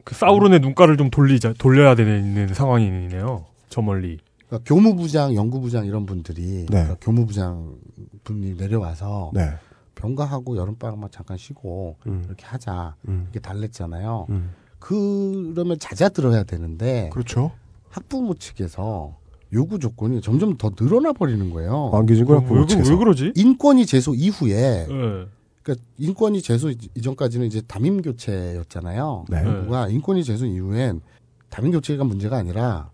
[0.06, 3.46] 그 사우론의 눈가를 좀 돌리자, 돌려야 되는 상황이네요.
[3.68, 4.20] 저 멀리.
[4.48, 6.66] 그러니까 교무부장, 연구부장 이런 분들이 네.
[6.68, 7.76] 그러니까 교무부장
[8.24, 9.50] 분이 내려와서 네.
[9.96, 12.24] 병가하고 여름방학만 잠깐 쉬고 음.
[12.26, 13.24] 이렇게 하자 음.
[13.26, 14.28] 이렇게 달랬잖아요.
[14.30, 14.52] 음.
[14.80, 17.52] 그러면 잦아들어야 되는데 그렇죠.
[17.90, 19.18] 학부모 측에서
[19.54, 21.92] 요구 조건이 점점 더 늘어나 버리는 거예요.
[21.94, 22.92] 안겨진 거야, 왜, 학부모 왜, 측에서.
[22.92, 23.34] 왜 그러지?
[23.36, 25.26] 인권위 제소 이후에 예.
[25.64, 29.26] 그러니까 인권위 제소 이전까지는 이제 담임 교체였잖아요.
[29.30, 29.44] 네.
[29.44, 31.02] 정부가 인권위 제소 이후엔
[31.50, 32.90] 담임 교체가 문제가 아니라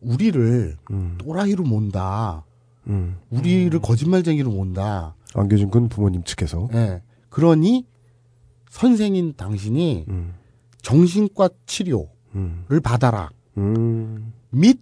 [0.00, 1.18] 우리를 음.
[1.18, 2.44] 또라이로 몬다.
[2.88, 3.16] 음.
[3.30, 5.14] 우리를 거짓말쟁이로 몬다.
[5.34, 6.68] 안겨진 군 부모님 측에서.
[6.74, 7.00] 예.
[7.28, 7.86] 그러니
[8.68, 10.34] 선생인 당신이 음.
[10.82, 12.66] 정신과 치료를 음.
[12.82, 13.30] 받아라.
[13.56, 14.32] 음.
[14.50, 14.80] 및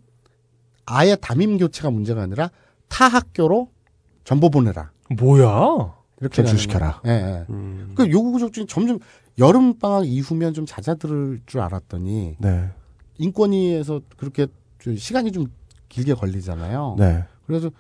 [0.90, 2.50] 아예 담임 교체가 문제가 아니라
[2.88, 3.70] 타 학교로
[4.24, 4.90] 전보 보내라.
[5.18, 5.94] 뭐야?
[6.20, 7.00] 이렇게 거예요.
[7.06, 7.46] 예, 예.
[7.50, 7.92] 음.
[7.94, 8.98] 그 요구 조건이 점점
[9.38, 12.68] 여름 방학 이후면 좀 잦아들 줄 알았더니 네.
[13.18, 14.46] 인권위에서 그렇게
[14.78, 15.46] 좀 시간이 좀
[15.88, 16.96] 길게 걸리잖아요.
[16.98, 17.24] 네.
[17.46, 17.70] 그래서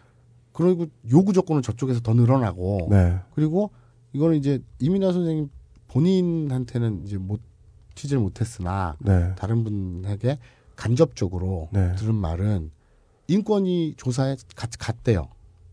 [0.52, 3.18] 그리고 요구 조건은 저쪽에서 더 늘어나고 네.
[3.34, 3.70] 그리고
[4.12, 5.50] 이거는 이제 이민아 선생님
[5.88, 7.40] 본인한테는 이제 못
[7.94, 9.34] 취재를 못했으나 네.
[9.36, 10.38] 다른 분에게
[10.76, 11.94] 간접적으로 네.
[11.96, 12.70] 들은 말은
[13.30, 15.28] 인권위 조사에 같이 갔대요.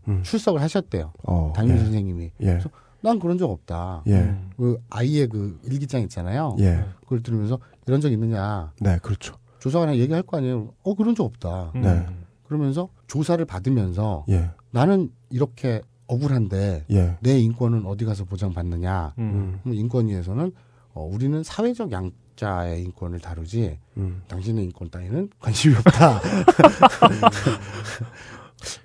[0.08, 0.22] 음.
[0.24, 1.12] 출석을 하셨대요.
[1.24, 1.51] 어.
[1.55, 1.80] 담임 예.
[1.80, 2.32] 선생님이.
[2.41, 2.45] 예.
[2.45, 2.70] 그래서
[3.01, 4.03] 난 그런 적 없다.
[4.08, 4.14] 예.
[4.14, 4.51] 음.
[4.55, 6.55] 그 아이의 그 일기장 있잖아요.
[6.60, 6.86] 예.
[7.01, 8.72] 그걸 들으면서 이런 적 있느냐.
[8.80, 9.36] 네, 그렇죠.
[9.60, 10.74] 조사관이 얘기할 거 아니에요.
[10.84, 11.72] 어 그런 적 없다.
[11.76, 11.82] 음.
[11.82, 12.05] 네.
[12.47, 14.51] 그러면서 조사를 받으면서 예.
[14.70, 17.18] 나는 이렇게 억울한데 예.
[17.22, 19.16] 내 인권은 어디 가서 보장받느냐.
[19.18, 19.60] 음.
[19.64, 20.51] 그럼 인권위에서는
[20.93, 24.22] 어, 우리는 사회적 양 자의 인권을 다루지 음.
[24.28, 26.22] 당신의 인권 따위는 관심이 없다.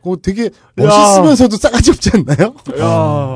[0.03, 2.55] 그거 되게 멋있으면서도 싸가지 없지 않나요?
[2.81, 2.87] 야.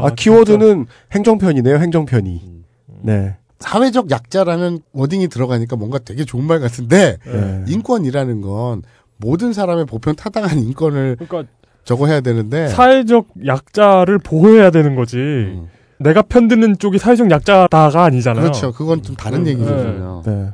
[0.04, 2.64] 아, 키워드는 행정편이네요, 행정편이.
[3.02, 3.36] 네.
[3.58, 7.64] 사회적 약자라는 워딩이 들어가니까 뭔가 되게 좋은 말 같은데 네.
[7.68, 8.82] 인권이라는 건
[9.18, 11.50] 모든 사람의 보편 타당한 인권을 그러니까
[11.84, 15.16] 저거 해야 되는데 사회적 약자를 보호해야 되는 거지.
[15.16, 15.68] 음.
[15.98, 18.42] 내가 편드는 쪽이 사회적 약자다가 아니잖아요.
[18.42, 18.72] 그렇죠.
[18.72, 20.22] 그건 좀 다른 음, 얘기거든요.
[20.24, 20.52] 네.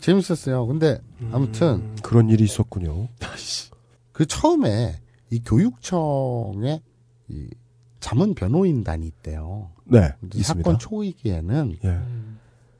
[0.00, 0.66] 재밌었어요.
[0.66, 1.00] 근데
[1.32, 3.08] 아무튼 음, 그런 일이 있었군요.
[4.12, 6.82] 그 처음에 이 교육청에
[7.28, 7.48] 이
[8.00, 9.70] 자문 변호인단이 있대요.
[9.84, 10.12] 네.
[10.42, 11.98] 사건 초기에는 예.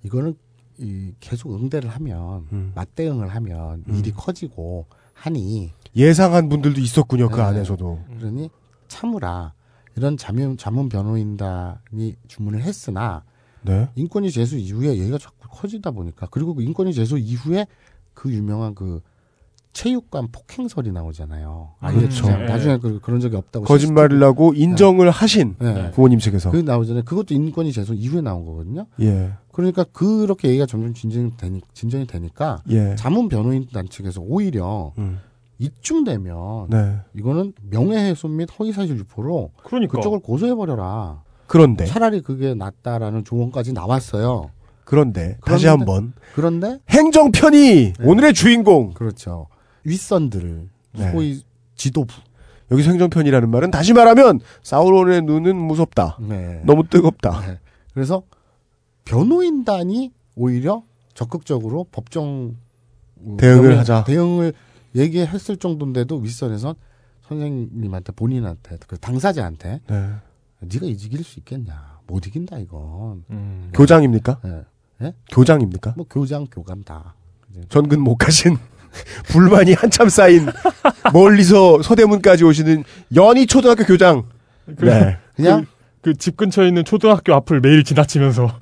[0.03, 0.35] 이거는
[0.79, 2.73] 이 계속 응대를 하면 음.
[2.75, 3.95] 맞대응을 하면 음.
[3.95, 7.43] 일이 커지고 하니 예상한 분들도 있었군요, 그 네.
[7.43, 8.01] 안에서도.
[8.19, 8.51] 그러니
[8.89, 9.53] 참으라
[9.97, 13.25] 이런 자문 자문 변호인단이 주문을 했으나
[13.63, 13.89] 네.
[13.95, 17.67] 인권위 제소 이후에 얘기가 자꾸 커지다 보니까 그리고 그 인권위 제소 이후에
[18.15, 19.01] 그 유명한 그
[19.73, 21.71] 체육관 폭행설이 나오잖아요.
[21.81, 22.27] 아예 그렇죠.
[22.27, 22.45] 네.
[22.45, 25.91] 나중에 그, 그런 적이 없다고 거짓말을 하고 인정을 하신 네.
[25.93, 26.51] 부모님 측에서.
[26.51, 27.05] 그 나오잖아요.
[27.05, 28.87] 그것도 인권위 제소 이후에 나온 거거든요.
[29.01, 29.33] 예.
[29.51, 32.95] 그러니까 그렇게 얘기가 점점 진전이, 되니, 진전이 되니까 예.
[32.97, 35.21] 자문 변호인 단 측에서 오히려 음.
[35.59, 36.99] 이쯤 되면 네.
[37.15, 39.97] 이거는 명예훼손 및 허위사실 유포로 그러니까.
[39.99, 41.23] 그쪽을 고소해버려라.
[41.47, 44.51] 그런데 차라리 그게 낫다라는 조언까지 나왔어요.
[44.85, 48.93] 그런데 다시 그런데- 한번 그런데 행정편이 오늘의 주인공.
[48.95, 49.47] 그렇죠.
[49.85, 51.13] 윗선들 네.
[51.13, 51.43] 소위
[51.77, 52.13] 지도부.
[52.71, 56.19] 여기서 행정편이라는 말은 다시 말하면 사우론의 눈은 무섭다.
[56.21, 56.63] 네.
[56.65, 57.41] 너무 뜨겁다.
[57.47, 57.59] 네.
[57.93, 58.23] 그래서
[59.05, 60.83] 변호인단이 오히려
[61.15, 62.57] 적극적으로 법정
[63.39, 64.05] 대응을 하자.
[64.05, 64.55] 대응을
[64.95, 66.75] 얘기했을 정도인데도 윗선에선
[67.29, 70.11] 선생님한테 본인한테 그 당사자한테 네.
[70.61, 73.71] 네가 이길 수 있겠냐 못 이긴다 이건 음.
[73.73, 74.39] 교장입니까?
[74.45, 74.63] 네.
[75.03, 75.15] 예?
[75.31, 75.95] 교장입니까?
[75.97, 77.15] 뭐 교장 교감 다
[77.69, 78.57] 전근 못 가신
[79.29, 80.47] 불만이 한참 쌓인
[81.13, 82.85] 멀리서 서대문까지 오시는
[83.15, 84.25] 연희 초등학교 교장.
[84.77, 85.19] 그, 네.
[85.35, 85.67] 그냥
[86.03, 88.47] 그 집 근처에 있는 초등학교 앞을 매일 지나치면서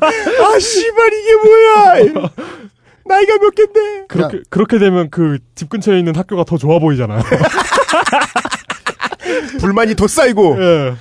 [0.00, 2.30] 아 씨발 이게 뭐야?
[3.08, 4.06] 나이가 몇 갠데?
[4.06, 7.22] 그렇게 그렇게 되면 그 집 근처에 있는 학교가 더 좋아 보이잖아요.
[9.60, 10.56] 불만이 더 쌓이고.
[10.62, 10.94] 예.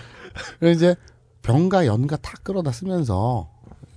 [0.59, 0.95] 그래서 이제
[1.43, 3.49] 병가 연가 다 끌어다 쓰면서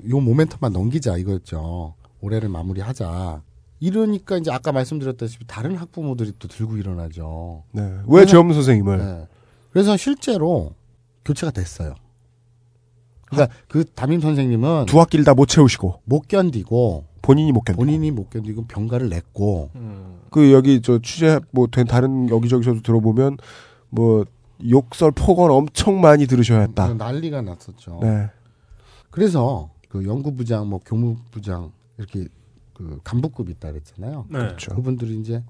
[0.08, 1.94] 요 모멘텀만 넘기자 이거였죠.
[2.20, 3.42] 올해를 마무리하자.
[3.80, 7.64] 이러니까 이제 아까 말씀드렸다시피 다른 학부모들이 또 들고 일어나죠.
[7.72, 7.98] 네.
[8.06, 8.98] 왜 죄없는 선생님을?
[8.98, 9.26] 네.
[9.72, 10.74] 그래서 실제로
[11.24, 11.94] 교체가 됐어요.
[13.26, 18.10] 그러니까 그 담임 선생님은 두 학기를 다 못 채우시고 못 견디고 본인이 못 견디고 본인이
[18.10, 19.70] 못 견디고 병가를 냈고
[20.30, 23.38] 그 여기 저 취재 뭐 된 다른 여기저기서도 들어보면
[23.90, 24.24] 뭐
[24.68, 26.92] 욕설 폭언 엄청 많이 들으셔야 했다.
[26.94, 28.00] 난리가 났었죠.
[28.02, 28.30] 네.
[29.10, 32.28] 그래서 그 연구부장, 뭐 교무부장 이렇게
[32.74, 34.26] 그 간부급 있다 그랬잖아요.
[34.28, 34.38] 네.
[34.38, 34.74] 그렇죠.
[34.74, 35.42] 그분들이 이제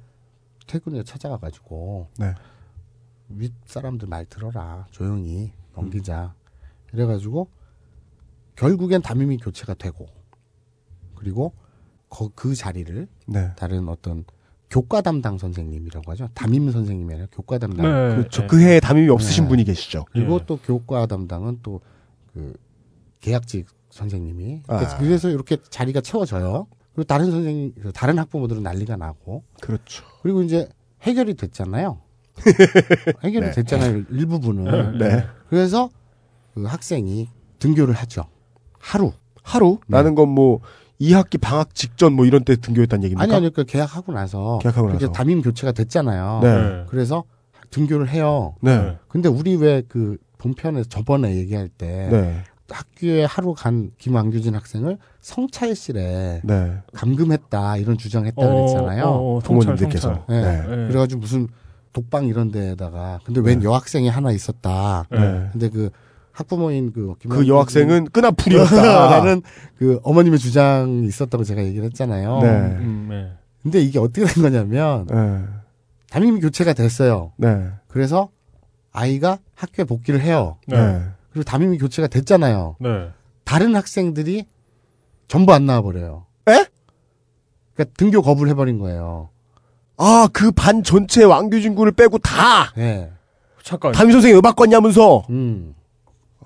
[0.66, 2.34] 퇴근에 찾아가가지고 네.
[3.28, 6.34] 윗 사람들 말 들어라 조용히 넘기자
[6.92, 7.48] 이래가지고
[8.56, 10.06] 결국엔 담임이 교체가 되고
[11.20, 11.52] 그리고
[12.08, 13.50] 거- 그 자리를 네.
[13.56, 14.24] 다른 어떤
[14.70, 16.28] 교과 담당 선생님이라고 하죠.
[16.32, 17.84] 담임 선생님이 아니라 교과 담당.
[17.84, 18.16] 네.
[18.16, 18.46] 그렇죠.
[18.46, 19.48] 그 해에 담임이 없으신 네.
[19.50, 20.06] 분이 계시죠.
[20.12, 20.44] 그리고 예.
[20.46, 21.80] 또 교과 담당은 또
[22.32, 22.54] 그
[23.20, 24.96] 계약직 선생님이 아.
[24.98, 26.68] 그래서 이렇게 자리가 채워져요.
[26.94, 30.04] 그리고 다른 선생님, 그 다른 학부모들은 난리가 나고 그렇죠.
[30.22, 30.68] 그리고 이제
[31.02, 32.00] 해결이 됐잖아요.
[33.24, 33.50] 해결이 네.
[33.52, 34.04] 됐잖아요.
[34.10, 34.98] 일부분은.
[34.98, 35.26] 네.
[35.48, 35.90] 그래서
[36.54, 38.26] 그 학생이 등교를 하죠.
[38.78, 39.12] 하루.
[39.42, 39.96] 하루 네.
[39.96, 40.60] 나는 건 뭐
[41.00, 43.22] 2학기 방학 직전 뭐 이런 때 등교했다는 얘기입니까?
[43.24, 45.12] 아니 아니 그 계약하고 나서 계약하고 나서.
[45.12, 46.40] 담임 교체가 됐잖아요.
[46.42, 46.84] 네.
[46.88, 47.24] 그래서
[47.70, 48.54] 등교를 해요.
[48.60, 48.96] 네.
[49.08, 52.42] 근데 우리 왜 그 본편에 저번에 얘기할 때 네.
[52.70, 56.78] 학교에 하루 간 김왕규진 학생을 성찰실에 네.
[56.92, 59.04] 감금했다 이런 주장했다 어, 그랬잖아요.
[59.04, 60.24] 어, 어, 부모님들께서.
[60.28, 60.40] 네.
[60.40, 60.60] 네.
[60.60, 60.88] 네.
[60.88, 61.48] 그래가지고 무슨
[61.92, 65.04] 독방 이런 데에다가 근데 웬 여학생이 하나 있었다.
[65.10, 65.48] 네.
[65.52, 65.90] 근데 그
[66.32, 68.76] 학부모인 그 그 여학생은 끈앞풀이었다.
[69.10, 69.42] 라는
[69.76, 72.38] 그 어머님의 주장이 있었다고 제가 얘기를 했잖아요.
[72.40, 72.48] 네.
[72.48, 73.32] 음, 네.
[73.62, 75.44] 근데 이게 어떻게 된 거냐면 네.
[76.10, 77.32] 담임이 교체가 됐어요.
[77.36, 77.68] 네.
[77.88, 78.30] 그래서
[78.92, 80.56] 아이가 학교에 복귀를 해요.
[80.66, 81.02] 네.
[81.32, 82.76] 그리고 담임이 교체가 됐잖아요.
[82.80, 83.10] 네.
[83.44, 84.46] 다른 학생들이
[85.28, 86.26] 전부 안 나와 버려요.
[86.48, 86.64] 에?
[87.74, 89.28] 그러니까 등교 거부를 해버린 거예요.
[89.96, 93.10] 아, 그 반 전체 왕규진 군을 빼고 다 네.
[93.62, 93.92] 잠깐.
[93.92, 95.28] 담임 선생님 음악 껐냐면서.
[95.30, 95.74] 음.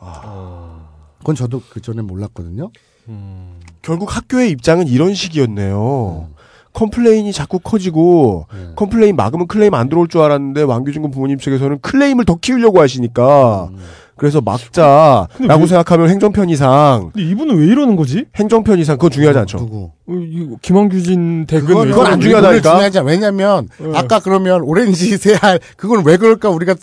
[0.04, 0.80] 아.
[1.18, 2.70] 그건 저도 그 전에 몰랐거든요.
[3.08, 3.60] 음.
[3.82, 6.28] 결국 학교의 입장은 이런 식이었네요.
[6.74, 8.72] complain이 자꾸 커지고 네.
[8.74, 13.68] complain 막으면 클레임 안 들어올 줄 알았는데 왕규진 군 부모님 측에서는 클레임을 더 키우려고 하시니까
[13.70, 13.78] 음.
[14.16, 15.28] 그래서 막자라고
[15.60, 18.26] 왜- 생각하면 행정 편의상 근데 이분은 왜 이러는 거지?
[18.36, 19.58] 행정 편의상 그건 중요하지 않죠.
[19.58, 19.90] 누구?
[20.06, 22.58] 어, 이거 김왕규진 대근 그건, 왜 그건 안 중요하다니까.
[22.62, 23.08] 그건 중요하지 않아.
[23.08, 23.90] 왜냐면 네.
[23.94, 26.74] 아까 그러면 오렌지 세알 그건 왜 그럴까 우리가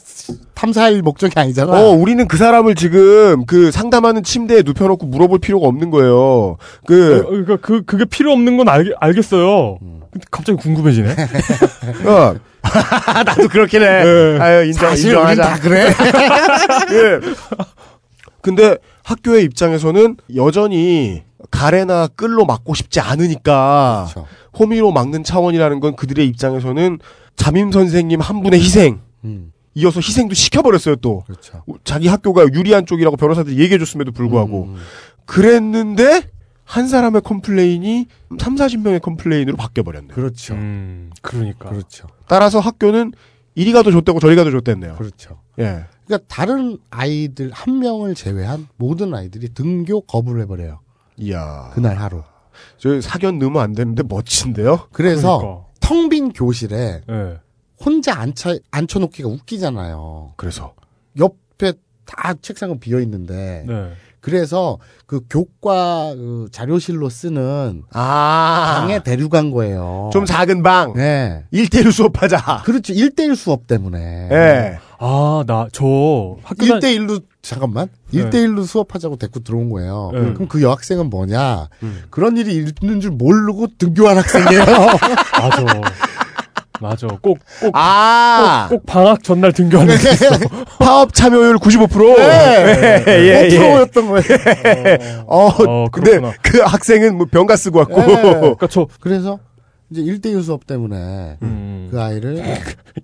[0.56, 1.72] 탐사할 목적이 아니잖아.
[1.72, 6.58] 어, 우리는 그 사람을 지금 그 상담하는 침대에 눕혀놓고 물어볼 필요가 없는 거예요.
[6.86, 9.78] 그, 어, 그러니까 그 그게 필요 없는 건 알, 알겠어요.
[9.82, 10.02] 음.
[10.30, 11.10] 갑자기 궁금해지네.
[12.06, 12.36] 어.
[13.26, 13.88] 나도 그렇긴 해.
[14.40, 15.42] 아유, 인정, 사실 우린 인정하자.
[15.42, 15.88] 다 그래.
[16.92, 17.20] 예.
[18.42, 24.28] 근데 학교의 입장에서는 여전히 가래나 끌로 막고 싶지 않으니까 그렇죠.
[24.58, 27.00] 호미로 막는 차원이라는 건 그들의 입장에서는
[27.36, 31.64] 담임 선생님 한 분의 희생 음, 이어서 희생도 시켜버렸어요 또 그렇죠.
[31.84, 34.78] 자기 학교가 유리한 쪽이라고 변호사들이 얘기해줬음에도 불구하고 음,
[35.26, 36.24] 그랬는데
[36.64, 38.08] 한 사람의 complain이
[38.40, 40.16] 3, 40명의 complain으로 바뀌어버렸네요.
[40.16, 40.54] 그렇죠.
[40.54, 41.70] 음, 그러니까.
[41.70, 42.08] 그렇죠.
[42.32, 43.12] 따라서 학교는
[43.56, 44.96] 이리 가도 좆되고 저리 가도 좆됐네요.
[44.96, 45.42] 그렇죠.
[45.60, 45.84] 예.
[46.06, 50.80] 그러니까 다른 아이들 한 명을 제외한 모든 아이들이 등교 거부를 해버려요.
[51.18, 51.72] 이야.
[51.74, 52.24] 그날 하루.
[52.78, 54.88] 저 사견 넣으면 안 되는데 멋진데요?
[54.94, 55.66] 그래서 그러니까.
[55.82, 57.40] 텅빈 교실에 예.
[57.84, 60.36] 혼자 앉혀, 앉혀놓기가 웃기잖아요.
[60.38, 60.74] 그래서
[61.20, 61.74] 옆에
[62.06, 63.92] 다 책상은 비어 있는데 네.
[64.22, 64.78] 그래서
[65.08, 70.10] 그 교과 그 자료실로 쓰는 아 방에 데려간 거예요.
[70.14, 70.94] 좀 작은 방.
[70.94, 71.44] 네.
[71.52, 72.62] 1대1 수업하자.
[72.64, 72.94] 그렇죠.
[72.94, 74.30] 1대1 수업 때문에.
[74.32, 74.78] 예.
[75.04, 77.88] 아, 나, 저, 학교 다 1대1로, 잠깐만.
[78.12, 78.24] 네.
[78.24, 80.12] 1대1로 수업하자고 데리고 들어온 거예요.
[80.14, 80.20] 네.
[80.34, 81.70] 그럼 그 여학생은 뭐냐.
[81.82, 82.04] 음.
[82.12, 84.64] 그런 일이 있는 줄 모르고 등교한 학생이에요.
[85.42, 85.66] 맞아.
[86.82, 87.08] 맞아.
[87.08, 90.26] 꼭, 꼭, 아 꼭, 꼭 방학 전날 등교하는 게 있어.
[90.80, 92.18] 파업 참여율 95%.
[92.18, 93.04] 네.
[93.08, 93.58] 예, 예, 예.
[93.58, 95.24] 프로였던 거예요.
[95.28, 96.34] 어, 어, 근데 그렇구나.
[96.42, 98.02] 그 학생은 뭐 병가 쓰고 왔고.
[98.02, 98.22] 네.
[98.22, 99.40] 그러니까 저, 그래서
[99.92, 101.90] 이제 1대1 수업 때문에 음.
[101.92, 102.44] 그 아이를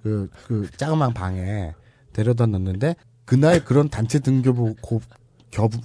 [0.01, 1.73] 그, 그 작은 방에
[2.13, 2.95] 데려다 놨는데
[3.25, 5.01] 그날 그런 단체 등교부 고,
[5.51, 5.77] 겨부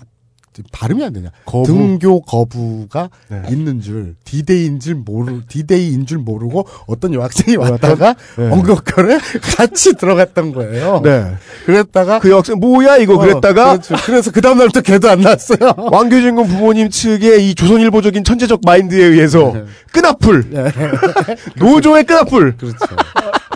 [0.70, 1.30] 발음이 안 되냐.
[1.44, 1.66] 거부?
[1.66, 3.42] 등교 거부가 네.
[3.50, 8.50] 있는 줄 디데이인 줄 모르 디데이인 줄 모르고 어떤 여학생이 왔다가 네.
[8.50, 9.18] 엉거거를
[9.56, 11.00] 같이 들어갔던 거예요.
[11.02, 11.34] 네.
[11.64, 13.94] 그랬다가 그 학생 뭐야 이거 어, 그랬다가 그렇죠.
[14.04, 15.74] 그래서 그 다음 날부터 걔도 안 나왔어요.
[15.90, 19.64] 왕교진 군 부모님 측의 이 조선일보적인 천재적 마인드에 의해서 네.
[19.92, 20.44] 끈앞을
[21.56, 22.76] 노조의 끈앞을 그렇죠.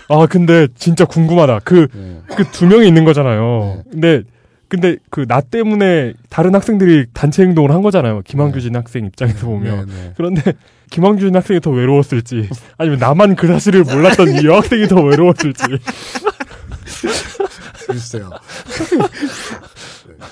[0.09, 1.61] 아, 근데 진짜 궁금하다.
[1.65, 2.21] 그, 네.
[2.37, 3.83] 그두 명이 있는 거잖아요.
[3.91, 4.23] 근데,
[4.69, 8.23] 근데 그 나 때문에 다른 학생들이 단체 행동을 한 거잖아요.
[8.25, 9.87] 김한규진 학생 입장에서 보면.
[9.87, 10.13] 네, 네.
[10.17, 10.55] 그런데
[10.91, 12.49] 김한규진 학생이 더 외로웠을지,
[12.79, 15.63] 아니면 나만 그 사실을 몰랐던 이 여학생이 더 외로웠을지.
[17.87, 18.31] 글쎄요.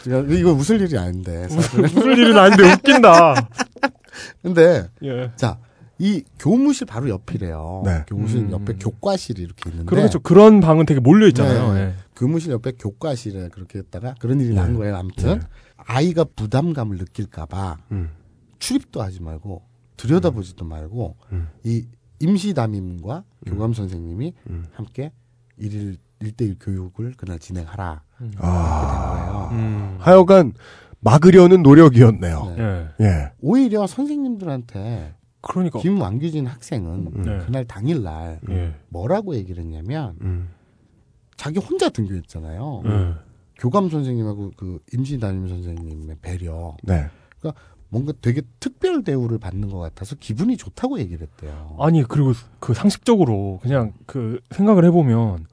[0.04, 0.38] 네.
[0.38, 1.48] 이거 웃을 일이 아닌데.
[1.48, 1.82] 사실은.
[1.84, 3.48] 무슨 일은 아닌데 웃긴다.
[4.42, 5.30] 근데 예.
[5.36, 5.58] 자,
[6.04, 7.80] 이 교무실 바로 옆이래요.
[7.86, 8.04] 네.
[8.06, 8.50] 교무실 음.
[8.50, 9.88] 옆에 교과실이 이렇게 있는데.
[9.88, 10.20] 그렇죠.
[10.20, 11.72] 그런 방은 되게 몰려 있잖아요.
[11.72, 11.80] 네.
[11.80, 11.94] 예.
[12.14, 14.96] 교무실 옆에 교과실에 그렇게 했다가 그런 일이 난 거예요.
[14.96, 15.46] 아무튼 네.
[15.78, 18.10] 아이가 부담감을 느낄까봐 음.
[18.58, 19.62] 출입도 하지 말고
[19.96, 21.48] 들여다보지도 말고 음.
[21.64, 21.86] 이
[22.20, 24.66] 임시 담임과 교감 선생님이 음.
[24.74, 25.10] 함께
[25.56, 28.02] 일일 일대일 교육을 그날 진행하라.
[28.38, 29.48] 아.
[29.48, 29.96] 이렇게 된 거예요.
[30.00, 30.52] 하여간
[31.00, 32.54] 막으려는 노력이었네요.
[32.58, 32.88] 네.
[33.00, 33.04] 예.
[33.06, 33.32] 예.
[33.40, 35.14] 오히려 선생님들한테
[35.46, 35.78] 그러니까.
[35.78, 37.38] 김왕규진 학생은 네.
[37.44, 38.74] 그날 당일날 예.
[38.88, 40.48] 뭐라고 얘기를 했냐면 음.
[41.36, 42.82] 자기 혼자 등교했잖아요.
[42.86, 43.14] 예.
[43.58, 46.76] 교감 선생님하고 그 임시 담임 선생님의 배려.
[46.82, 47.06] 네.
[47.38, 51.76] 그러니까 뭔가 되게 특별 대우를 받는 것 같아서 기분이 좋다고 얘기를 했대요.
[51.78, 55.46] 아니 그리고 그 상식적으로 그냥 그 생각을 해보면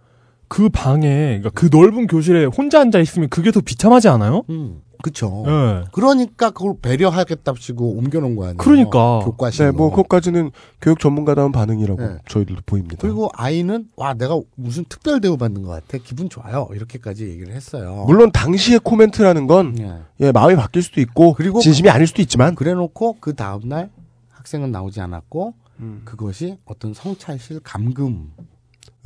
[0.48, 4.44] 그 방에 그러니까 그 넓은 교실에 혼자 앉아 있으면 그게 더 비참하지 않아요?
[4.50, 5.44] 음, 그쵸.
[5.48, 5.84] 예.
[5.92, 8.58] 그러니까 그걸 배려하겠답시고 옮겨놓은 거 아니에요.
[8.58, 9.20] 그러니까.
[9.24, 9.72] 교과실로.
[9.72, 10.52] 네, 뭐 그것까지는
[10.82, 12.18] 교육 전문가다운 반응이라고 네.
[12.28, 12.98] 저희들도 보입니다.
[13.00, 18.06] 그리고 아이는 와 내가 무슨 특별 대우 받는 것 같아 기분 좋아요 이렇게까지 얘기를 했어요.
[18.08, 20.02] 물론 당시의 코멘트라는 건 예.
[20.20, 23.90] 예, 마음이 바뀔 수도 있고 그리고 진심이 아닐 수도 있지만 그래놓고 그 다음 날
[24.30, 26.02] 학생은 나오지 않았고 음.
[26.06, 28.28] 그것이 어떤 성찰실 감금으로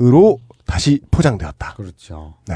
[0.01, 1.76] 으로 다시 포장되었다.
[1.76, 2.35] 그렇죠.
[2.47, 2.55] 네.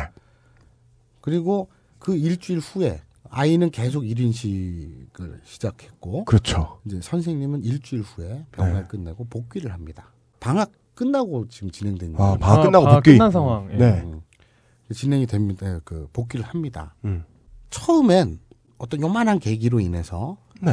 [1.21, 6.79] 그리고 그 일주일 후에 아이는 계속 1인식을 시작했고 그렇죠.
[6.85, 8.87] 이제 선생님은 일주일 후에 병을 네.
[8.87, 10.11] 끝내고 복귀를 합니다.
[10.39, 12.37] 방학 끝나고 지금 진행된 아.
[12.39, 13.11] 방학 끝나고 방학 복귀.
[13.13, 13.71] 끝난 상황.
[13.73, 13.77] 예.
[13.77, 14.01] 네.
[14.01, 14.21] 음.
[14.93, 15.79] 진행이 됩니다.
[15.83, 16.95] 그 복귀를 합니다.
[17.05, 17.23] 음.
[17.69, 18.39] 처음엔
[18.79, 20.71] 어떤 요만한 계기로 인해서 네.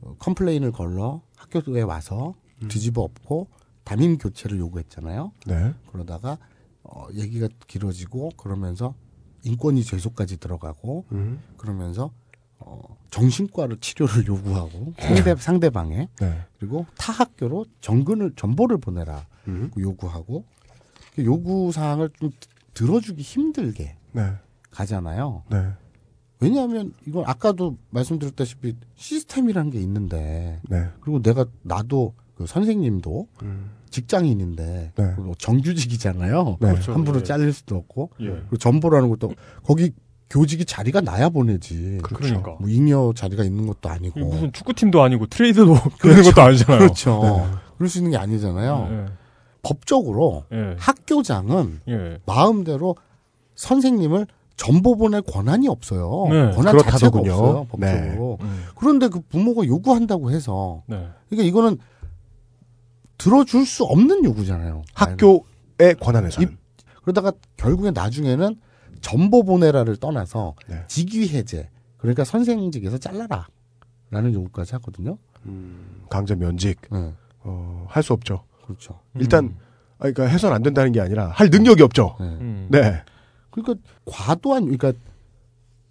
[0.00, 2.68] 어, complain을 걸러 학교에 와서 음.
[2.68, 3.48] 뒤집어 엎고
[3.82, 5.32] 담임 교체를 요구했잖아요.
[5.46, 5.74] 네.
[5.90, 6.38] 그러다가
[6.84, 8.94] 어, 얘기가 길어지고 그러면서
[9.48, 11.40] 인권위 제소까지 들어가고 음.
[11.56, 12.10] 그러면서
[12.58, 16.42] 어, 정신과를 치료를 요구하고 상대 상대방에 네.
[16.58, 19.70] 그리고 타 학교로 전근을 전보를 보내라 음.
[19.78, 20.44] 요구하고
[21.14, 22.30] 그 요구 사항을 좀
[22.74, 24.32] 들어주기 힘들게 네.
[24.70, 25.44] 가잖아요.
[25.50, 25.72] 네.
[26.40, 30.88] 왜냐하면 이건 아까도 말씀드렸다시피 시스템이라는 게 있는데 네.
[31.00, 33.70] 그리고 내가 나도 그 선생님도 음.
[33.90, 35.12] 직장인인데 네.
[35.16, 36.56] 그리고 정규직이잖아요.
[36.60, 36.70] 네.
[36.70, 36.92] 그렇죠.
[36.92, 37.24] 함부로 예.
[37.24, 38.26] 잘릴 수도 없고 예.
[38.26, 39.32] 그리고 전보라는 것도
[39.64, 39.92] 거기
[40.30, 42.00] 교직이 자리가 나야 보내지.
[42.02, 42.56] 그러니까.
[42.60, 44.20] 뭐 잉여 자리가 있는 것도 아니고.
[44.20, 46.78] 무슨 축구팀도 아니고 트레이드도 되는 것도 아니잖아요.
[46.80, 47.20] 그렇죠.
[47.22, 47.58] 네.
[47.76, 48.88] 그럴 수 있는 게 아니잖아요.
[48.90, 49.06] 예.
[49.62, 50.76] 법적으로 예.
[50.78, 52.18] 학교장은 예.
[52.26, 52.96] 마음대로
[53.54, 56.26] 선생님을 전보 보낼 권한이 없어요.
[56.30, 57.32] 네, 권한 자체가 그렇다더군요.
[57.32, 57.66] 없어요.
[57.78, 57.92] 네.
[57.92, 58.38] 법적으로.
[58.40, 58.64] 음.
[58.74, 61.06] 그런데 그 부모가 요구한다고 해서 네.
[61.28, 61.78] 그러니까 이거는
[63.18, 64.82] 들어줄 수 없는 요구잖아요.
[64.94, 66.56] 학교의 권한에서는.
[67.02, 68.56] 그러다가 결국에 나중에는
[69.00, 70.84] 전보 보내라를 떠나서 네.
[70.88, 71.68] 직위 해제
[71.98, 73.46] 그러니까 선생직에서 잘라라
[74.10, 75.18] 라는 요구까지 하거든요.
[75.46, 77.12] 음, 강제 면직 네,
[77.42, 78.44] 어, 할 수 없죠.
[78.64, 79.00] 그렇죠.
[79.18, 79.56] 일단 음.
[79.98, 82.16] 아, 그러니까 해선 안 된다는 게 아니라 할 능력이 없죠.
[82.20, 82.26] 네.
[82.26, 82.68] 음.
[82.70, 83.02] 네.
[83.50, 83.74] 그러니까
[84.04, 84.92] 과도한 그러니까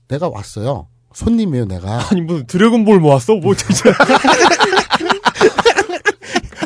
[0.07, 0.87] 내가 왔어요.
[1.13, 1.99] 손님이에요, 내가.
[2.11, 3.35] 아니 무슨 드래곤볼 모았어?
[3.35, 3.89] 뭐 진짜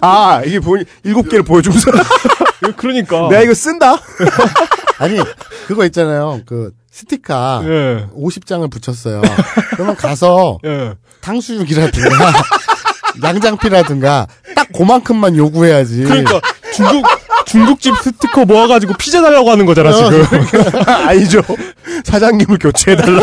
[0.01, 1.91] 아, 이게 보, 일곱 개를 보여주면서.
[2.77, 3.29] 그러니까.
[3.29, 3.95] 내가 이거 쓴다?
[4.99, 5.19] 아니,
[5.67, 6.41] 그거 있잖아요.
[6.45, 8.07] 그, 스티커 예.
[8.15, 9.21] 50장을 붙였어요.
[9.71, 10.93] 그러면 가서 예.
[11.21, 12.33] 탕수육이라든가
[13.23, 16.03] 양장피라든가 딱 그만큼만 요구해야지.
[16.03, 16.41] 그러니까
[16.73, 17.05] 중국
[17.45, 20.23] 중국집 스티커 모아가지고 피자 달라고 하는 거잖아 지금.
[21.07, 21.41] 아니죠.
[22.03, 23.21] 사장님을 교체해달라.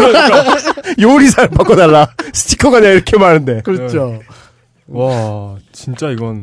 [1.01, 2.09] 요리사를 바꿔달라.
[2.33, 3.61] 스티커가 내가 이렇게 많은데.
[3.63, 4.21] 그렇죠.
[4.89, 6.43] 와 진짜 이건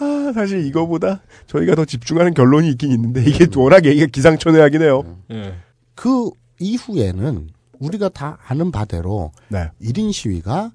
[0.00, 5.18] 아, 사실 이거보다 저희가 더 집중하는 결론이 있긴 있는데 이게 워낙 얘기가 기상천외하긴 해요.
[5.30, 5.54] 예.
[5.94, 6.30] 그
[6.60, 7.48] 이후에는
[7.78, 9.70] 우리가 다 아는 바대로 네.
[9.80, 10.72] 1인 시위가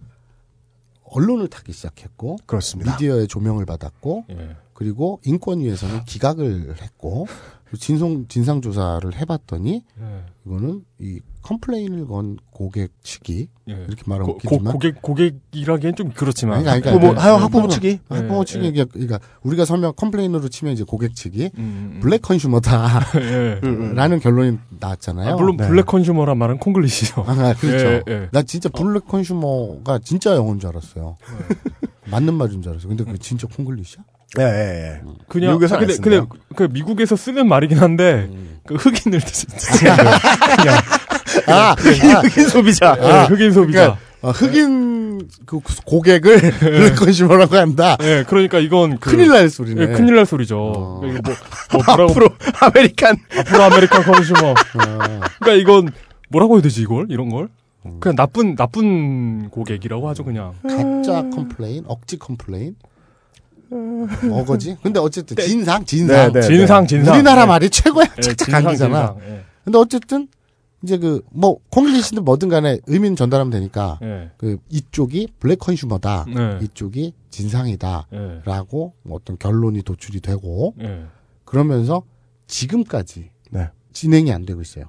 [1.03, 2.93] 언론을 타기 시작했고 그렇습니다.
[2.93, 4.55] 미디어의 조명을 받았고 예.
[4.73, 7.27] 그리고 인권위에서는 기각을 했고
[7.79, 10.25] 진성 진상 조사를 해봤더니 예.
[10.45, 13.73] 이거는 이 complain을 건 고객 측이 예.
[13.87, 16.67] 이렇게 말하면 고, 고, 웃기지만 고 객 고객이라기엔 좀 그렇지만.
[16.67, 17.99] 아니, 그러니까, 뭐, 그러니까, 하- 학부모 측이?
[18.09, 18.71] 학부모 예, 측이 예.
[18.71, 21.99] 그러니까, 그러니까 우리가 설명 complain으로 치면 이제 고객 측이 음, 음.
[22.01, 23.59] black consumer다 예.
[23.93, 25.33] 라는 결론이 나왔잖아요.
[25.33, 25.67] 아, 물론 네.
[25.67, 27.23] black consumer란 말은 콩글리시죠.
[27.27, 27.85] 아, 그렇죠.
[27.87, 28.29] 예, 예.
[28.31, 31.17] 나 진짜 black consumer가 진짜 영어인 줄 알았어요.
[31.49, 31.55] 네.
[32.11, 32.89] 맞는 말인 줄 알았어요.
[32.89, 34.03] 근데 그게 진짜 콩글리시야?
[34.39, 35.01] 예, 예, 예.
[35.27, 35.95] 그냥 미국에서 아, 근데.
[35.97, 36.21] 근데
[36.55, 38.59] 그 미국에서 쓰는 말이긴 한데 음.
[38.65, 39.45] 그 흑인을 뜻이
[39.77, 39.97] 그냥
[41.47, 42.91] 아, 흑인 소비자.
[42.99, 43.79] 아, 흑인 소비자.
[43.79, 47.97] 그러니까, 어, 흑인 그 고객을 black consumer라고 한다.
[48.01, 49.81] 예, 그러니까 이건 그, 큰일 날 소리네.
[49.81, 50.57] 예, 큰일 날 소리죠.
[50.57, 51.01] 어.
[51.05, 51.33] 이거 뭐,
[51.73, 52.29] 뭐 뭐라고 앞으로
[52.59, 53.17] American.
[53.39, 54.49] 앞으로 American consumer.
[54.51, 54.55] 어.
[55.39, 55.91] 그러니까 이건
[56.29, 57.49] 뭐라고 해야 되지 이걸 이런 걸?
[57.99, 60.53] 그냥 나쁜 나쁜 고객이라고 하죠 그냥.
[60.63, 62.75] 가짜 complain, 억지 complain.
[64.31, 64.77] 어거지?
[64.81, 66.31] 근데 어쨌든 진상, 진상.
[66.31, 66.47] 네, 네.
[66.47, 67.15] 진상 진상.
[67.15, 67.45] 우리나라 예.
[67.45, 68.05] 말이 최고야.
[68.17, 68.65] 예, 착착.
[68.65, 69.43] 예.
[69.65, 70.27] 근데 어쨌든
[70.83, 74.31] 이제 그뭐 콩글리시든 뭐든 간에 의미는 전달하면 되니까 예.
[74.37, 76.25] 그 이쪽이 black consumer다.
[76.27, 76.59] 네.
[76.61, 78.07] 이쪽이 진상이다.
[78.13, 78.41] 예.
[78.43, 81.05] 라고 뭐 어떤 결론이 도출이 되고 예.
[81.45, 82.03] 그러면서
[82.47, 83.69] 지금까지 네.
[83.93, 84.85] 진행이 안 되고 있어요.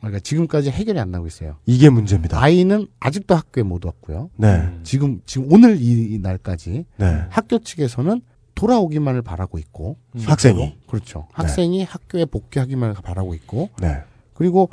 [0.00, 1.56] 그러니까 지금까지 해결이 안 나고 있어요.
[1.64, 2.38] 이게 문제입니다.
[2.38, 4.28] 아이는 아직도 학교에 못 왔고요.
[4.36, 4.78] 네.
[4.82, 7.24] 지금 지금 오늘 이 날까지 네.
[7.30, 8.20] 학교 측에서는
[8.54, 10.20] 돌아오기만을 바라고 있고 음.
[10.20, 10.76] 학생이.
[10.86, 11.26] 그렇죠.
[11.32, 14.02] 학생이 학교에 복귀하기만을 바라고 있고 네.
[14.34, 14.68] 그리고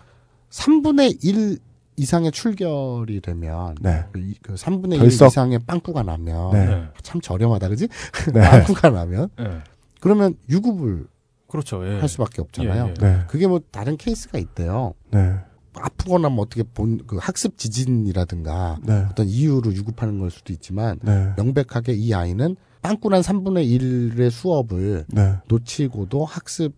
[0.52, 1.58] 3분의 1
[1.98, 4.06] 이상의 출결이 되면 네.
[4.12, 5.28] 그, 이- 그 3분의 1 결석.
[5.28, 6.84] 이상의 빵꾸가 나면 네.
[7.04, 7.88] 참 저렴하다 그지?
[8.34, 8.42] 네.
[8.50, 9.60] 빵꾸가 나면 예.
[10.00, 11.06] 그러면 유급을
[11.48, 11.86] 그렇죠.
[11.88, 12.00] 예.
[12.00, 12.86] 할 수밖에 없잖아요.
[12.86, 12.94] 예, 예.
[12.94, 13.20] 네.
[13.28, 14.94] 그게 뭐 다른 케이스가 있대요.
[15.12, 15.36] 네.
[15.74, 19.06] 아프거나 뭐 어떻게 본 그 학습 지진이라든가 네.
[19.10, 21.34] 어떤 이유로 유급하는 걸 수도 있지만 네.
[21.38, 25.36] 명백하게 이 아이는 빵꾸난 3분의 1의 수업을 네.
[25.48, 26.74] 놓치고도 학습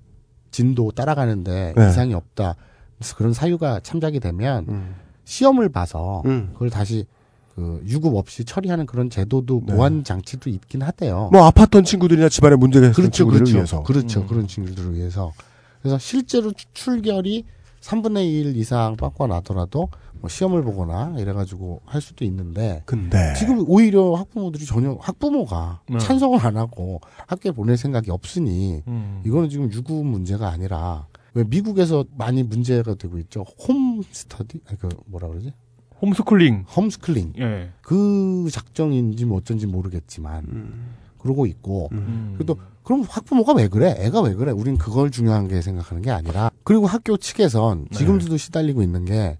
[0.52, 1.90] 진도 따라가는데 네.
[1.90, 2.56] 이상이 없다.
[3.04, 4.96] 그래서 그런 사유가 참작이 되면 음.
[5.26, 6.50] 시험을 봐서 음.
[6.54, 7.06] 그걸 다시
[7.54, 9.74] 그 유급 없이 처리하는 그런 제도도 네.
[9.76, 11.30] 보완 장치도 있긴 하대요.
[11.34, 13.84] 뭐 아팠던 친구들이나 집안에 문제가 있었던 그렇죠, 친구들을 그렇죠, 위해서.
[13.84, 14.22] 그렇죠.
[14.22, 14.28] 음.
[14.28, 15.34] 그런 친구들을 위해서.
[15.82, 17.44] 그래서 실제로 추- 출결이
[17.82, 19.90] 3분의 1 이상 빵꾸가 나더라도
[20.22, 25.98] 뭐 시험을 보거나 이래가지고 할 수도 있는데 근데 지금 오히려 학부모들이 전혀 학부모가 네.
[25.98, 29.22] 찬성을 안 하고 학교에 보낼 생각이 없으니 음.
[29.26, 33.46] 이거는 지금 유급 문제가 아니라 왜 미국에서 많이 문제가 되고 있죠.
[33.68, 34.62] 홈 스터디?
[34.68, 35.54] 아니 그 뭐라 그러지?
[36.02, 36.66] 홈스쿨링.
[36.76, 37.34] 홈스쿨링.
[37.40, 37.72] 예.
[37.82, 40.84] 그 작정인지 뭐 어쩐지 모르겠지만
[41.18, 42.34] 그러고 있고 음.
[42.36, 43.96] 그래도 그럼 학부모가 왜 그래?
[43.98, 44.52] 애가 왜 그래?
[44.52, 47.98] 우린 그걸 중요한 게 생각하는 게 아니라 그리고 학교 측에선 네.
[47.98, 49.38] 지금도 시달리고 있는 게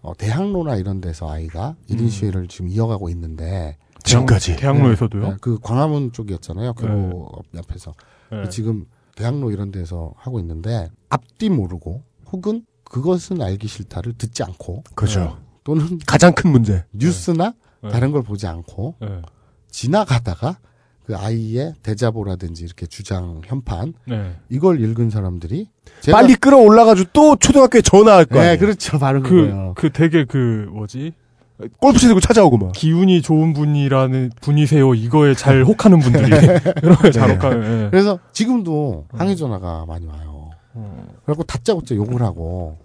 [0.00, 2.08] 어, 대학로나 이런 데서 아이가 1인 음.
[2.08, 4.56] 시위를 지금 이어가고 있는데 지금까지.
[4.56, 5.22] 대학로에서도요?
[5.28, 6.72] 네, 그 광화문 쪽이었잖아요.
[6.74, 7.92] 교보 앞에서
[8.32, 8.48] 예.
[8.48, 8.86] 지금
[9.18, 15.38] 대학로 이런 데서 하고 있는데 앞뒤 모르고 혹은 그것은 알기 싫다를 듣지 않고 그죠.
[15.64, 16.84] 또는 가장 큰 문제.
[16.92, 17.90] 뉴스나 네.
[17.90, 19.22] 다른 걸 보지 않고 예.
[19.70, 20.58] 지나가다가
[21.04, 24.36] 그 아이의 대자보라든지 이렇게 주장 현판 네.
[24.50, 25.68] 이걸 읽은 사람들이
[26.12, 28.52] 빨리 끌어올라가지고 또 초등학교에 전화할 거야.
[28.52, 29.00] 네, 그렇죠.
[29.00, 29.74] 바로 그, 그거예요.
[29.76, 31.12] 그 되게 그, 뭐지?
[31.80, 32.72] 골프 치고 찾아오고 막.
[32.72, 34.94] 기운이 좋은 분이라는 분이세요.
[34.94, 36.30] 이거에 잘 혹하는 분들이.
[36.80, 37.34] 그런 거에 잘 네.
[37.34, 37.90] 혹하는, 예.
[37.90, 40.50] 그래서 지금도 항의 전화가 많이 와요.
[40.74, 41.06] 어.
[41.24, 42.78] 그래갖고 다짜고짜 욕을 하고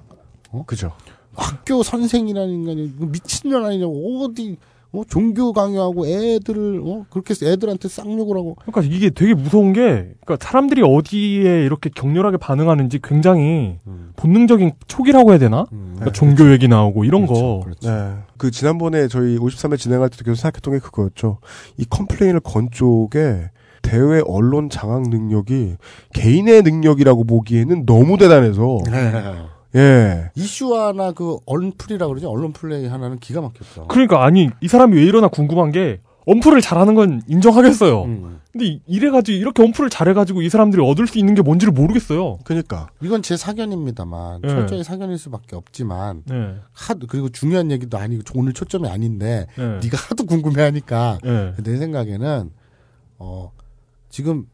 [0.51, 0.63] 어?
[0.65, 0.91] 그죠.
[1.35, 4.57] 학교 선생이라는 인간이 미친년 아니냐고 어디
[4.93, 5.01] 어?
[5.07, 7.05] 종교 강요하고 애들을 어?
[7.09, 12.37] 그렇게 해서 애들한테 쌍욕을 하고 그러니까 이게 되게 무서운 게, 그러니까 사람들이 어디에 이렇게 격렬하게
[12.37, 13.79] 반응하는지 굉장히
[14.15, 15.65] 본능적인 촉이라고 해야 되나?
[15.69, 17.61] 그러니까 종교 얘기 나오고 이런 거.
[17.63, 17.89] 그렇죠.
[17.89, 18.13] 네.
[18.37, 21.39] 그 지난번에 저희 53회 진행할 때도 계속 생각했던 게 그거였죠.
[21.77, 23.49] 이 complain을 건 쪽에
[23.81, 25.75] 대외 언론 장악 능력이
[26.13, 28.79] 개인의 능력이라고 보기에는 너무 대단해서
[29.75, 30.31] 예.
[30.35, 33.87] 이슈화나 그 언플이라 그러죠 언론 플레이 하나는 기가 막혔어.
[33.87, 38.03] 그러니까 아니 이 사람이 왜 이러나 궁금한 게 언플을 잘하는 건 인정하겠어요.
[38.03, 38.39] 음.
[38.51, 42.37] 근데 이- 이래가지고 이렇게 언플을 잘해가지고 이 사람들이 얻을 수 있는 게 뭔지를 모르겠어요.
[42.45, 44.47] 그러니까 이건 제 사견입니다만 네.
[44.47, 46.55] 철저히 사견일 수밖에 없지만 네.
[46.71, 49.63] 하도 그리고 중요한 얘기도 아니고 오늘 초점이 아닌데 네.
[49.83, 51.53] 네가 하도 궁금해하니까 네.
[51.63, 52.51] 내 생각에는
[53.17, 53.51] 어
[54.09, 54.45] 지금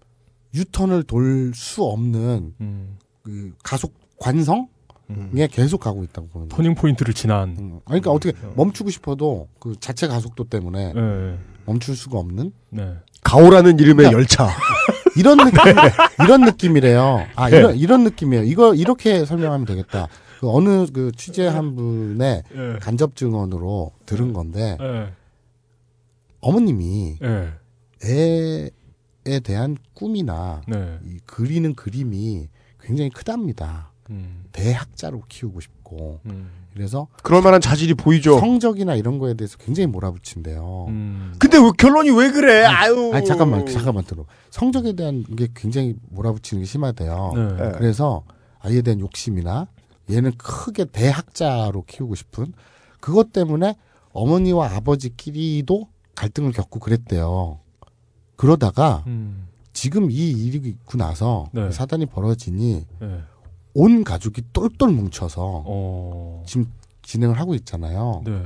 [0.56, 2.98] 유턴을 돌 수 없는 음.
[3.22, 4.68] 그 가속 관성
[5.38, 6.48] 에 계속 가고 있다고 보는.
[6.49, 7.56] 터닝 포인트를 지난.
[7.57, 7.80] 음.
[7.86, 11.38] 그러니까 어떻게 멈추고 싶어도 그 자체 가속도 때문에 네.
[11.65, 12.95] 멈출 수가 없는 네.
[13.23, 14.49] 가오라는 이름의 그러니까 열차.
[15.18, 15.60] 이런 느낌
[16.23, 17.26] 이런 느낌이래요.
[17.36, 17.57] 아 네.
[17.57, 18.44] 이런 이런 느낌이에요.
[18.44, 20.07] 이거 이렇게 설명하면 되겠다.
[20.40, 22.80] 그 어느 그 취재한 분의 네.
[22.80, 25.11] 간접 증언으로 들은 건데 네.
[26.40, 27.49] 어머님이 네.
[28.06, 30.99] 애에 대한 꿈이나 네.
[31.03, 32.48] 이 그리는 그림이
[32.80, 33.91] 굉장히 크답니다.
[34.11, 34.39] 음.
[34.52, 36.50] 대학자로 키우고 싶고 음.
[36.74, 38.40] 그래서 그럴 만한 자질이 보이죠.
[38.40, 40.86] 성적이나 이런 거에 대해서 굉장히 몰아붙인대요.
[40.90, 41.34] 음.
[41.40, 42.64] 근데 왜 결론이 왜 그래?
[42.64, 43.12] 아유.
[43.14, 44.26] 아니 잠깐만 잠깐만 들어.
[44.52, 47.32] 성적에 대한 게 굉장히 몰아붙이는 게 심하대요.
[47.36, 47.72] 네.
[47.76, 48.24] 그래서
[48.60, 49.68] 아이에 대한 욕심이나
[50.10, 52.54] 얘는 크게 대학자로 키우고 싶은
[53.00, 53.76] 그것 때문에
[54.12, 57.60] 어머니와 아버지끼리도 갈등을 겪고 그랬대요.
[58.36, 59.48] 그러다가 음.
[59.74, 61.72] 지금 이 일이 있고 나서 네.
[61.72, 63.22] 사단이 벌어지니 네.
[63.80, 66.43] 온 가족이 똘똘 뭉쳐서 어.
[66.45, 66.65] 지금
[67.01, 68.22] 진행을 하고 있잖아요.
[68.26, 68.43] 네.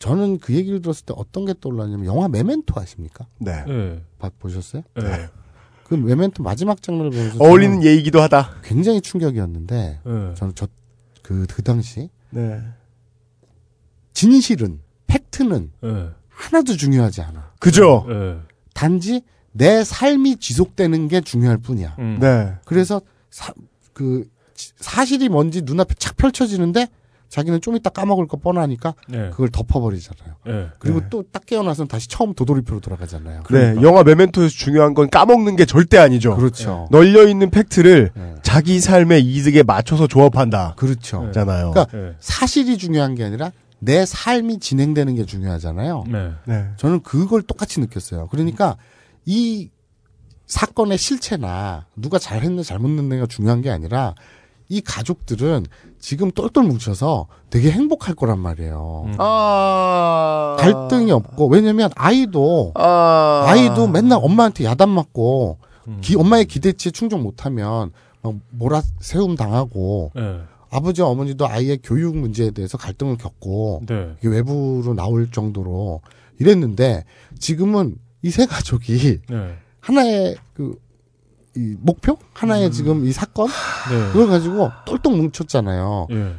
[0.00, 3.26] 저는 그 얘기를 들었을 때 어떤 게 떠올랐냐면 영화 메멘토 아십니까?
[3.38, 3.64] 네.
[3.66, 4.02] 네.
[4.18, 4.82] 봐- 보셨어요?
[4.96, 5.28] 네.
[5.84, 8.56] 그 메멘토 마지막 장면을 보면서 어울리는 예이기도 하다.
[8.64, 10.34] 굉장히 충격이었는데 네.
[10.34, 10.66] 저는 저
[11.22, 12.60] 그그 당시 네.
[14.12, 16.08] 진실은 팩트는 네.
[16.28, 17.52] 하나도 중요하지 않아.
[17.60, 18.04] 그죠?
[18.08, 18.38] 네.
[18.74, 19.22] 단지
[19.52, 21.94] 내 삶이 지속되는 게 중요할 뿐이야.
[22.00, 22.18] 음.
[22.20, 22.54] 네.
[22.64, 23.00] 그래서
[23.32, 23.52] 사,
[23.92, 26.86] 그 지- 사실이 뭔지 눈앞에 착 펼쳐지는데
[27.30, 29.30] 자기는 좀 이따 까먹을 거 뻔하니까 네.
[29.30, 30.34] 그걸 덮어버리잖아요.
[30.44, 30.68] 네.
[30.78, 31.06] 그리고 네.
[31.08, 33.42] 또딱 깨어나서는 다시 처음 도돌이표로 돌아가잖아요.
[33.50, 33.74] 네.
[33.80, 36.36] 영화 메멘토에서 중요한 건 까먹는 게 절대 아니죠.
[36.36, 36.88] 그렇죠.
[36.90, 38.34] 널려 있는 팩트를 네.
[38.42, 40.74] 자기 삶의 이득에 맞춰서 조합한다.
[40.76, 41.30] 그렇죠.
[41.32, 41.70] 잖아요.
[41.70, 42.14] 그러니까 네.
[42.20, 46.04] 사실이 중요한 게 아니라 내 삶이 진행되는 게 중요하잖아요.
[46.08, 46.32] 네.
[46.44, 46.66] 네.
[46.76, 48.28] 저는 그걸 똑같이 느꼈어요.
[48.30, 48.76] 그러니까
[49.24, 49.70] 이
[50.52, 54.14] 사건의 실체나 누가 잘했나 잘못했느냐가 중요한 게 아니라
[54.68, 55.64] 이 가족들은
[55.98, 59.04] 지금 똘똘 뭉쳐서 되게 행복할 거란 말이에요.
[59.06, 59.14] 음.
[59.18, 60.56] 아.
[60.58, 63.44] 갈등이 없고 왜냐면 아이도 아.
[63.48, 65.58] 아이도 맨날 엄마한테 야단 맞고
[65.88, 65.98] 음.
[66.02, 67.90] 기- 엄마의 기대치에 충족 못하면
[68.22, 70.40] 막 몰아 세움 당하고 네.
[70.70, 74.16] 아버지와 어머니도 아이의 교육 문제에 대해서 갈등을 겪고 네.
[74.22, 76.00] 외부로 나올 정도로
[76.38, 77.04] 이랬는데
[77.38, 79.54] 지금은 이 세 가족이 네.
[79.82, 80.74] 하나의 그
[81.56, 84.12] 이 목표 하나의 지금 이 사건 네.
[84.12, 86.06] 그걸 가지고 똘똘 뭉쳤잖아요.
[86.10, 86.34] 예.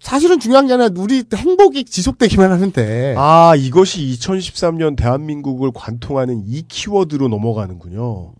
[0.00, 7.28] 사실은 중요한 게 아니라 우리 행복이 지속되기만 하는데 아, 이것이 2013년 대한민국을 관통하는 이 키워드로
[7.28, 8.32] 넘어가는군요.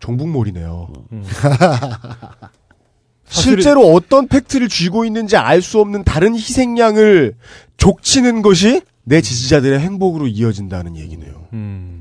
[0.00, 0.92] 종북몰이네요.
[1.12, 1.24] 음.
[3.26, 7.34] 실제로 어떤 팩트를 쥐고 있는지 알 수 없는 다른 희생양을
[7.76, 11.46] 족치는 것이 내 지지자들의 행복으로 이어진다는 얘기네요.
[11.54, 11.91] 음.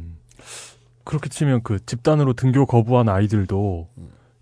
[1.11, 3.89] 그렇게 치면 그 집단으로 등교 거부한 아이들도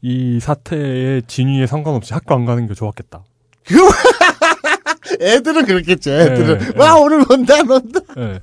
[0.03, 3.23] 이 사태의 진위에 상관없이 학교 안 가는 게 좋았겠다.
[5.19, 6.11] 애들은 그렇겠죠.
[6.11, 7.99] 애들은 네, 와 오늘 논다 논다.
[8.15, 8.39] 네.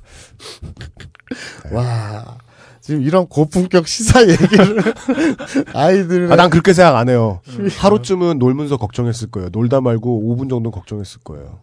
[1.71, 2.37] 와
[2.81, 4.83] 지금 이런 고품격 시사 얘기를
[5.73, 7.39] 아이들 아, 난 그렇게 생각 안 해요.
[7.79, 9.47] 하루쯤은 놀면서 걱정했을 거예요.
[9.53, 11.59] 놀다 말고 5분 정도 걱정했을 거예요.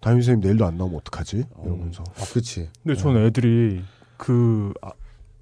[0.00, 1.44] 담임 선생님 내일도 안 나오면 어떡하지?
[1.62, 2.04] 이러면서.
[2.18, 2.70] 아, 그렇지.
[2.82, 3.82] 근데 저는 애들이
[4.16, 4.92] 그 아,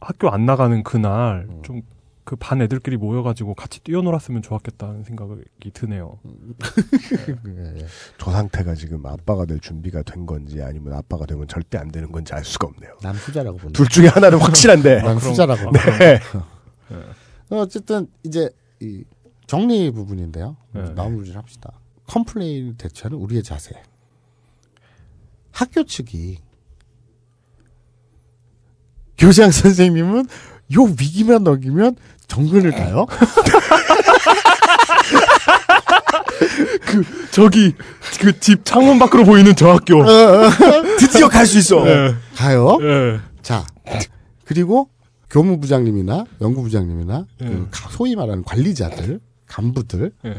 [0.04, 6.18] 학교 안 나가는 그날 좀그 반 애들끼리 모여가지고 같이 뛰어놀았으면 좋았겠다는 생각이 드네요.
[6.26, 7.86] 예,
[8.18, 12.34] 저 상태가 지금 아빠가 될 준비가 된 건지 아니면 아빠가 되면 절대 안 되는 건지
[12.34, 12.98] 알 수가 없네요.
[13.02, 13.76] 난 후자라고 본다.
[13.76, 15.02] 둘 중에 하나는 확실한데.
[15.02, 15.70] 난 후자라고.
[15.72, 16.20] 네.
[17.50, 18.50] 어쨌든 이제
[18.80, 19.04] 이
[19.46, 20.56] 정리 부분인데요.
[20.72, 20.82] 네.
[20.92, 21.72] 마무리를 합시다.
[22.06, 23.74] complain 대처하는 우리의 자세.
[25.50, 26.38] 학교 측이
[29.24, 30.26] 교장 선생님은
[30.76, 31.96] 요 위기만 넘기면
[32.28, 33.06] 전근을 가요.
[36.86, 37.74] 그 저기
[38.20, 40.04] 그 집 창문 밖으로 보이는 저 학교.
[41.00, 41.82] 드디어 갈 수 있어.
[41.84, 42.14] 네.
[42.36, 42.76] 가요.
[42.80, 43.18] 네.
[43.40, 43.64] 자
[44.44, 44.90] 그리고
[45.30, 47.48] 교무부장님이나 연구부장님이나 네.
[47.48, 50.34] 그 가- 소위 말하는 관리자들 간부들 네.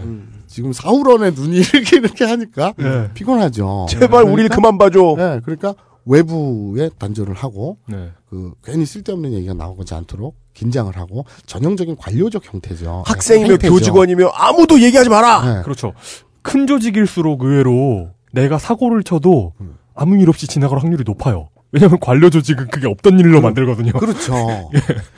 [0.48, 3.10] 지금 사우런의 눈이 이렇게 이렇게 하니까 네.
[3.16, 3.88] 피곤하죠.
[3.90, 5.16] 제발 우리를 그러니까 그만 봐줘.
[5.18, 5.74] 네, 그러니까
[6.06, 8.12] 외부에 단절을 하고 네.
[8.36, 13.04] 그 괜히 쓸데없는 얘기가 나오지 않도록 긴장을 하고 전형적인 관료적 형태죠.
[13.06, 13.74] 학생이며 행태죠.
[13.74, 15.56] 교직원이며 아무도 얘기하지 마라.
[15.56, 15.62] 네.
[15.64, 15.94] 그렇죠.
[16.42, 19.54] 큰 조직일수록 의외로 내가 사고를 쳐도
[19.94, 21.48] 아무 일 없이 지나갈 확률이 높아요.
[21.72, 23.94] 왜냐면 관료 조직은 그게 없던 일로 만들거든요.
[23.94, 24.34] 그렇죠.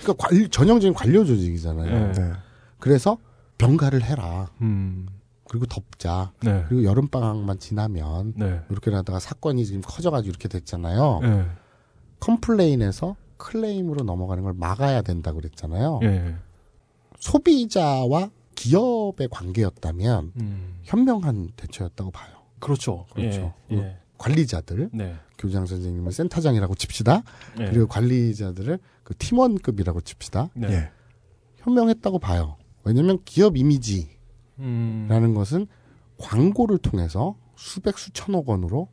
[0.04, 2.12] 그러니까 관- 전형적인 관료 조직이잖아요.
[2.20, 2.32] 예.
[2.78, 3.18] 그래서
[3.58, 4.48] 병가를 해라.
[4.62, 5.08] 음.
[5.50, 6.32] 그리고 덮자.
[6.44, 6.66] 네.
[6.68, 8.60] 그리고 여름 방학만 지나면 네.
[8.70, 11.22] 이렇게 하다가 사건이 지금 커져가지고 이렇게 됐잖아요.
[12.18, 12.20] 예.
[12.20, 16.00] 컴플레인에서 클레임으로 넘어가는 걸 막아야 된다 그랬잖아요.
[16.04, 16.36] 예.
[17.20, 20.80] 소비자와 기업의 관계였다면 음.
[20.84, 22.36] 현명한 대처였다고 봐요.
[22.60, 23.06] 그렇죠.
[23.14, 23.54] 그렇죠.
[23.72, 23.78] 예.
[23.78, 23.98] 예.
[24.18, 25.16] 관리자들, 네.
[25.38, 27.24] 교장 선생님을 센터장이라고 칩시다.
[27.60, 27.66] 예.
[27.66, 30.50] 그리고 관리자들을 그 팀원급이라고 칩시다.
[30.56, 30.72] 네.
[30.72, 30.92] 예.
[31.58, 32.58] 현명했다고 봐요.
[32.84, 34.10] 왜냐하면 기업 이미지라는
[34.60, 35.34] 음.
[35.36, 35.68] 것은
[36.18, 38.88] 광고를 통해서 수백 수천억 원으로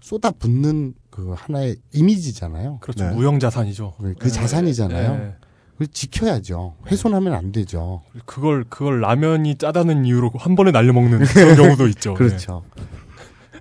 [0.00, 2.78] 쏟아붓는 그 하나의 이미지잖아요.
[2.80, 3.04] 그렇죠.
[3.04, 3.14] 네.
[3.14, 3.94] 무형 자산이죠.
[3.98, 4.28] 그 예.
[4.28, 5.12] 자산이잖아요.
[5.12, 5.34] 예.
[5.72, 6.76] 그걸 지켜야죠.
[6.86, 8.02] 훼손하면 안 되죠.
[8.26, 12.14] 그걸 그걸 라면이 짜다는 이유로 한 번에 날려 먹는 그런 경우도 있죠.
[12.14, 12.64] 그렇죠.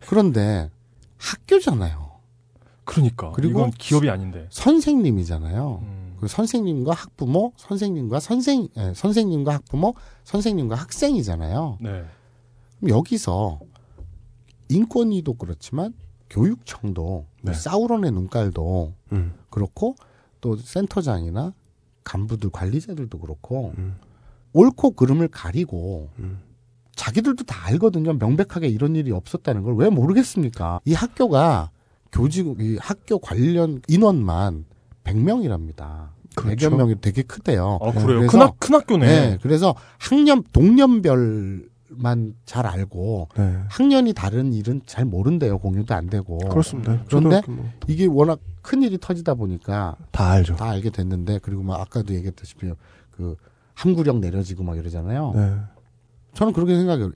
[0.07, 0.69] 그런데
[1.17, 2.09] 학교잖아요.
[2.83, 4.47] 그러니까 그리고 이건 기업이 아닌데.
[4.49, 5.79] 선생님이잖아요.
[5.83, 6.15] 음.
[6.19, 9.95] 그 선생님과 학부모, 선생님과 선생, 예, 선생님과 학부모,
[10.25, 11.77] 선생님과 학생이잖아요.
[11.79, 12.03] 네.
[12.79, 13.59] 그럼 여기서
[14.69, 15.93] 인권위도 그렇지만
[16.29, 17.53] 교육청도 네.
[17.53, 19.33] 사우론의 눈깔도 음.
[19.49, 19.95] 그렇고
[20.41, 21.53] 또 센터장이나
[22.03, 23.95] 간부들 관리자들도 그렇고 음.
[24.53, 26.39] 옳고 그름을 가리고 음.
[26.95, 28.13] 자기들도 다 알거든요.
[28.13, 30.81] 명백하게 이런 일이 없었다는 걸 왜 모르겠습니까?
[30.85, 31.71] 이 학교가
[32.11, 34.65] 교직 이 학교 관련 인원만
[35.03, 36.09] 100명이랍니다.
[36.35, 36.69] 그렇죠.
[36.69, 37.79] 100여 명이 되게 크대요.
[37.81, 38.27] 아 그래요.
[38.27, 39.05] 큰, 학, 큰 학교네.
[39.07, 43.59] 네, 그래서 학년 동년별 만잘 알고 네.
[43.69, 45.59] 학년이 다른 일은 잘 모른대요.
[45.59, 46.37] 공유도 안 되고.
[46.37, 47.03] 그렇습니다.
[47.07, 50.55] 그런데 초등학교 뭐 이게 워낙 큰 일이 터지다 보니까 다 알죠.
[50.55, 52.71] 다 알게 됐는데 그리고 막 아까도 얘기했다시피
[53.11, 53.35] 그
[53.73, 55.33] 함구력 내려지고 막 이러잖아요.
[55.35, 55.57] 네.
[56.33, 57.11] 저는 그렇게 생각해요.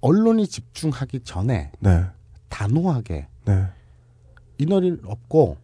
[0.00, 2.04] 언론이 집중하기 전에 네.
[2.48, 3.66] 단호하게 네.
[4.58, 5.56] 인원이 없고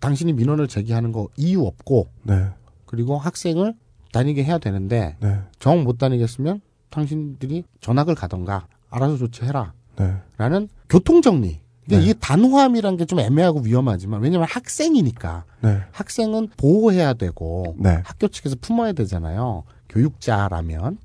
[0.00, 2.48] 당신이 민원을 제기하는 거 이유 없고 네.
[2.86, 3.74] 그리고 학생을
[4.12, 5.40] 다니게 해야 되는데 네.
[5.58, 6.60] 정못 다니겠으면
[6.90, 10.14] 당신들이 전학을 가던가 알아서 조치해라 네.
[10.36, 12.02] 라는 교통정리 근데 네.
[12.04, 15.80] 이게 단호함이란 게 좀 애매하고 위험하지만 왜냐면 학생이니까 네.
[15.92, 18.00] 학생은 보호해야 되고 네.
[18.04, 20.98] 학교 측에서 품어야 되잖아요 교육자라면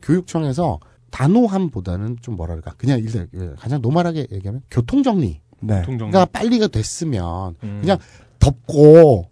[0.00, 0.78] 교육청에서
[1.10, 3.28] 단호함보다는 좀 뭐라 그럴까 그냥 일단
[3.58, 5.82] 가장 노멀하게 얘기하면 교통정리 네.
[5.82, 6.10] 통정.
[6.10, 7.78] 가 빨리가 됐으면 음.
[7.80, 7.98] 그냥
[8.38, 9.28] 덥고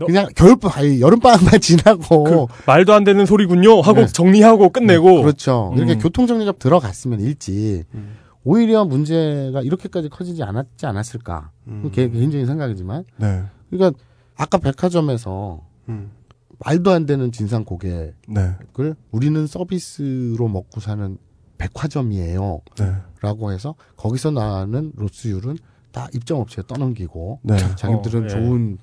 [0.00, 3.80] 너- 그냥 겨울 아니 여름 방학만 지나고 그 말도 안 되는 소리군요.
[3.82, 4.06] 하고 네.
[4.06, 5.22] 정리하고 끝내고.
[5.22, 5.72] 그렇죠.
[5.76, 5.98] 이렇게 음.
[5.98, 8.16] 교통 정리가 들어갔으면 일찍 음.
[8.42, 11.50] 오히려 문제가 이렇게까지 커지지 않았지 않았을까.
[11.68, 11.90] 음.
[11.92, 13.42] 개, 개인적인 생각이지만 네.
[13.68, 13.98] 그러니까
[14.36, 15.60] 아까 백화점에서
[15.90, 16.10] 음.
[16.64, 18.52] 말도 안 되는 진상 고객을 네.
[19.10, 21.18] 우리는 서비스로 먹고 사는
[21.58, 22.60] 백화점이에요.
[22.78, 22.92] 네.
[23.20, 25.58] 라고 해서 거기서 나는 로스율은
[25.92, 27.56] 다 입점업체에 떠넘기고 네.
[27.76, 28.28] 자기들은 어, 예.
[28.28, 28.78] 좋은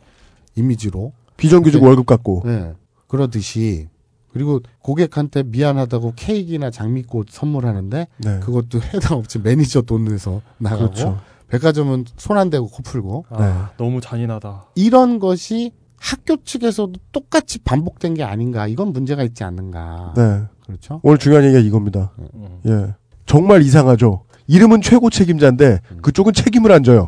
[0.58, 1.88] 이미지로 비정규직 네.
[1.88, 2.42] 월급 갖고.
[2.46, 2.74] 네.
[3.08, 3.88] 그러듯이
[4.34, 8.40] 그리고 고객한테 미안하다고 케이크나 장미꽃 선물하는데 네.
[8.42, 11.20] 그것도 해당 업체 매니저 돈 내서 나가고 그렇죠.
[11.48, 14.66] 백화점은 손 안 대고 코 풀고 아, 너무 잔인하다.
[14.76, 20.44] 이런 것이 학교 측에서도 똑같이 반복된 게 아닌가 이건 문제가 있지 않는가 네.
[20.66, 22.12] 그렇죠 오늘 중요한 얘기가 이겁니다.
[22.36, 22.60] 음.
[22.68, 22.94] 예.
[23.26, 24.26] 정말 이상하죠.
[24.48, 27.08] 이름은 최고 책임자인데 그쪽은 책임을 안 져요.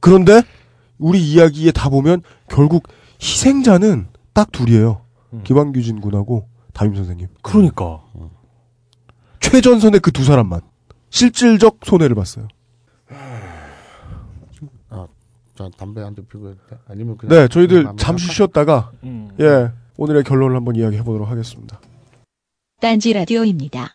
[0.00, 0.42] 그런데
[0.98, 2.88] 우리 이야기에 다 보면 결국
[3.20, 5.02] 희생자는 딱 둘이에요.
[5.32, 5.40] 음.
[5.44, 7.28] 김한규진 군하고 담임 선생님.
[7.42, 8.02] 그러니까.
[9.40, 10.60] 최전선의 그 두 사람만
[11.10, 12.48] 실질적 손해를 봤어요.
[15.56, 16.52] 저 담배 한대 피고?
[16.88, 18.26] 아니면 그냥 네, 저희들 잠시?
[18.32, 19.30] 쉬었다가 음.
[19.38, 21.78] 예 오늘의 결론을 한번 이야기해 보도록 하겠습니다.
[22.80, 23.94] 딴지 라디오입니다.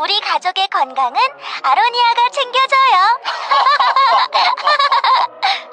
[0.00, 1.20] 우리 가족의 건강은
[1.62, 3.20] 아로니아가 챙겨줘요.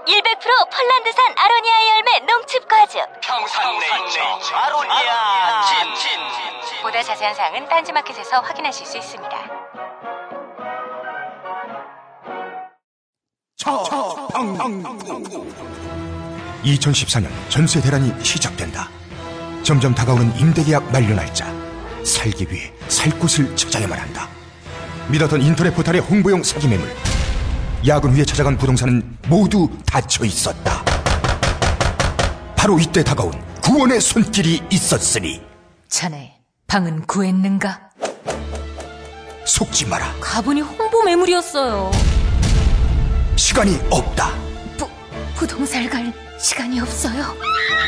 [0.06, 3.00] 100% 폴란드산 아로니아 열매 농축 과즙.
[3.22, 4.22] 평산네이처
[4.54, 9.38] 아로니아 친 보다 자세한 사항은 딴지마켓에서 확인하실 수 있습니다.
[16.66, 18.90] 2014년 전세 대란이 시작된다.
[19.64, 21.67] 점점 다가오는 임대계약 만료 날짜.
[22.08, 24.30] 살기 위해 살 곳을 찾아야만 한다.
[25.10, 26.88] 믿었던 인터넷 포털의 홍보용 사기 매물.
[27.86, 30.84] 야근 위에 찾아간 부동산은 모두 닫혀 있었다.
[32.56, 33.32] 바로 이때 다가온
[33.62, 35.42] 구원의 손길이 있었으니
[35.90, 37.90] 자네, 방은 구했는가?
[39.46, 40.14] 속지 마라.
[40.20, 41.92] 가보니 홍보 매물이었어요.
[43.36, 44.34] 시간이 없다.
[45.36, 47.36] 부동산을 갈 시간이 없어요.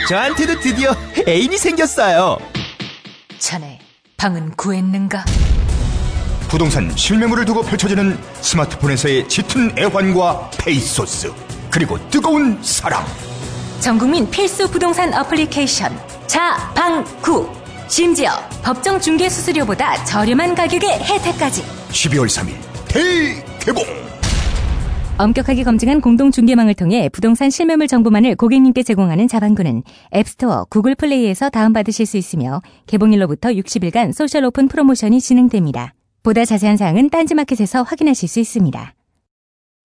[0.08, 0.96] 저한테도 드디어
[1.28, 2.38] 애인이 생겼어요.
[3.40, 3.80] 자네,
[4.20, 5.24] 방은 구했는가?
[6.50, 11.32] 부동산 실매물을 두고 펼쳐지는 스마트폰에서의 짙은 애환과 페이소스
[11.72, 13.06] 그리고 뜨거운 사랑.
[13.80, 15.98] 전국민 필수 부동산 어플리케이션
[16.28, 17.50] 자방구.
[17.88, 18.32] 심지어
[18.62, 21.64] 법정 중개 수수료보다 저렴한 가격의 혜택까지.
[21.91, 22.56] 12월 3일
[22.90, 23.86] 대개봉
[25.24, 29.84] 엄격하게 검증한 공동 중개망을 통해 부동산 실매물 정보만을 고객님께 제공하는 자방구는
[30.16, 35.94] 앱스토어, 구글 플레이에서 다운받으실 수 있으며 개봉일로부터 60일간 social 오픈 프로모션이 진행됩니다.
[36.24, 38.94] 보다 자세한 사항은 딴지마켓에서 확인하실 수 있습니다.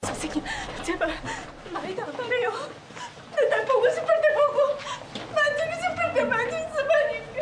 [0.02, 0.40] 선생님,
[0.84, 1.08] 제발
[1.72, 2.50] 많이 다발해요.
[3.50, 4.56] 날 보고 싶을 때 보고,
[5.34, 7.40] 만지고 싶을 때 만질 수만 있게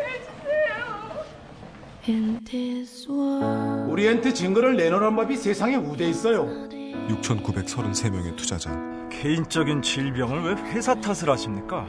[2.08, 3.86] 해주세요.
[3.90, 6.71] 우리한테 증거를 내놓으란 법이 세상에 어디 있어요.
[7.08, 8.70] 6,933명의 투자자
[9.10, 11.86] 개인적인 질병을 왜 회사 탓을 하십니까?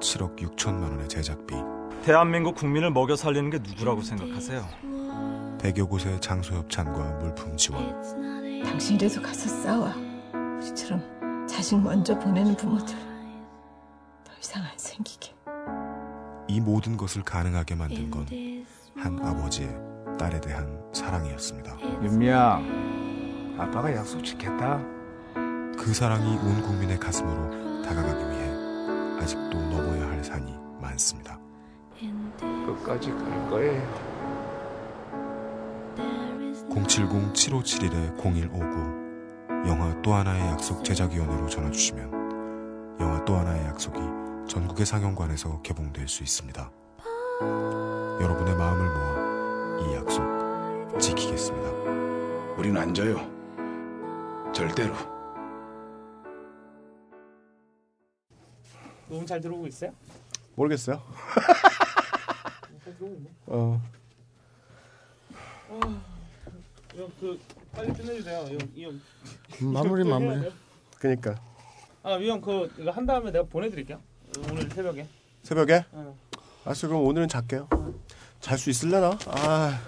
[0.00, 1.54] 7억 6천만 원의 제작비
[2.04, 4.66] 대한민국 국민을 먹여 살리는 게 누구라고 생각하세요?
[5.58, 8.00] 100여 곳의 장소 협찬과 물품 지원
[8.64, 9.90] 당신이라도 가서 싸워.
[10.56, 12.94] 우리처럼 자식 먼저 보내는 부모들
[14.24, 15.34] 더 이상 안 생기게.
[16.48, 18.26] 이 모든 것을 가능하게 만든 건
[18.98, 19.68] 한 아버지의
[20.18, 21.78] 딸에 대한 사랑이었습니다.
[22.02, 22.60] 윤미야,
[23.58, 24.80] 아빠가 약속 지켰다.
[25.76, 28.50] 그 사랑이 온 국민의 가슴으로 다가가기 위해
[29.20, 31.38] 아직도 넘어야 할 산이 많습니다.
[32.66, 33.82] 끝까지 갈 거예요.
[36.70, 43.98] 070-7571-0159 영화 또 하나의 약속 제작위원회로 전화주시면 영화 또 하나의 약속이
[44.46, 46.70] 전국의 상영관에서 개봉될 수 있습니다.
[48.20, 50.22] 여러분의 마음을 모아 이 약속
[51.00, 51.68] 지키겠습니다.
[52.56, 53.36] 우린 안 져요.
[54.52, 54.94] 절대로.
[59.08, 59.92] 너무 잘 들어오고 있어요?
[60.54, 61.00] 모르겠어요.
[62.84, 63.20] 잘 들어오고.
[63.46, 63.82] 어.
[66.94, 67.38] 형, 그
[67.72, 68.38] 빨리 끝내주세요.
[68.40, 69.00] 형, 이 형.
[69.62, 70.50] 음, 마무리, 마무리.
[70.98, 71.36] 그니까
[72.02, 74.00] 아, 위형 그 이거 한 다음에 내가 보내드릴게요.
[74.50, 75.06] 오늘 새벽에.
[75.42, 75.84] 새벽에?
[75.92, 76.16] 어.
[76.64, 77.68] 알았어 그럼 오늘은 잘게요.
[78.40, 79.16] 잘 수 있을려나?
[79.28, 79.80] 아.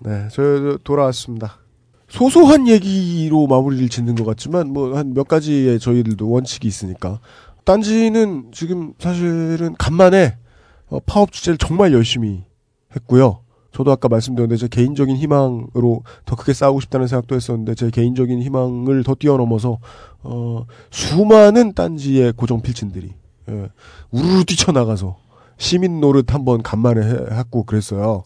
[0.00, 1.58] 네, 저 돌아왔습니다.
[2.12, 7.20] 소소한 얘기로 마무리를 짓는 것 같지만 뭐 한 몇 가지의 저희들도 원칙이 있으니까
[7.64, 10.36] 딴지는 지금 사실은 간만에
[10.90, 12.44] 어, 파업 주제를 정말 열심히
[12.94, 13.38] 했고요.
[13.72, 19.02] 저도 아까 말씀드렸는데 제 개인적인 희망으로 더 크게 싸우고 싶다는 생각도 했었는데 제 개인적인 희망을
[19.04, 19.78] 더 뛰어넘어서
[20.22, 23.10] 어, 수많은 딴지의 고정 필진들이
[23.48, 23.68] 예,
[24.10, 25.16] 우르르 뛰쳐나가서
[25.56, 28.24] 시민 노릇 한번 간만에 해- 했고 그랬어요.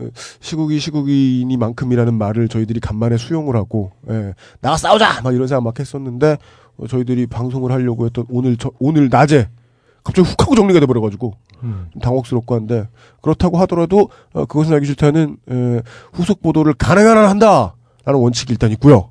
[0.00, 0.10] 예,
[0.40, 6.38] 시국이 시국이니만큼이라는 말을 저희들이 간만에 수용을 하고 예, 나가 싸우자 막 이런 생각 막 했었는데
[6.76, 9.48] 어, 저희들이 방송을 하려고 했던 오늘 저, 오늘 낮에
[10.02, 11.86] 갑자기 훅 하고 정리가 돼버려가지고 음.
[11.92, 12.88] 좀 당혹스럽고 한데
[13.22, 19.10] 그렇다고 하더라도 어, 그것은 알기 싫다는 에, 후속 보도를 가능한 한 한다라는 원칙이 일단 있고요.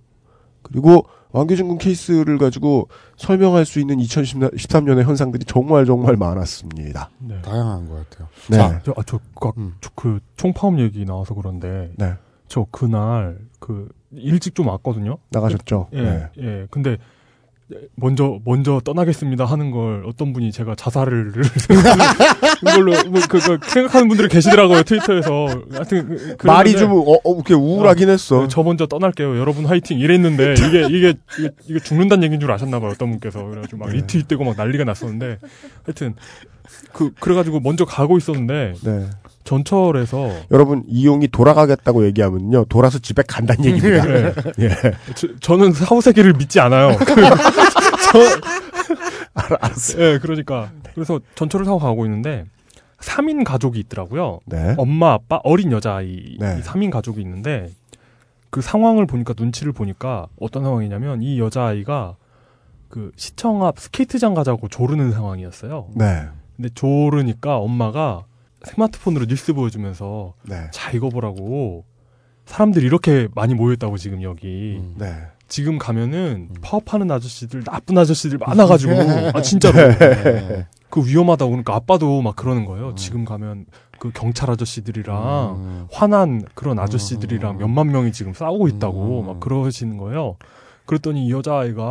[0.62, 2.88] 그리고 왕규진 군 케이스를 가지고
[3.18, 7.10] 설명할 수 있는 2013년의 현상들이 정말 정말 많았습니다.
[7.20, 7.42] 네.
[7.42, 8.28] 다양한 것 같아요.
[8.50, 8.58] 네.
[8.58, 9.52] 자, 저, 아, 저, 그,
[9.82, 11.92] 저, 그, 총파업 얘기 나와서 그런데.
[11.98, 12.14] 네.
[12.48, 15.18] 저 그날, 그, 일찍 좀 왔거든요.
[15.30, 15.90] 나가셨죠?
[15.94, 16.30] 예, 네.
[16.38, 16.68] 예.
[16.70, 16.98] 근데,
[17.96, 21.34] 먼저, 먼저 떠나겠습니다 하는 걸 어떤 분이 제가 자살을,
[22.62, 25.48] 이걸로, 뭐, 그, 그, 생각하는 분들이 계시더라고요, 트위터에서.
[25.72, 28.42] 하여튼, 그- 말이 그랬는데 좀 어, 어, 이렇게 우울하긴 했어.
[28.42, 29.38] 네, 저 먼저 떠날게요.
[29.38, 32.92] 여러분 화이팅 이랬는데 이게 이게 이게, 이게 죽는다는 얘기인 줄 아셨나 봐요.
[32.92, 35.38] 어떤 분께서 그래가지고 막 리트윗되고 막 난리가 났었는데
[35.86, 36.16] 하여튼
[36.92, 39.10] 그 그래가지고 먼저 가고 있었는데 네.
[39.44, 44.06] 전철에서 여러분 이용이 돌아가겠다고 얘기하면요 돌아서 집에 간다는 얘기입니다.
[44.06, 44.34] 네.
[44.60, 44.70] 예.
[45.16, 46.98] 저, 저는 사후세계를 믿지 않아요.
[46.98, 48.20] 그, 저,
[49.34, 50.00] 알았어.
[50.00, 52.46] 예, 그러니까 그래서 전철을 타고 가고 있는데
[53.00, 54.40] 3인 가족이 있더라고요.
[54.46, 54.76] 네.
[54.78, 56.62] 엄마, 아빠, 어린 여자아이 네.
[56.62, 57.70] 3인 가족이 있는데
[58.50, 62.16] 그 상황을 보니까 눈치를 보니까 어떤 상황이냐면 이 여자아이가
[62.88, 65.88] 그 시청 앞 스케이트장 가자고 조르는 상황이었어요.
[65.96, 66.28] 네.
[66.56, 68.26] 근데 조르니까 엄마가
[68.64, 70.68] 스마트폰으로 뉴스 보여주면서 네.
[70.72, 71.86] 자 이거 보라고
[72.46, 75.14] 사람들이 이렇게 많이 모였다고 지금 여기 네.
[75.48, 78.94] 지금 가면은 파업하는 아저씨들 나쁜 아저씨들 많아가지고
[79.34, 80.68] 아 진짜로 네.
[80.90, 82.96] 그 위험하다고 그러니까 아빠도 막 그러는 거예요.
[82.96, 83.66] 지금 가면
[84.00, 90.38] 그 경찰 아저씨들이랑 화난 그런 아저씨들이랑 몇만 명이 지금 싸우고 있다고 막 그러시는 거예요.
[90.86, 91.84] 그랬더니 이 여자아이가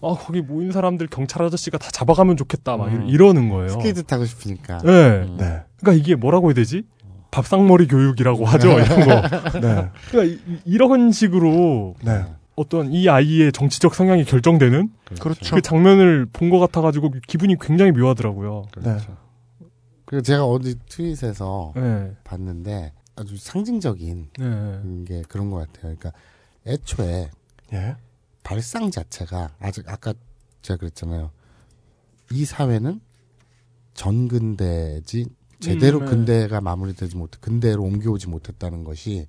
[0.00, 3.08] 아 거기 모인 사람들 경찰 아저씨가 다 잡아가면 좋겠다 막 음.
[3.08, 3.68] 이러는 거예요.
[3.70, 4.78] 스케이트 타고 싶으니까.
[4.78, 5.20] 네.
[5.36, 5.62] 네.
[5.80, 6.84] 그러니까 이게 뭐라고 해야 되지?
[7.30, 9.28] 밥상머리 교육이라고 하죠 이런 거.
[9.60, 9.90] 네.
[10.10, 12.24] 그러니까 이- 이런 식으로 네.
[12.54, 14.88] 어떤 이 아이의 정치적 성향이 결정되는
[15.18, 15.56] 그렇죠.
[15.56, 18.66] 그 장면을 본 것 같아가지고 기분이 굉장히 묘하더라고요.
[18.84, 18.96] 네.
[20.04, 22.12] 그리고 제가 어디 트윗에서 네.
[22.22, 25.04] 봤는데 아주 상징적인 네.
[25.06, 25.96] 게 그런 것 같아요.
[25.96, 26.12] 그러니까
[26.66, 27.30] 애초에
[27.72, 27.96] 예.
[28.44, 30.14] 발상 자체가 아직 아까
[30.62, 31.32] 제가 그랬잖아요.
[32.30, 33.00] 이 사회는
[33.94, 35.26] 전근대지
[35.60, 36.10] 제대로 음, 네.
[36.10, 39.26] 근대가 마무리되지 못 근대로 옮겨오지 못했다는 것이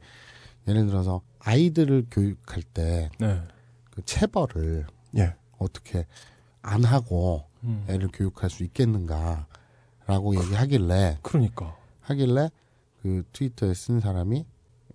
[0.67, 3.41] 예를 들어서 아이들을 교육할 때 네.
[3.91, 4.85] 그 체벌을
[5.17, 5.35] 예.
[5.57, 6.05] 어떻게
[6.61, 7.85] 안 하고 음.
[7.87, 12.49] 애를 교육할 수 있겠는가라고 얘기하길래 그러니까 하길래
[13.01, 14.45] 그 트위터에 쓴 사람이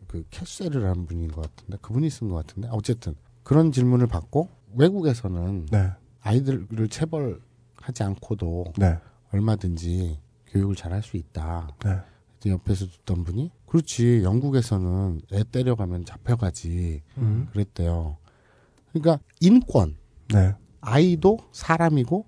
[0.09, 5.91] 그 캐셀이라는 분인 것 같은데 그분이 쓴 것 같은데 어쨌든 그런 질문을 받고 외국에서는 네.
[6.21, 8.99] 아이들을 체벌하지 않고도 네.
[9.33, 10.19] 얼마든지
[10.49, 11.69] 교육을 잘 할 수 있다.
[11.85, 11.99] 네.
[12.47, 17.49] 옆에서 듣던 분이 그렇지 영국에서는 애 때려가면 잡혀가지 음.
[17.53, 18.17] 그랬대요.
[18.93, 19.97] 그러니까 인권
[20.33, 20.55] 네.
[20.81, 22.25] 아이도 사람이고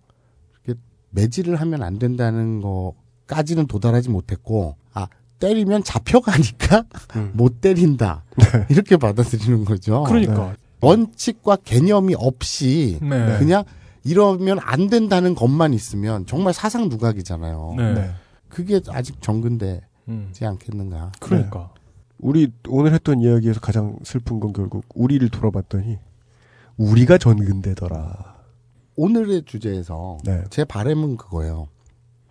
[0.64, 0.78] 이렇게
[1.10, 5.08] 매질을 하면 안 된다는 거까지는 도달하지 못했고 아
[5.38, 6.84] 때리면 잡혀가니까
[7.32, 8.24] 못 때린다
[8.68, 10.04] 이렇게 받아들이는 거죠.
[10.04, 10.56] 그러니까.
[10.82, 13.38] 원칙과 개념이 없이 네.
[13.38, 13.64] 그냥
[14.04, 17.74] 이러면 안 된다는 것만 있으면 정말 사상 누각이잖아요.
[17.76, 17.94] 네.
[17.94, 18.10] 네.
[18.48, 20.32] 그게 아직 정근대지 음.
[20.42, 21.12] 않겠는가.
[21.20, 21.72] 그러니까.
[22.18, 25.98] 우리 오늘 했던 이야기에서 가장 슬픈 건 결국 우리를 돌아봤더니
[26.76, 28.36] 우리가 전근대더라.
[28.96, 30.44] 오늘의 주제에서 네.
[30.50, 31.68] 제 바람은 그거예요.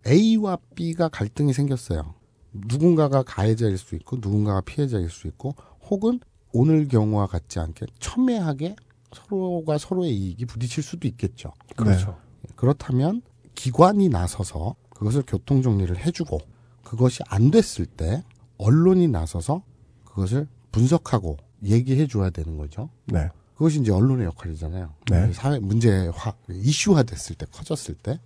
[0.08, 2.14] A와 B가 갈등이 생겼어요.
[2.52, 5.56] 누군가가 가해자일 수 있고 누군가가 피해자일 수 있고
[5.90, 6.20] 혹은
[6.54, 8.76] 오늘 경우와 같지 않게 첨예하게
[9.14, 11.54] 서로가 서로의 이익이 부딪힐 수도 있겠죠.
[11.76, 12.18] 그렇죠.
[12.56, 13.22] 그렇다면
[13.56, 16.40] 기관이 나서서 그것을 교통 정리를 해주고
[16.84, 18.24] 그것이 안 됐을 때
[18.58, 19.64] 언론이 나서서
[20.06, 22.90] 그것을 분석하고 얘기해 줘야 되는 거죠.
[23.06, 23.30] 네.
[23.56, 24.94] 그것이 이제 언론의 역할이잖아요.
[25.10, 25.34] 네.
[25.34, 26.12] 사회 문제화
[26.50, 28.20] 이슈화 됐을 때 커졌을 때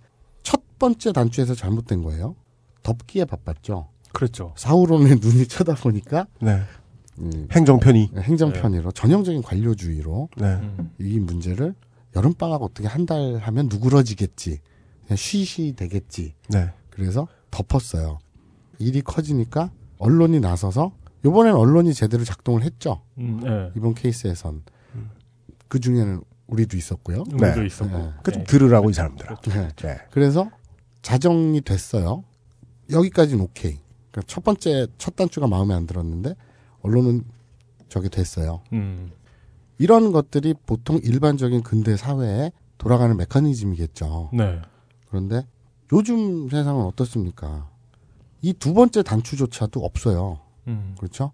[0.46, 2.36] 첫 번째 단추에서 잘못된 거예요.
[2.84, 3.88] 덮기에 바빴죠.
[4.12, 4.52] 그렇죠.
[4.56, 6.62] 사우론의 눈이 쳐다보니까 네.
[7.20, 8.10] 음, 행정편의.
[8.16, 10.46] 행정편의로 전형적인 관료주의로 네.
[10.46, 10.90] 음.
[11.00, 11.74] 이 문제를
[12.14, 14.60] 여름 방학 어떻게 한 달 하면 누그러지겠지.
[15.06, 16.34] 그냥 쉬쉬 되겠지.
[16.50, 16.70] 네.
[16.90, 18.18] 그래서 덮었어요.
[18.78, 20.92] 일이 커지니까 언론이 나서서
[21.24, 23.00] 이번엔 언론이 제대로 작동을 했죠.
[23.18, 23.70] 음, 네.
[23.76, 24.62] 이번 케이스에선
[25.68, 27.24] 그 중에는 우리도 있었고요.
[27.32, 28.12] 우리도 있었고.
[28.22, 29.36] 그좀 들으라고 이 사람들아.
[29.48, 29.68] 네.
[29.76, 29.96] 네.
[30.10, 30.50] 그래서
[31.02, 32.24] 자정이 됐어요.
[32.90, 33.78] 여기까지는 오케이.
[34.10, 36.34] 그러니까 첫 번째 첫 단추가 마음에 안 들었는데
[36.86, 37.24] 언론은
[37.88, 38.62] 저게 됐어요.
[38.72, 39.10] 음.
[39.78, 44.30] 이런 것들이 보통 일반적인 근대 사회에 돌아가는 메커니즘이겠죠.
[44.32, 44.60] 네.
[45.08, 45.46] 그런데
[45.92, 47.68] 요즘 세상은 어떻습니까?
[48.42, 50.40] 이 두 번째 단추조차도 없어요.
[50.68, 50.94] 음.
[50.98, 51.32] 그렇죠?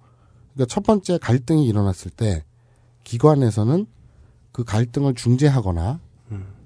[0.55, 2.45] 그러니까 첫 번째 갈등이 일어났을 때
[3.05, 3.87] 기관에서는
[4.53, 6.01] 그 갈등을 중재하거나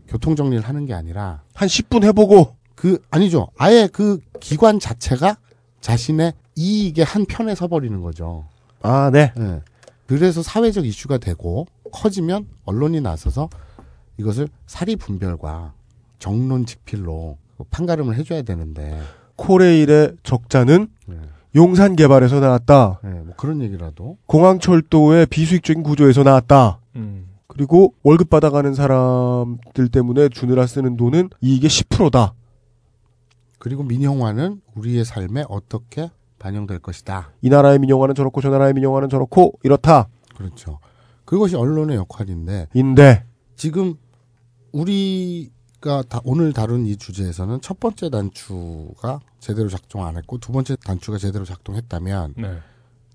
[0.08, 3.48] 교통 정리를 하는 게 아니라 한 10분 해보고 그 아니죠.
[3.56, 5.36] 아예 그 기관 자체가
[5.80, 8.46] 자신의 이익의 한 편에 서버리는 거죠.
[8.82, 9.32] 아, 네.
[9.38, 9.62] 예.
[10.06, 13.48] 그래서 사회적 이슈가 되고 커지면 언론이 나서서
[14.18, 15.72] 이것을 사리 분별과
[16.18, 17.38] 정론 직필로
[17.70, 19.00] 판가름을 해줘야 되는데
[19.36, 21.16] 코레일의 적자는 네.
[21.54, 23.00] 용산 개발에서 나왔다.
[23.04, 26.80] 예, 뭐 그런 얘기라도 공항철도의 비수익적인 구조에서 나왔다.
[26.96, 27.28] 음.
[27.46, 32.34] 그리고 월급 받아가는 사람들 때문에 주느라 쓰는 돈은 이익의 10%다.
[33.58, 36.10] 그리고 민영화는 우리의 삶에 어떻게
[36.46, 37.32] 반영될 것이다.
[37.42, 40.08] 이 나라의 민영화는 저렇고 저 나라의 민영화는 저렇고 이렇다.
[40.36, 40.78] 그렇죠.
[41.24, 43.24] 그것이 언론의 역할인데 인데
[43.56, 43.94] 지금
[44.70, 50.76] 우리가 다 오늘 다룬 이 주제에서는 첫 번째 단추가 제대로 작동 안 했고 두 번째
[50.76, 52.58] 단추가 제대로 작동했다면 네.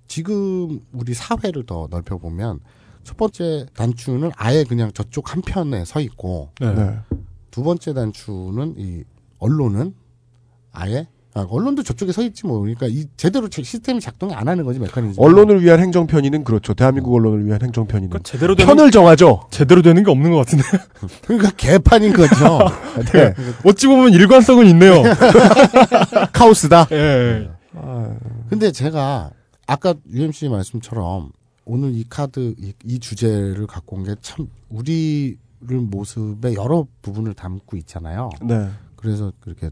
[0.08, 2.60] 지금 우리 사회를 더 넓혀 보면
[3.06, 6.74] 첫 번째 단추는 아예 그냥 저쪽 한 편에 서 있고 네.
[6.74, 7.00] 네.
[7.50, 9.04] 두 번째 단추는 이
[9.40, 9.96] 언론은
[10.74, 14.66] 아예 아, 언론도 저쪽에 서 있지 뭐 그러니까 이 제대로 제- 시스템이 작동이 안 하는
[14.66, 15.22] 거지 메커니즘.
[15.24, 16.74] 언론을 위한 행정 편의는 그렇죠.
[16.74, 19.48] 대한민국 언론을 위한 행정 편의는 그러니까 제대로 되는 편을 정하죠.
[19.50, 20.64] 제대로 되는 게 없는 것 같은데.
[21.26, 22.60] 그러니까 개판인 거죠.
[23.14, 23.34] 네.
[23.66, 25.04] 어찌 보면 일관성은 있네요.
[26.34, 26.88] 카오스다.
[26.92, 27.50] 예.
[28.50, 29.32] 근데 제가
[29.68, 31.32] 아까 UMC 말씀처럼
[31.64, 35.38] 오늘 이 카드 이, 이 주제를 갖고 온 게 참 우리를
[35.70, 38.30] 모습의 여러 부분을 담고 있잖아요.
[38.42, 38.68] 네.
[38.98, 39.70] 그래서 그렇게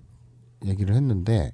[0.65, 1.51] 얘기를 했는데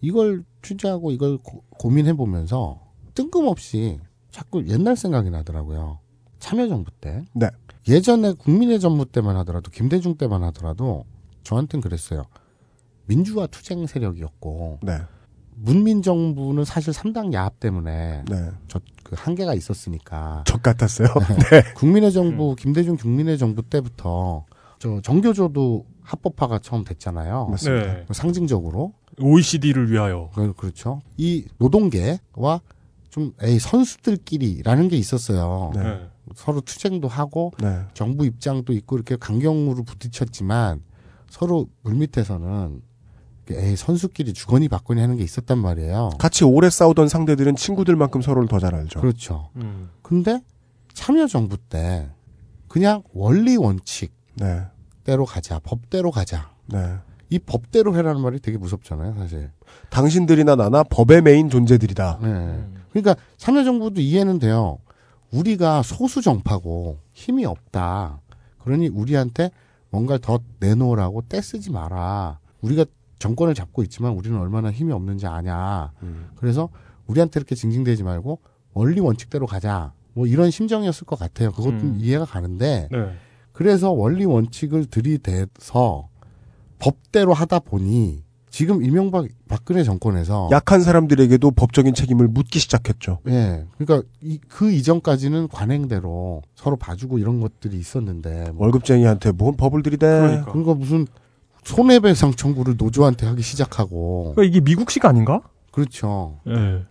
[0.00, 2.80] 이걸 취재하고 이걸 고, 민해 보면서
[3.14, 4.00] 뜬금없이
[4.30, 6.00] 자꾸 옛날 생각이 나더라고요.
[6.38, 7.24] 참여정부 때.
[7.34, 7.48] 네.
[7.88, 11.04] 예전에 국민의 전부 때만 하더라도 김대중 때만 하더라도
[11.42, 12.24] 저한텐 그랬어요.
[13.06, 14.98] 민주화 투쟁 세력이었고 네.
[15.56, 18.50] 문민 정부는 사실 3당 야합 때문에 네.
[18.68, 21.08] 저그 한계가 있었으니까 적 같았어요.
[21.50, 21.62] 네.
[21.74, 24.44] 국민의 정부 김대중 국민의 정부 때부터
[24.78, 27.48] 저 정교조도 합법화가 처음 됐잖아요.
[27.50, 27.86] 맞습니다.
[27.92, 28.06] 네.
[28.12, 30.30] 상징적으로 OECD를 위하여.
[30.34, 31.00] 그- 그렇죠.
[31.16, 32.60] 이 노동계와
[33.10, 35.72] 좀 에이 선수들끼리라는 게 있었어요.
[35.74, 36.08] 네.
[36.34, 37.80] 서로 투쟁도 하고 네.
[37.94, 40.82] 정부 입장도 있고 이렇게 강경으로 부딪혔지만
[41.30, 42.82] 서로 물밑에서는
[43.50, 46.10] 에이 선수끼리 주거니 받거니 하는 게 있었단 말이에요.
[46.18, 49.00] 같이 오래 싸우던 상대들은 친구들만큼 서로를 더 잘 알죠.
[49.00, 49.50] 그렇죠.
[49.56, 49.90] 음.
[50.02, 50.40] 근데
[50.92, 52.10] 참여정부 때
[52.68, 54.62] 그냥 원리 원칙 네.
[55.04, 56.50] 대로 가자, 법대로 가자.
[56.66, 56.96] 네.
[57.30, 59.50] 이 법대로 해라는 말이 되게 무섭잖아요, 사실.
[59.90, 62.18] 당신들이나 나나 법의 메인 존재들이다.
[62.22, 62.64] 네.
[62.90, 64.78] 그러니까 참여정부도 이해는 돼요.
[65.30, 68.20] 우리가 소수 정파고 힘이 없다.
[68.58, 69.50] 그러니 우리한테
[69.90, 72.38] 뭔가를 더 내놓으라고 떼쓰지 마라.
[72.60, 72.84] 우리가
[73.18, 75.92] 정권을 잡고 있지만 우리는 얼마나 힘이 없는지 아냐.
[76.36, 76.68] 그래서
[77.06, 78.38] 우리한테 이렇게 징징대지 말고
[78.74, 79.92] 원리 원칙대로 가자.
[80.12, 81.50] 뭐 이런 심정이었을 것 같아요.
[81.50, 81.98] 그것도 음.
[82.00, 83.16] 이해가 가는데 네.
[83.54, 86.08] 그래서 원리 원칙을 들이대서
[86.80, 93.20] 법대로 하다 보니 지금 이명박 박근혜 정권에서 약한 사람들에게도 법적인 책임을 묻기 시작했죠.
[93.28, 93.64] 예.
[93.78, 100.42] 그러니까 이, 그 이전까지는 관행대로 서로 봐주고 이런 것들이 있었는데 뭐 월급쟁이한테 뭔 법을 들이대.
[100.44, 100.74] 그러니까.
[100.74, 101.06] 무슨
[101.64, 105.40] 손해배상 청구를 노조한테 하기 시작하고 그러니까 이게 미국식 아닌가?
[105.72, 106.38] 그렇죠.
[106.48, 106.84] 예.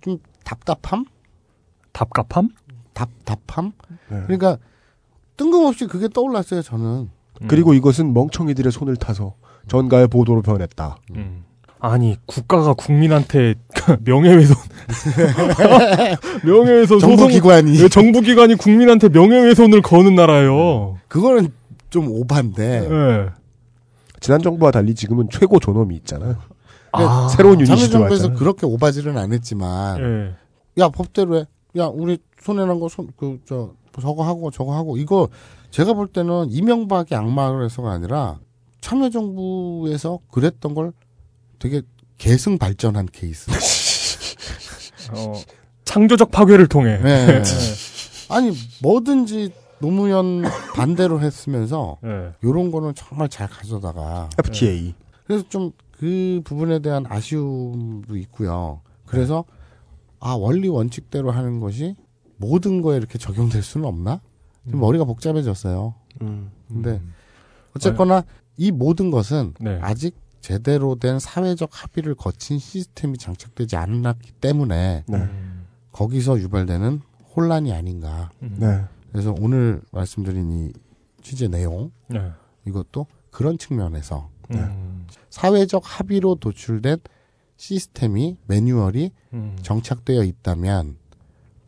[0.00, 1.04] 좀 답답함?
[1.92, 2.48] 답답함?
[2.94, 3.72] 답답함?
[4.10, 4.22] 네.
[4.26, 4.58] 그러니까
[5.36, 7.10] 뜬금없이 그게 떠올랐어요, 저는.
[7.48, 9.34] 그리고 이것은 멍청이들의 손을 타서
[9.68, 10.96] 전가의 보도로 변했다.
[11.16, 11.44] 음.
[11.80, 13.54] 아니 국가가 국민한테
[14.04, 14.54] 명예훼손
[16.44, 17.72] 명예훼손 정부기관이.
[17.74, 20.98] 소송- 네, 정부기관이 국민한테 명예훼손을 거는 나라예요.
[21.08, 21.48] 그거는
[21.90, 22.88] 좀 오반데.
[22.90, 23.26] 예.
[24.20, 26.36] 지난 정부와 달리 지금은 최고 존엄이 있잖아요.
[26.92, 28.38] 아, 새로운 유닛이 들어왔잖아요.
[28.38, 29.98] 그렇게 오바지는 안 했지만,
[30.78, 30.82] 예.
[30.82, 31.44] 야 법대로 해.
[31.78, 35.28] 야 우리 손해난 거 손 그 저 저거 하고 저거 하고 이거
[35.70, 38.38] 제가 볼 때는 이명박이 악마를 해서가 아니라
[38.80, 40.92] 참여정부에서 그랬던 걸
[41.58, 41.82] 되게
[42.18, 43.50] 계승 발전한 케이스.
[45.14, 45.34] 어,
[45.84, 46.98] 창조적 파괴를 통해.
[47.02, 47.42] 네.
[48.28, 48.52] 아니
[48.82, 50.42] 뭐든지 노무현
[50.74, 52.32] 반대로 했으면서 네.
[52.44, 54.94] 요런 거는 정말 잘 가져다가 FTA.
[55.26, 58.80] 그래서 좀 그 부분에 대한 아쉬움도 있고요.
[59.06, 59.44] 그래서
[60.18, 61.94] 아 원리 원칙대로 하는 것이
[62.42, 64.20] 모든 거에 이렇게 적용될 수는 없나?
[64.68, 65.94] 좀 머리가 복잡해졌어요.
[66.22, 66.50] 음.
[66.68, 67.00] 근데
[67.76, 68.24] 어쨌거나
[68.56, 69.78] 이 모든 것은 네.
[69.80, 75.28] 아직 제대로 된 사회적 합의를 거친 시스템이 장착되지 않았기 때문에 네.
[75.92, 77.00] 거기서 유발되는
[77.34, 78.30] 혼란이 아닌가.
[78.40, 78.84] 네.
[79.10, 80.72] 그래서 오늘 말씀드린 이
[81.22, 82.32] 취재 내용 네.
[82.66, 85.06] 이것도 그런 측면에서 음.
[85.30, 86.98] 사회적 합의로 도출된
[87.56, 89.56] 시스템이 매뉴얼이 음.
[89.62, 90.96] 정착되어 있다면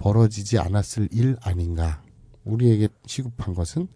[0.04, 2.02] 벌어지지 않았을 일 아닌가.
[2.44, 3.88] 우리에게 시급한 것은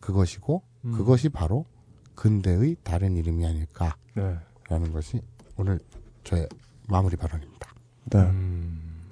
[0.00, 0.92] 그것이고 음.
[0.92, 1.66] 그것이 바로
[2.14, 4.90] 근대의 다른 이름이 아닐까라는 네.
[4.90, 5.20] 것이
[5.58, 5.80] 오늘
[6.24, 6.48] 저의
[6.88, 7.68] 마무리 발언입니다.
[8.10, 8.20] 네.
[8.20, 9.10] 음.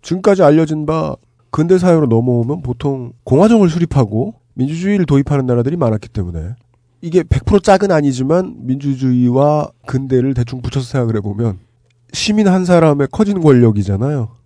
[0.00, 1.16] 지금까지 알려진 바
[1.50, 6.54] 근대 사회로 넘어오면 보통 공화정을 수립하고 민주주의를 도입하는 나라들이 많았기 때문에
[7.00, 11.58] 이게 100% 짝은 아니지만 민주주의와 근대를 대충 붙여서 생각을 해보면
[12.12, 14.39] 시민 한 사람의 커진 권력이잖아요.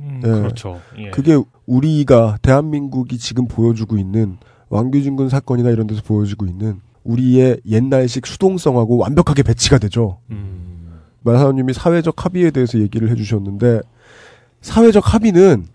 [0.00, 0.28] 음, 예.
[0.28, 0.80] 그렇죠.
[0.98, 1.10] 예.
[1.10, 8.26] 그게 우리가 대한민국이 지금 보여주고 있는 왕규진 군 사건이나 이런 데서 보여주고 있는 우리의 옛날식
[8.26, 10.18] 수동성하고 완벽하게 배치가 되죠.
[10.30, 11.00] 음.
[11.22, 13.80] 마사오님이 사회적 합의에 대해서 얘기를 해주셨는데
[14.62, 15.66] 사회적 합의는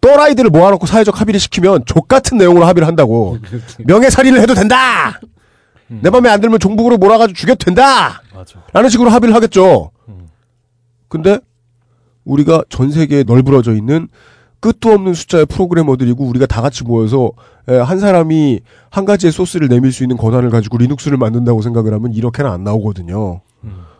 [0.00, 3.38] 또라이들을 모아놓고 사회적 합의를 시키면 족 같은 내용으로 합의를 한다고
[3.84, 5.20] 명예살인을 해도 된다.
[5.88, 8.22] 내 맘에 안 들면 종북으로 몰아가지고 죽여도 된다.
[8.34, 8.62] 맞아.
[8.72, 9.90] 라는 식으로 합의를 하겠죠.
[11.08, 11.38] 근데
[12.24, 14.08] 우리가 전 세계에 널브러져 있는
[14.60, 17.32] 끝도 없는 숫자의 프로그래머들이고 우리가 다 같이 모여서
[17.68, 22.12] 에, 한 사람이 한 가지의 소스를 내밀 수 있는 권한을 가지고 리눅스를 만든다고 생각을 하면
[22.12, 23.40] 이렇게는 안 나오거든요.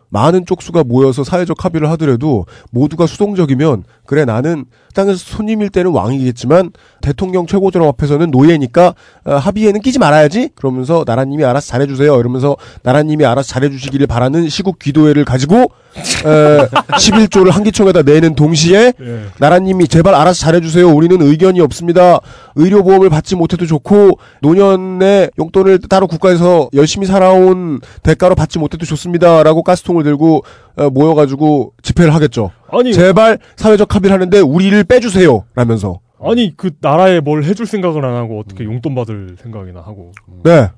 [0.09, 6.72] 많은 쪽수가 모여서 사회적 합의를 하더라도 모두가 수동적이면 그 그래 나는 땅에서 손님일 때는 왕이겠지만
[7.01, 8.94] 대통령 최고조람 앞에서는 노예니까
[9.24, 10.51] 어, 합의에는 끼지 말아야지.
[10.55, 12.20] 그러면서 나라님이 알아서 잘해주세요.
[12.20, 19.20] 이러면서 나라님이 알아서 잘해주시기를 바라는 시국 기도회를 가지고 에, 11조를 한기총에다 내는 동시에 예.
[19.39, 20.86] 나라님이 제발 알아서 잘해주세요.
[20.90, 22.20] 우리는 의견이 없습니다.
[22.56, 30.05] 의료보험을 받지 못해도 좋고 노년의 용돈을 따로 국가에서 열심히 살아온 대가로 받지 못해도 좋습니다라고 가스통을
[30.05, 30.44] 들고
[30.76, 37.20] 어, 모여가지고 집회를 하겠죠 아니 제발 사회적 합의를 하는데 우리를 빼주세요 라면서 아니 그 나라에
[37.20, 40.12] 뭘 해줄 생각을 안 하고 어떻게 용돈 받을 생각이나 하고.
[40.44, 40.69] 네.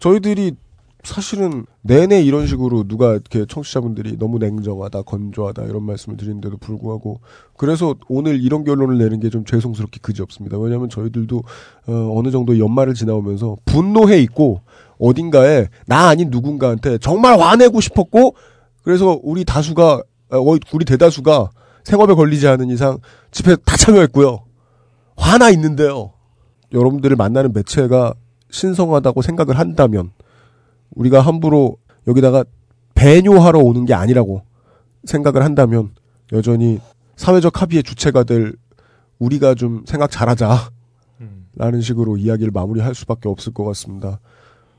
[0.00, 0.52] 저희들이
[1.02, 7.20] 사실은 내내 이런 식으로 누가 이렇게 청취자분들이 너무 냉정하다, 건조하다 이런 말씀을 드리는데도 불구하고
[7.58, 10.58] 그래서 오늘 이런 결론을 내는 게 좀 죄송스럽게 그지 없습니다.
[10.58, 11.42] 왜냐하면 저희들도
[11.88, 14.62] 어, 어느 정도 연말을 지나오면서 분노해 있고
[14.98, 18.34] 어딘가에 나 아닌 누군가한테 정말 화내고 싶었고
[18.82, 21.50] 그래서 우리 다수가 어, 우리 대다수가
[21.84, 22.98] 생업에 걸리지 않은 이상
[23.30, 24.44] 집회 다 참여했고요.
[25.16, 26.12] 화나 있는데요.
[26.72, 28.14] 여러분들을 만나는 매체가
[28.50, 30.10] 신성하다고 생각을 한다면
[30.90, 31.76] 우리가 함부로
[32.06, 32.44] 여기다가
[32.94, 34.42] 배뇨하러 오는 게 아니라고
[35.04, 35.94] 생각을 한다면
[36.32, 36.80] 여전히
[37.16, 38.54] 사회적 합의의 주체가 될
[39.18, 40.70] 우리가 좀 생각 잘하자
[41.56, 44.18] 라는 식으로 이야기를 마무리할 수밖에 없을 것 같습니다.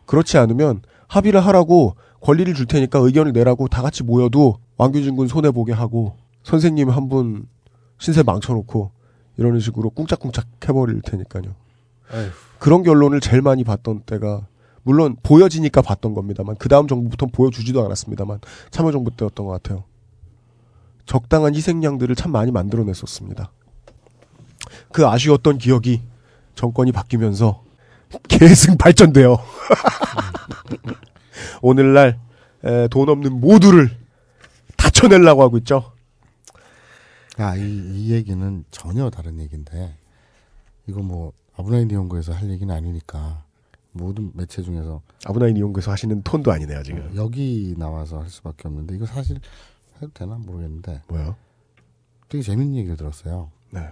[0.05, 5.52] 그렇지 않으면 합의를 하라고 권리를 줄 테니까 의견을 내라고 다 같이 모여도 왕규진 군 손해
[5.52, 7.47] 보게 하고 선생님 한 분
[7.97, 8.91] 신세 망쳐놓고
[9.38, 11.56] 이러는 식으로 꿍짝꿍짝 해버릴 테니까요.
[12.11, 12.30] 아휴.
[12.60, 14.47] 그런 결론을 제일 많이 봤던 때가
[14.84, 18.39] 물론 보여지니까 봤던 겁니다만 그 다음 정부부터 보여주지도 않았습니다만
[18.69, 19.84] 참여정부 때였던 것 같아요.
[21.06, 23.52] 적당한 희생양들을 참 많이 만들어냈었습니다.
[24.91, 26.02] 그 아쉬웠던 기억이
[26.56, 27.64] 정권이 바뀌면서
[28.27, 29.38] 계승 발전돼요.
[31.61, 32.19] 오늘날
[32.64, 33.91] 에, 돈 없는 모두를
[34.95, 35.91] 다 쳐내려고 하고 있죠.
[37.39, 39.97] 야, 이, 이 얘기는 전혀 다른 얘기인데,
[40.88, 43.43] 이거 뭐, 아브라인 연구에서 할 얘기는 아니니까,
[43.91, 45.01] 모든 매체 중에서.
[45.26, 47.11] 아브나인 이용구에서 하시는 톤도 아니네요, 지금.
[47.15, 49.39] 여기 나와서 할 수밖에 없는데, 이거 사실
[49.97, 51.03] 해도 되나 모르겠는데.
[51.07, 51.35] 뭐요?
[52.30, 53.51] 되게 재밌는 얘기를 들었어요.
[53.72, 53.89] 네.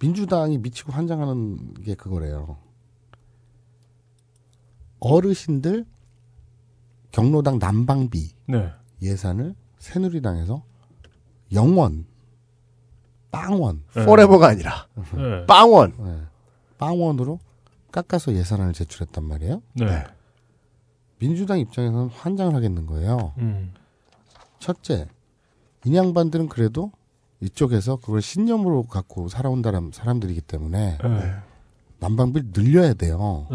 [0.00, 2.56] 민주당이 미치고 환장하는 게 그거래요.
[5.00, 5.86] 어르신들
[7.12, 8.70] 경로당 난방비 네.
[9.02, 10.62] 예산을 새누리당에서
[11.52, 12.06] 영원
[13.30, 14.02] 빵원 네.
[14.02, 15.46] forever가 아니라 네.
[15.46, 16.20] 빵원 네.
[16.78, 17.38] 빵원으로
[17.90, 19.62] 깎아서 예산안을 제출했단 말이에요.
[19.74, 20.04] 네.
[21.18, 23.32] 민주당 입장에서는 환장을 하겠는 거예요.
[23.38, 23.72] 음.
[24.60, 25.08] 첫째,
[25.84, 26.92] 인양반들은 그래도
[27.40, 31.34] 이쪽에서 그걸 신념으로 갖고 살아온 사람, 사람들이기 때문에 네.
[32.00, 33.48] 난방비를 늘려야 돼요.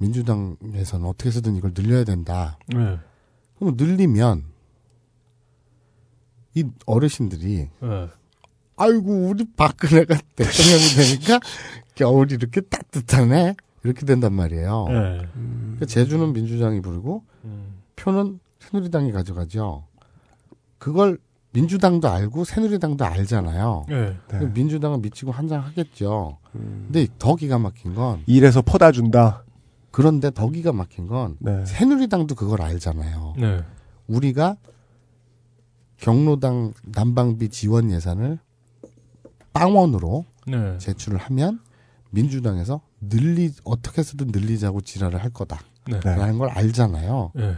[0.00, 0.06] 네.
[0.06, 2.58] 민주당에서는 어떻게 해서든 이걸 늘려야 된다.
[2.68, 2.98] 네.
[3.58, 4.44] 그럼 늘리면
[6.54, 8.08] 이 어르신들이 네.
[8.76, 11.40] 아이고 우리 박근혜가 대통령이 되니까
[11.94, 13.54] 겨울이 이렇게 따뜻하네
[13.84, 14.86] 이렇게 된단 말이에요.
[14.88, 15.28] 네.
[15.34, 17.22] 그러니까 제주는 민주당이 부르고
[17.96, 19.84] 표는 새누리당이 가져가죠.
[20.78, 21.18] 그걸
[21.52, 23.84] 민주당도 알고 새누리당도 알잖아요.
[23.88, 24.16] 네.
[24.28, 26.38] 그럼 민주당은 미치고 한장 하겠죠.
[26.52, 29.44] 근데 더 기가 막힌 건 일에서 퍼다 준다.
[29.90, 31.64] 그런데 더 기가 막힌 건 네.
[31.66, 33.34] 새누리당도 그걸 알잖아요.
[33.38, 33.64] 네.
[34.06, 34.56] 우리가
[35.96, 38.38] 경로당 난방비 지원 예산을
[39.52, 40.78] 빵원으로 네.
[40.78, 41.60] 제출을 하면
[42.10, 45.98] 민주당에서 늘리 어떻게 해서든 늘리자고 지랄을 할 네.
[46.00, 47.32] 거다라는 걸 알잖아요.
[47.34, 47.54] 네.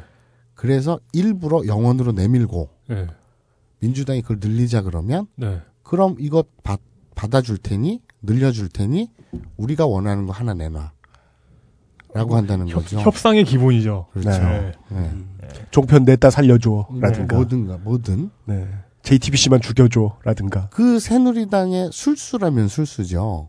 [0.54, 3.06] 그래서 일부러 영원으로 내밀고 네.
[3.80, 5.60] 민주당이 그걸 늘리자 그러면 네.
[5.82, 6.80] 그럼 이거 받,
[7.14, 9.10] 받아줄 테니 늘려줄 테니
[9.56, 10.92] 우리가 원하는 거 하나 내놔.
[12.14, 12.98] 라고 한다는 협, 거죠.
[12.98, 14.06] 협상의 기본이죠.
[14.12, 14.30] 그렇죠.
[14.30, 14.72] 네.
[14.90, 15.10] 네.
[15.70, 16.88] 종편 냈다 살려줘.
[17.00, 17.36] 라든가.
[17.36, 18.30] 뭐든가, 뭐든.
[18.44, 18.68] 네.
[19.02, 20.18] JTBC만 죽여줘.
[20.22, 20.68] 라든가.
[20.70, 23.48] 그 새누리당의 술수라면 술수죠.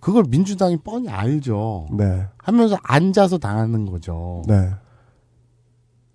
[0.00, 1.88] 그걸 민주당이 뻔히 알죠.
[1.92, 2.26] 네.
[2.38, 4.42] 하면서 앉아서 당하는 거죠.
[4.46, 4.70] 네.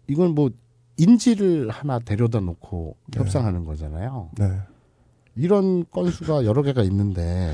[0.07, 0.49] 이건 뭐
[0.97, 4.29] 인지를 하나 데려다 놓고 협상하는 거잖아요.
[4.37, 4.51] 네.
[5.35, 7.53] 이런 건수가 여러 개가 있는데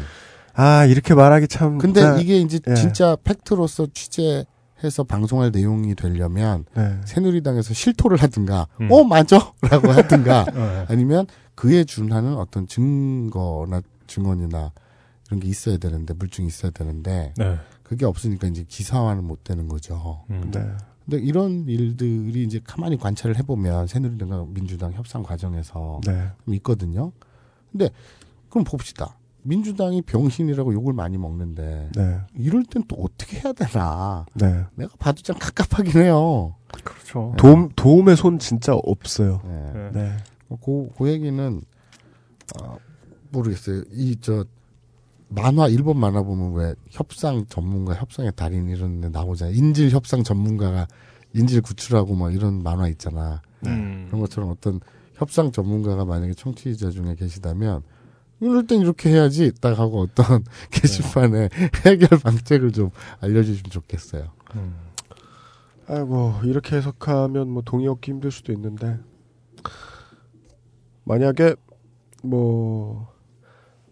[0.55, 1.77] 아, 이렇게 말하기 참.
[1.77, 2.73] 근데 진짜- 이게 이제 예.
[2.75, 6.99] 진짜 팩트로서 취재해서 방송할 내용이 되려면 네.
[7.05, 8.89] 새누리당에서 실토를 하든가 음.
[8.91, 10.85] 어 맞아라고 하든가 네.
[10.89, 14.71] 아니면 그에 준하는 어떤 증거나 증언이나
[15.27, 17.57] 이런 게 있어야 되는데 물증이 있어야 되는데 네.
[17.83, 20.23] 그게 없으니까 이제 기사화는 못 되는 거죠.
[20.29, 20.51] 음.
[20.53, 20.61] 네.
[21.05, 26.29] 근데 이런 일들이 이제 가만히 관찰을 해보면 새누리당과 민주당 협상 과정에서 네.
[26.45, 27.11] 좀 있거든요.
[27.71, 27.89] 근데
[28.49, 29.17] 그럼 봅시다.
[29.45, 32.19] 민주당이 병신이라고 욕을 많이 먹는데 네.
[32.33, 34.25] 이럴 땐 또 어떻게 해야 되나?
[34.33, 34.65] 네.
[34.75, 36.55] 내가 봐도 좀 갑갑하긴 해요.
[36.83, 37.33] 그렇죠.
[37.37, 39.41] 도움, 도움의 손 진짜 없어요.
[39.45, 39.91] 네.
[39.93, 40.17] 네.
[40.63, 41.61] 그, 그 얘기는
[42.59, 42.77] 어,
[43.31, 43.83] 모르겠어요.
[43.91, 44.45] 이 저
[45.27, 49.55] 만화 일본 만화 보면 왜 협상 전문가, 협상의 달인 이런 데 나오잖아요.
[49.55, 50.87] 인질 협상 전문가가
[51.33, 53.41] 인질 구출하고 막 이런 만화 있잖아.
[53.65, 54.05] 음.
[54.07, 54.79] 그런 것처럼 어떤
[55.15, 57.81] 협상 전문가가 만약에 청취자 중에 계시다면
[58.39, 61.49] 이럴 땐 이렇게 해야지 딱 하고 어떤 게시판에
[61.85, 62.91] 해결 방책을 좀
[63.21, 64.31] 알려주시면 좋겠어요.
[65.87, 68.99] 아이고 이렇게 해석하면 뭐 동의 얻기 힘들 수도 있는데
[71.03, 71.55] 만약에
[72.23, 73.07] 뭐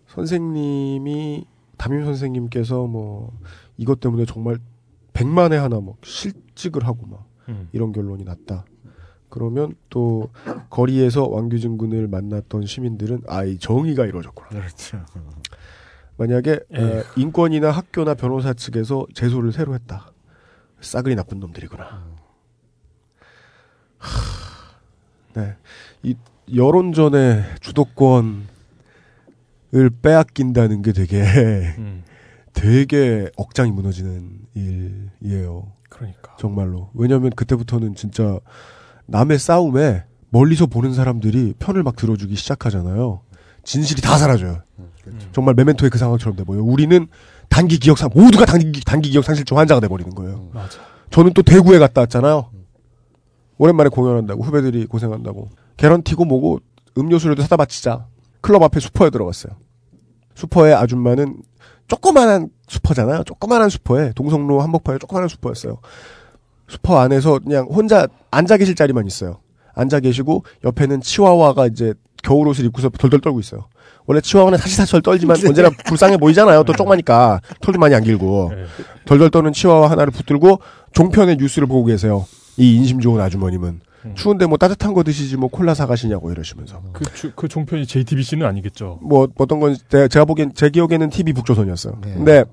[0.08, 1.46] 선생님이
[1.78, 3.38] 담임 선생님께서 뭐
[3.78, 4.58] 이것 때문에 정말
[5.14, 7.70] 백만에 하나 뭐 실직을 하고 막 음.
[7.72, 8.66] 이런 결론이 났다.
[9.34, 10.30] 그러면 또
[10.70, 14.48] 거리에서 왕규진 군을 만났던 시민들은 아이 정의가 이루어졌구나.
[14.48, 15.04] 그렇죠.
[16.18, 17.00] 만약에 에휴.
[17.00, 20.12] 어, 인권이나 학교나 변호사 측에서 제소를 새로 했다.
[20.82, 22.04] 싸그리 나쁜 놈들이구나.
[23.98, 24.20] 하,
[25.34, 25.56] 네.
[26.04, 26.16] 이
[26.54, 28.44] 여론전의 주도권을
[30.04, 31.24] 빼앗긴다는 게 되게
[31.80, 32.04] 음.
[32.54, 35.72] 되게 억장이 무너지는 일이에요.
[35.90, 36.36] 그러니까.
[36.38, 36.92] 정말로.
[36.94, 38.40] 왜냐면 그때부터는 진짜
[39.06, 43.22] 남의 싸움에 멀리서 보는 사람들이 편을 막 들어주기 시작하잖아요.
[43.64, 44.62] 진실이 다 사라져요.
[45.32, 46.64] 정말 메멘토의 그 상황처럼 돼버려요.
[46.64, 47.08] 우리는
[47.50, 50.50] 단기 기억 상 모두가 단기 단기 기억 상실증 환자가 돼버리는 거예요.
[50.54, 50.80] 맞아.
[51.12, 52.50] 저는 또 대구에 갔다 왔잖아요.
[53.58, 56.60] 오랜만에 공연한다고 후배들이 고생한다고 개런티고 뭐고
[56.98, 58.08] 음료수라도 사다 바치자.
[58.42, 59.54] 클럽 앞에 슈퍼에 들어갔어요.
[60.36, 61.42] 슈퍼의 아줌마는
[61.88, 63.24] 조그만한 슈퍼잖아요.
[63.24, 65.78] 조그만한 슈퍼에 동성로 한복판에 조그만한 슈퍼였어요.
[66.74, 69.38] 슈퍼 안에서 그냥 혼자 앉아 계실 자리만 있어요.
[69.76, 71.94] 앉아 계시고 옆에는 치와와가 이제
[72.24, 73.66] 겨울 옷을 입고서 덜덜 떨고 있어요.
[74.06, 76.64] 원래 치와와는 사시사철 떨지만 언제나 불쌍해 보이잖아요.
[76.64, 78.52] 또 조그마니까 털도 많이 안 길고
[79.06, 80.60] 덜덜 떠는 치와와 하나를 붙들고
[80.94, 82.26] 종편의 뉴스를 보고 계세요.
[82.58, 83.82] 이 인심 좋은 아주머님은
[84.16, 89.00] 추운데 뭐 따뜻한 거 드시지 뭐 콜라 사가시냐고 이러시면서 그, 주- 그 종편이 JTBC는 아니겠죠.
[89.02, 92.00] 뭐 어떤 건 제가, 제가 보기엔 제 기억에는 TV 북조선이었어요.
[92.04, 92.14] 네.
[92.14, 92.44] 근데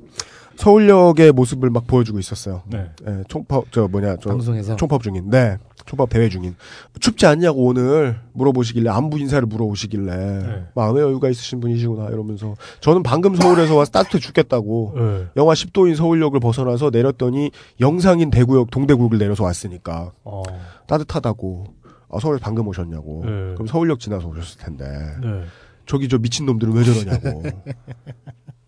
[0.61, 2.63] 서울역의 모습을 막 보여주고 있었어요.
[2.67, 2.91] 네.
[3.07, 4.77] 예, 총파 저 뭐냐 저 방송에서?
[4.77, 5.31] 총파업 중인.
[5.31, 5.57] 네.
[5.87, 6.55] 총파업 대회 중인.
[7.01, 10.65] 춥지 않냐고 오늘 물어보시길래 안부 인사를 물어보시길래 네.
[10.75, 15.27] 마음의 여유가 있으신 분이시구나 이러면서 저는 방금 서울에서 와서 따뜻해 죽겠다고 네.
[15.37, 17.51] 영하 10도인 서울역을 벗어나서 내렸더니
[17.81, 20.43] 영상인 대구역 동대구역을 내려서 왔으니까 어.
[20.87, 21.65] 따뜻하다고
[22.11, 23.31] 아, 서울에 방금 오셨냐고 네.
[23.55, 24.85] 그럼 서울역 지나서 오셨을 텐데
[25.23, 25.45] 네.
[25.87, 27.43] 저기 저 미친 놈들은 왜 저러냐고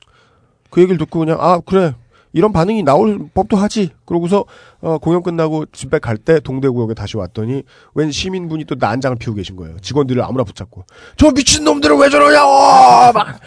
[0.72, 1.94] 그 얘기를 듣고 그냥 아 그래.
[2.34, 3.90] 이런 반응이 나올 법도 하지.
[4.06, 4.46] 그러고서
[4.80, 7.62] 어, 공연 끝나고 집에 갈 때 동대구역에 다시 왔더니
[7.94, 9.78] 웬 시민분이 또 난장을 피우고 계신 거예요.
[9.80, 10.86] 직원들을 아무나 붙잡고.
[11.18, 13.12] 저 미친 놈들은 왜 저러냐고!
[13.12, 13.38] 막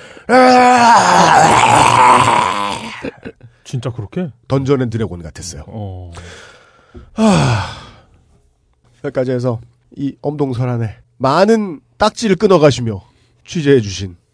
[3.63, 4.29] 진짜 그렇게?
[4.47, 5.63] 던전 앤 드래곤 같았어요.
[5.65, 6.11] 어.
[7.13, 7.63] 하...
[9.03, 9.59] 여기까지 해서
[9.97, 13.01] 이 엄동설안에 많은 딱지를 끊어가시며
[13.47, 14.24] 취재해주신 예,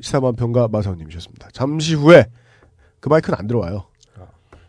[0.00, 1.48] 시사만평가 마사오님이셨습니다.
[1.52, 2.26] 잠시 후에
[3.00, 3.86] 그 마이크는 안 들어와요.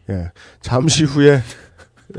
[0.10, 1.42] 예, 잠시 후에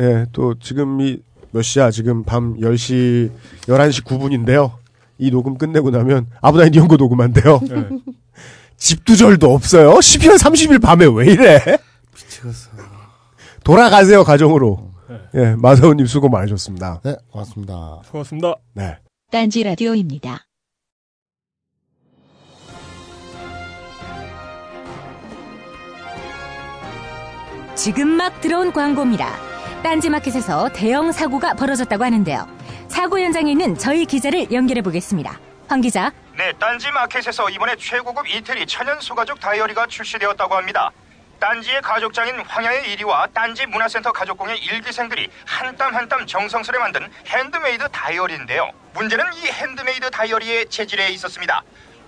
[0.01, 1.23] 예, 또 지금이
[1.53, 1.91] 몇 시야?
[1.91, 3.31] 지금 밤 10시
[3.63, 4.73] 11시 9분인데요.
[5.19, 7.61] 이 녹음 끝내고 나면 아브다인 연고 녹음한대요.
[7.69, 7.89] 네.
[8.77, 9.93] 집두절도 없어요.
[9.95, 11.59] 12월 30일 밤에 왜 이래?
[12.15, 12.71] 미치겠어.
[13.65, 14.91] 돌아가세요 가정으로.
[15.35, 17.01] 예, 마사오님 수고 많으셨습니다.
[17.05, 18.01] 네, 고맙습니다.
[18.05, 18.57] 수고하셨습니다.
[18.75, 18.97] 네.
[19.31, 20.47] 딴지 라디오입니다.
[27.77, 29.37] 지금 막 들어온 광고입니다.
[29.83, 32.47] 딴지마켓에서 대형 사고가 벌어졌다고 하는데요.
[32.89, 35.39] 사고 현장에 있는 저희 기자를 연결해 보겠습니다.
[35.69, 36.11] 황 기자.
[36.37, 40.91] 네, 딴지 마켓에서 이번에 최고급 이태리 천연 소가죽 다이어리가 출시되었다고 합니다.
[41.39, 47.89] 딴지의 가족장인 황야의 1위와 딴지 문화센터 가죽공예 일기생들이 한 땀 한 땀 정성스레 만든 핸드메이드
[47.93, 48.71] 다이어리인데요.
[48.95, 51.63] 문제는 이 핸드메이드 다이어리의 재질에 있었습니다.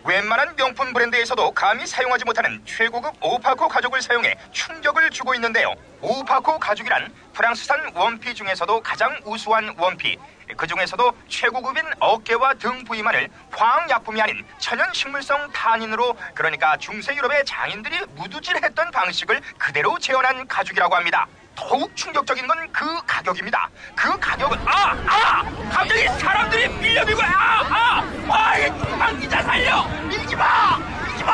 [0.05, 5.75] 웬만한 명품 브랜드에서도 감히 사용하지 못하는 최고급 오파코 가죽을 사용해 충격을 주고 있는데요.
[6.01, 10.17] 오파코 가죽이란 프랑스산 원피 중에서도 가장 우수한 원피.
[10.57, 18.07] 그 중에서도 최고급인 어깨와 등 부위만을 화학약품이 아닌 천연 식물성 탄닌으로 그러니까 중세 유럽의 장인들이
[18.15, 21.27] 무두질했던 방식을 그대로 재현한 가죽이라고 합니다.
[21.59, 23.69] 더욱 충격적인 건 그 가격입니다.
[23.97, 24.93] 그 가격은 아!
[25.07, 25.43] 아!
[25.69, 27.63] 갑자기 사람들이 밀려들고 아!
[27.69, 28.05] 아!
[28.29, 29.11] 아!
[29.11, 29.85] 이 기자 살려!
[30.07, 30.79] 밀지 마!
[30.79, 31.33] 밀지 마!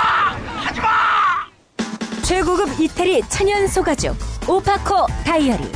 [0.64, 0.88] 하지 마!
[2.22, 4.16] 최고급 이태리 천연 소가죽
[4.48, 5.70] 오파코 다이어리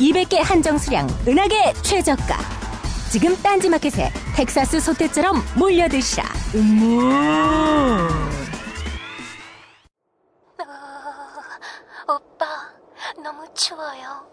[0.00, 2.38] 200개 한정 수량 은하계 최저가
[3.10, 6.24] 지금 딴지마켓에 텍사스 소떼처럼 몰려드시라
[6.54, 8.08] 음모
[12.08, 12.46] 오빠,
[13.24, 14.28] 너무 추워요.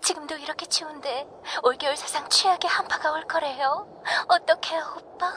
[0.00, 1.26] 지금도 이렇게 추운데
[1.64, 3.88] 올겨울 세상 최악의 한파가 올 거래요.
[4.28, 5.34] 어떡해요, 오빠?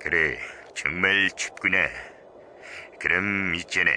[0.00, 0.38] 그래,
[0.76, 1.88] 정말 춥구나.
[3.00, 3.90] 그럼 있잖아.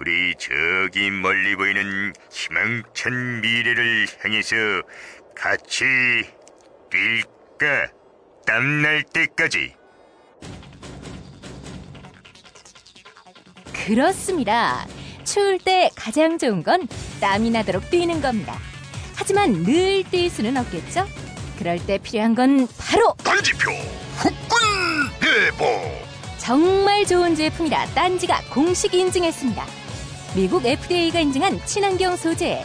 [0.00, 4.56] 우리 저기 멀리 보이는 희망찬 미래를 향해서
[5.36, 5.84] 같이
[6.90, 7.92] 뛸까?
[8.46, 9.76] 땀날 때까지.
[13.74, 14.86] 그렇습니다.
[15.24, 16.88] 추울 때 가장 좋은 건
[17.20, 18.58] 땀이 나도록 뛰는 겁니다.
[19.14, 21.06] 하지만 늘 뛸 수는 없겠죠?
[21.58, 23.70] 그럴 때 필요한 건 바로 단지표
[24.16, 25.64] 후끈 대보
[26.38, 29.64] 정말 좋은 제품이라 딴지가 공식 인증했습니다.
[30.34, 32.64] 미국 FDA가 인증한 친환경 소재,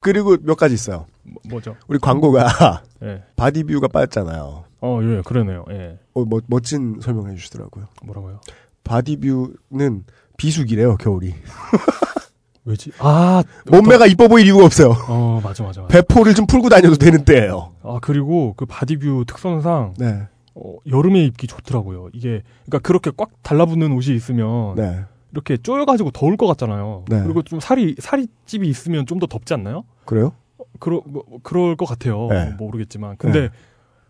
[0.00, 1.06] 그리고 몇 가지 있어요.
[1.48, 1.76] 뭐죠?
[1.88, 3.22] 우리 광고가 예.
[3.36, 4.64] 바디뷰가 빠졌잖아요.
[4.80, 5.64] 어, 예, 그러네요.
[5.70, 5.98] 예.
[6.14, 7.86] 어, 뭐, 멋진 설명해 주시더라고요.
[8.04, 8.40] 뭐라고요?
[8.84, 10.04] 바디뷰는
[10.36, 11.34] 비수기래요, 겨울이.
[12.64, 12.92] 왜지?
[12.98, 14.94] 아, 몸매가 이뻐 보일 이유가 없어요.
[15.08, 15.86] 어, 맞아, 맞아, 맞아.
[15.92, 17.72] 배포를 좀 풀고 다녀도 되는 때예요.
[17.82, 20.28] 아, 그리고 그 바디뷰 특성상 네.
[20.54, 22.10] 어, 여름에 입기 좋더라고요.
[22.12, 25.04] 이게 그러니까 그렇게 꽉 달라붙는 옷이 있으면 네.
[25.32, 27.04] 이렇게 쪼여가지고 더울 것 같잖아요.
[27.08, 27.22] 네.
[27.22, 29.84] 그리고 좀 살이 살이집이 있으면 좀 더 덥지 않나요?
[30.04, 30.32] 그래요?
[30.80, 32.28] 그러 뭐, 그럴 것 같아요.
[32.28, 32.54] 네.
[32.58, 33.48] 모르겠지만 근데 네.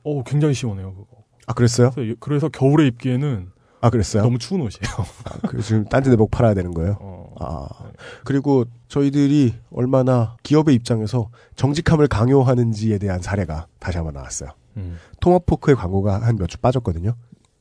[0.05, 1.07] 어 굉장히 시원해요 그거.
[1.47, 1.90] 아, 그랬어요?
[1.95, 3.51] 그래서, 그래서 겨울에 입기에는
[3.81, 4.23] 아, 그랬어요?
[4.23, 5.07] 너무 추운 옷이에요.
[5.24, 6.99] 아, 그 지금 딴지 내복 팔아야 되는 거예요?
[7.01, 7.69] 어, 아.
[8.24, 14.51] 그리고 저희들이 얼마나 기업의 입장에서 정직함을 강요하는지에 대한 사례가 다시 한번 나왔어요.
[14.77, 14.99] 음.
[15.20, 17.15] 토마포크의 광고가 한 몇 주 빠졌거든요.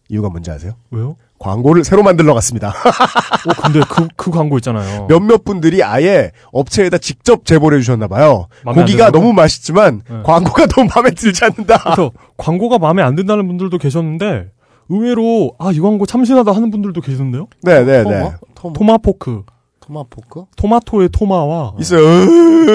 [0.10, 0.74] 이유가 뭔지 아세요?
[0.92, 1.16] 왜요?
[1.40, 2.70] 광고를 새로 만들러 갔습니다.
[3.48, 5.06] 어 근데 그 그 광고 있잖아요.
[5.08, 8.48] 몇몇 분들이 아예 업체에다 직접 제보를 해주셨나 봐요.
[8.66, 9.12] 마음에 안 고기가?
[9.12, 10.22] 너무 맛있지만 네.
[10.24, 11.78] 광고가 너무 마음에 들지 않는다.
[11.84, 14.48] 그래서 광고가 마음에 안 든다는 분들도 계셨는데
[14.90, 17.48] 의외로 아 이 광고 참신하다 하는 분들도 계셨는데요.
[17.62, 18.04] 네네네.
[18.04, 18.38] 토마?
[18.56, 18.74] 토마?
[18.74, 19.44] 토마포크.
[19.82, 20.46] 토마포크?
[20.58, 22.02] 토마토의 토마와 있어요.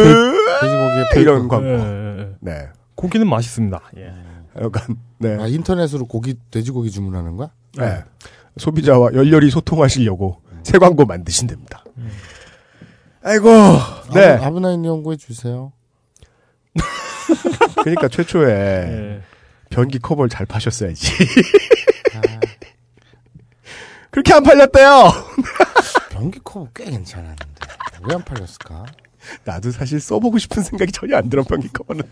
[0.61, 1.49] 돼지고기에 이런.
[1.49, 1.67] 광고.
[1.67, 2.29] 예, 예, 예.
[2.41, 2.53] 네.
[2.95, 3.81] 고기는 맛있습니다.
[3.99, 4.13] 예.
[4.61, 5.37] 약간 네.
[5.41, 7.51] 아, 인터넷으로 고기, 돼지고기 주문하는 거야?
[7.79, 8.03] 네.
[8.59, 11.85] 소비자와 열렬히 소통하시려고 새 광고 만드신답니다.
[13.23, 13.49] 아이고,
[14.15, 14.37] 네.
[14.37, 15.73] 아브- 아브나인 연구해 주세요.
[17.83, 19.23] 그러니까 최초에 예.
[19.71, 21.13] 변기 커버를 잘 파셨어야지.
[24.11, 25.11] 그렇게 안 팔렸대요.
[26.11, 27.45] 변기 커버 꽤 괜찮았는데
[28.07, 28.85] 왜 안 팔렸을까?
[29.45, 32.03] 나도 사실 써보고 싶은 생각이 전혀 안 들어 변기 커버는.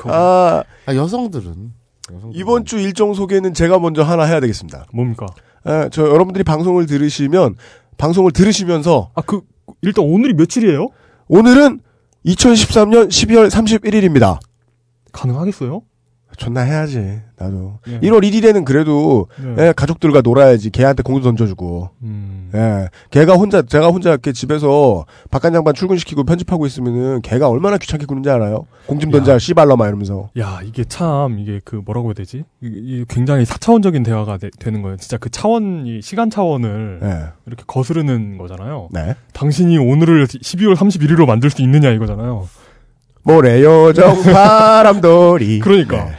[0.00, 0.14] 커버.
[0.14, 1.72] 아, 아, 여성들은
[2.12, 4.86] 여성들은 이번 주 일정 소개는 제가 먼저 하나 해야 되겠습니다.
[4.92, 5.26] 뭡니까?
[5.64, 7.56] 아, 저 여러분들이 방송을 들으시면
[7.98, 9.40] 방송을 들으시면서 아그
[9.82, 10.88] 일단 오늘이 며칠이에요?
[11.28, 11.80] 오늘은
[12.24, 14.38] 2013년 12월 31일입니다.
[15.12, 15.82] 가능하겠어요?
[16.36, 17.20] 존나 해야지.
[17.38, 17.78] 나도.
[17.88, 18.00] 예.
[18.00, 19.68] 1월 1일에는 그래도 네.
[19.68, 20.70] 예, 가족들과 놀아야지.
[20.70, 21.90] 걔한테 공도 던져주고.
[22.02, 22.50] 음.
[22.54, 22.88] 예.
[23.10, 28.30] 걔가 혼자 제가 혼자 이렇게 집에서 바깥 양반 출근시키고 편집하고 있으면은 걔가 얼마나 귀찮게 구는지
[28.30, 28.66] 알아요?
[28.86, 30.30] 공좀 던져 씨발러마 이러면서.
[30.38, 32.44] 야 이게 참 이게 그 뭐라고 해야 되지?
[32.62, 34.96] 이, 이 굉장히 사차원적인 대화가 되, 는 거예요.
[34.96, 37.26] 진짜 그 차원 이 시간 차원을 예.
[37.46, 38.88] 이렇게 거스르는 거잖아요.
[38.92, 39.14] 네.
[39.32, 42.48] 당신이 오늘을 12월 31일로 만들 수 있느냐 이거잖아요.
[43.26, 45.58] 모래 요정 바람돌이.
[45.58, 46.10] 그러니까.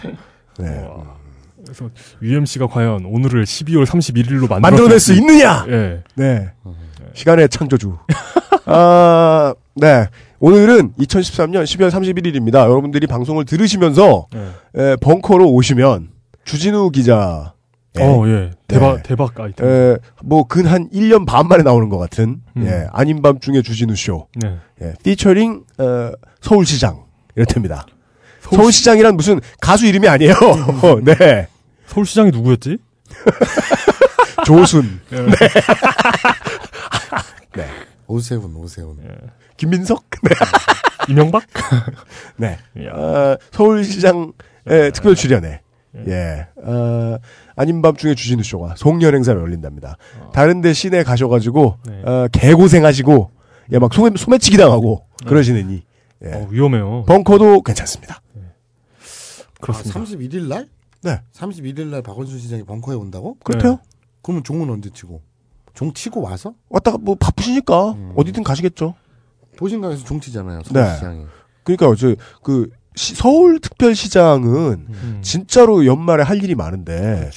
[0.60, 0.84] 네.
[0.84, 1.16] 와.
[1.64, 1.90] 그래서
[2.22, 5.66] UMC가 과연 오늘을 12월 31일로 만들어낼 만들어낼 수 있느냐?
[5.70, 6.04] 예.
[6.16, 6.52] 네.
[7.14, 7.98] 시간의 창조주.
[8.66, 10.08] 아, 네.
[10.40, 12.56] 오늘은 2013년 12월 31일입니다.
[12.70, 14.82] 여러분들이 방송을 들으시면서 예.
[14.82, 16.10] 에, 벙커로 오시면
[16.44, 17.54] 주진우 기자.
[18.00, 18.52] 어, 예.
[18.68, 19.04] 대박, 네.
[19.04, 19.68] 대박 아이템.
[19.68, 22.66] 에, 뭐, 근 한 1년 반 만에 나오는 것 같은, 음.
[22.68, 24.28] 예, 아닌 밤 중에 주진우 쇼.
[24.36, 24.58] 네.
[24.82, 26.12] 예, 피처링, 어,
[26.42, 27.06] 서울시장.
[27.36, 27.86] 이렇답니다.
[28.42, 28.84] 서울시...
[28.86, 30.34] 장이란 무슨 가수 이름이 아니에요.
[31.04, 31.48] 네.
[31.88, 32.78] 서울시장이 누구였지?
[34.46, 35.00] 조순.
[35.12, 35.16] 예.
[35.18, 35.32] 네.
[37.56, 37.68] 네.
[38.08, 38.98] 오세훈, 오세훈.
[39.58, 40.04] 김민석?
[40.24, 40.30] 네.
[41.10, 41.44] 이명박?
[42.38, 42.58] 네.
[42.86, 42.92] 야.
[42.94, 44.34] 어, 서울시장의
[44.94, 45.62] 특별 출연에,
[46.08, 47.18] 예, 어,
[47.58, 49.98] 아닌 밤중에 주진우 쇼가 송년 행사를 열린답니다.
[50.32, 52.04] 다른데 시내 가셔가지고, 네.
[52.04, 53.32] 어, 개고생하시고,
[53.74, 55.84] 예, 막 소매, 소매치기 당하고, 그러시느니,
[56.24, 56.32] 예.
[56.34, 57.04] 어, 위험해요.
[57.08, 58.22] 벙커도 괜찮습니다.
[59.60, 60.00] 그렇습니다.
[60.00, 60.70] 아, 31일 날?
[61.02, 61.20] 네.
[61.34, 63.38] 31일 날 박원순 시장이 벙커에 온다고?
[63.44, 63.80] 그렇대요.
[64.22, 65.22] 그러면 종은 언제 치고?
[65.74, 66.54] 종 치고 와서?
[66.70, 68.94] 왔다가 뭐 바쁘시니까, 어디든 가시겠죠.
[69.58, 70.62] 보신강에서 종 치잖아요.
[70.62, 70.84] 네.
[70.84, 71.26] 서울시장이.
[71.64, 75.20] 그러니까 어제 그 시- 서울특별시장은 음.
[75.22, 77.30] 진짜로 연말에 할 일이 많은데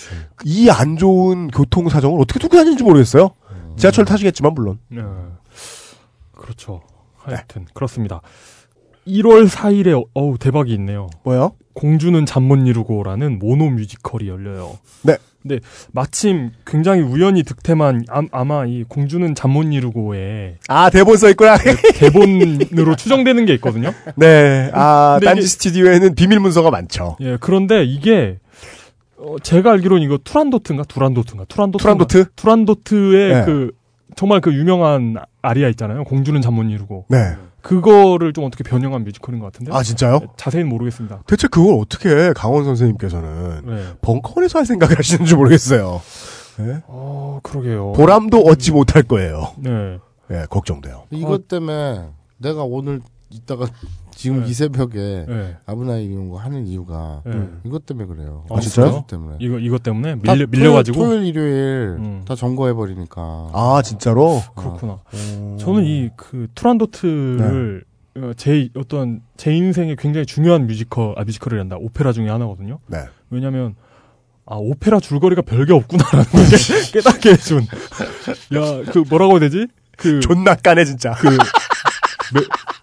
[0.44, 3.30] 이 안 좋은 교통 사정을 어떻게 두고 다니는지 모르겠어요.
[3.76, 4.78] 지하철 타시겠지만 물론.
[4.88, 5.02] 네.
[6.32, 6.82] 그렇죠.
[7.16, 8.20] 하여튼 그렇습니다.
[9.06, 11.08] 1월 4일에 어우 대박이 있네요.
[11.24, 11.52] 뭐요?
[11.74, 14.78] 공주는 잠 못 이루고라는 모노 뮤지컬이 열려요.
[15.02, 15.16] 네.
[15.42, 15.58] 근데
[15.92, 21.56] 마침 굉장히 우연히 득템한 아, 마이 공주는 잠 못 이루고에 아 대본 써 있구나.
[21.94, 23.92] 대본으로 추정되는 게 있거든요.
[24.16, 24.70] 네.
[24.74, 27.16] 아 딴지 이게- 스튜디오에는 비밀 문서가 많죠.
[27.20, 28.38] 예, 그런데 이게
[29.18, 32.24] 어, 제가 알기로는 이거 투란도트인가 투란도트인가 투란도트 투란도트?
[32.36, 33.44] 투란도트의 네.
[33.44, 33.70] 그
[34.16, 36.04] 정말 그 유명한 아리아 있잖아요.
[36.04, 37.06] 공주는 잠 못 이루고.
[37.08, 37.34] 네.
[37.62, 39.72] 그거를 좀 어떻게 변형한 뮤지컬인 것 같은데.
[39.74, 40.20] 아 진짜요?
[40.36, 41.22] 자세히는 모르겠습니다.
[41.26, 43.84] 대체 그걸 어떻게 강원 선생님께서는 네.
[44.02, 46.00] 벙커원에서 할 생각을 하시는지 모르겠어요.
[46.58, 46.80] 네?
[46.86, 47.92] 어, 그러게요.
[47.92, 49.52] 보람도 얻지 못할 거예요.
[49.58, 49.98] 네.
[50.30, 51.04] 예, 걱정돼요.
[51.10, 52.08] 이것 때문에
[52.38, 53.00] 내가 오늘
[53.30, 53.66] 이따가
[54.20, 55.56] 지금 이 새벽에 네.
[55.64, 57.48] 아브나이 이런 거 하는 이유가 네.
[57.64, 58.44] 이것 때문에 그래요.
[58.50, 58.88] 아, 진짜요?
[58.88, 59.36] 이것 때문에.
[59.40, 60.98] 이거 이것 때문에 다 밀려 밀려가지고.
[61.02, 62.22] 토요일, 일요일 음.
[62.26, 63.20] 다 점거해 버리니까.
[63.54, 64.42] 아 진짜로?
[64.54, 64.98] 그렇구나.
[65.14, 65.56] 음.
[65.58, 67.84] 저는 이 그 투란도트를
[68.14, 68.20] 네.
[68.20, 72.78] 어, 제 어떤 제 인생에 굉장히 중요한 뮤지컬 아 뮤지컬이란다 오페라 중에 하나거든요.
[72.88, 73.04] 네.
[73.30, 73.74] 왜냐하면
[74.44, 76.44] 아 오페라 줄거리가 별게 없구나라는 걸
[76.92, 77.62] 깨닫게 해준.
[78.54, 79.66] 야 그 뭐라고 해야 되지?
[79.96, 81.12] 그 존나 까네 진짜.
[81.12, 81.28] 그
[82.34, 82.40] 매-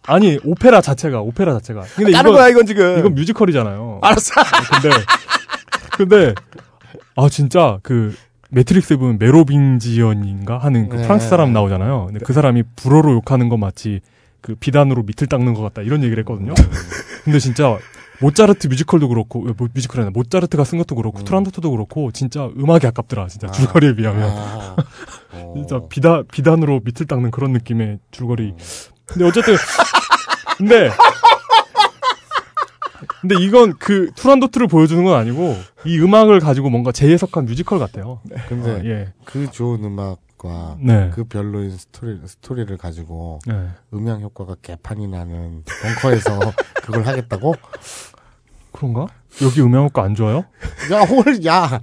[0.08, 1.82] 아니 오페라 자체가 오페라 자체가.
[1.96, 3.00] 근데 까는 이건- 거야 이건 지금.
[3.00, 4.00] 이건 뮤지컬이잖아요.
[4.02, 4.34] 알았어.
[4.82, 4.96] 근데
[5.98, 6.36] 근데
[7.16, 8.16] 아 진짜 그
[8.50, 11.04] 매트릭스 보면 메로빙지언인가 하는 그 네.
[11.04, 12.06] 프랑스 사람 나오잖아요.
[12.08, 14.00] 근데 그 사람이 불어로 욕하는 건 마치
[14.42, 16.54] 그 비단으로 밑을 닦는 것 같다 이런 얘기를 했거든요.
[17.26, 17.78] 근데 진짜
[18.22, 22.88] 모차르트 뮤지컬도 그렇고 어, 뭐 뮤지컬이 아니라 모차르트가 쓴 것도 그렇고 투란도트도 그렇고 진짜 음악이
[22.88, 24.76] 아깝더라 진짜 줄거리에 비하면 아.
[25.54, 28.54] 진짜 비단 비단으로 밑을 닦는 그런 느낌의 줄거리.
[29.08, 29.56] 근데 어쨌든
[30.58, 30.90] 근데
[33.22, 38.22] 근데 이건 그 투란도트를 보여주는 건 아니고 이 음악을 가지고 뭔가 재해석한 뮤지컬 같아요.
[38.48, 39.14] 근데 어, 예.
[39.26, 41.10] 그 좋은 음악과 네.
[41.14, 43.70] 그 별로인 스토리 스토리를 가지고 네.
[43.94, 46.40] 음향 효과가 개판이 나는 벙커에서
[46.84, 47.56] 그걸 하겠다고?
[48.72, 49.08] 그런가?
[49.42, 50.46] 여기 음향 효과 안 좋아요?
[50.92, 51.82] 야, 홀, 야,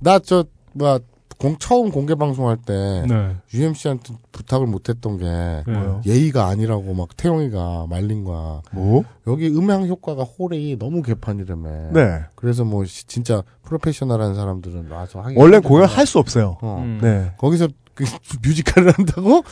[0.00, 0.98] 나 저, 뭐야,
[1.42, 3.34] 공, 처음 공개 방송할 때, 네.
[3.52, 5.24] UMC한테 부탁을 못 했던 게,
[5.70, 6.00] 뭐요?
[6.06, 8.62] 예의가 아니라고 막 태용이가 말린 거야.
[8.70, 9.02] 뭐?
[9.26, 11.90] 여기 음향 효과가 홀이 너무 개판이라며.
[11.92, 12.20] 네.
[12.36, 15.34] 그래서 뭐, 시- 진짜 프로페셔널한 사람들은 와서 하기.
[15.36, 15.58] 원래.
[15.58, 16.58] 공연 할 수 없어요.
[16.62, 16.82] 어.
[16.84, 16.98] 음.
[17.02, 17.32] 네.
[17.38, 18.04] 거기서 그
[18.42, 19.42] 뮤지컬을 한다고?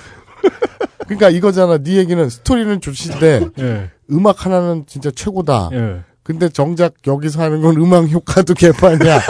[1.07, 1.79] 그러니까 이거잖아.
[1.79, 3.91] 네 얘기는 스토리는 좋신데 예.
[4.13, 5.71] 음악 하나는 진짜 최고다.
[5.73, 6.01] 예.
[6.23, 9.21] 근데 정작 여기서 하는 건 음악 효과도 개판이야.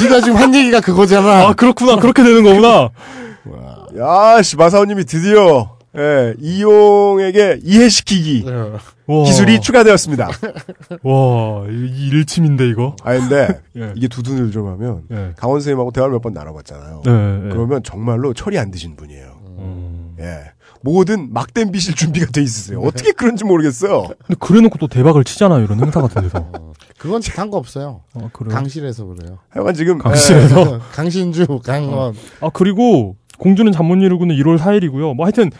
[0.00, 1.48] 네가 지금 한 얘기가 그거잖아.
[1.48, 2.90] 아 그렇구나 그렇게 되는 거구나.
[3.98, 8.44] 야, 씨, 마사오님이 드디어, 예, 이용에게 이해시키기
[9.06, 9.24] 와.
[9.24, 10.28] 기술이 추가되었습니다.
[11.02, 12.94] 와, 이, 이 일침인데 이거.
[13.02, 13.92] 아, 근데, 예.
[13.96, 15.32] 이게 두 눈을 좀 하면, 예.
[15.36, 17.02] 강원 선생님하고 대화를 몇 번 나눠봤잖아요.
[17.04, 17.48] 네, 네.
[17.50, 19.26] 그러면 정말로 철이 안 드신 분이에요.
[19.58, 20.14] 음.
[20.20, 20.52] 예.
[20.82, 22.80] 뭐든 막댐 비실 준비가 돼 있으세요.
[22.80, 24.04] 어떻게 그런지 모르겠어요.
[24.26, 26.46] 근데 그래놓고 또 대박을 치잖아요 이런 행사 같은 데서.
[27.00, 28.02] 그건 단 거 없어요.
[28.14, 28.54] 아, 그래요?
[28.54, 29.38] 강실에서 그래요.
[29.48, 30.78] 하여간 지금, 강실에서.
[30.92, 32.14] 강신주, 강원.
[32.40, 35.14] 아 그리고 공주는 잠못 이루고는 1월 4일이고요.
[35.14, 35.50] 뭐 하여튼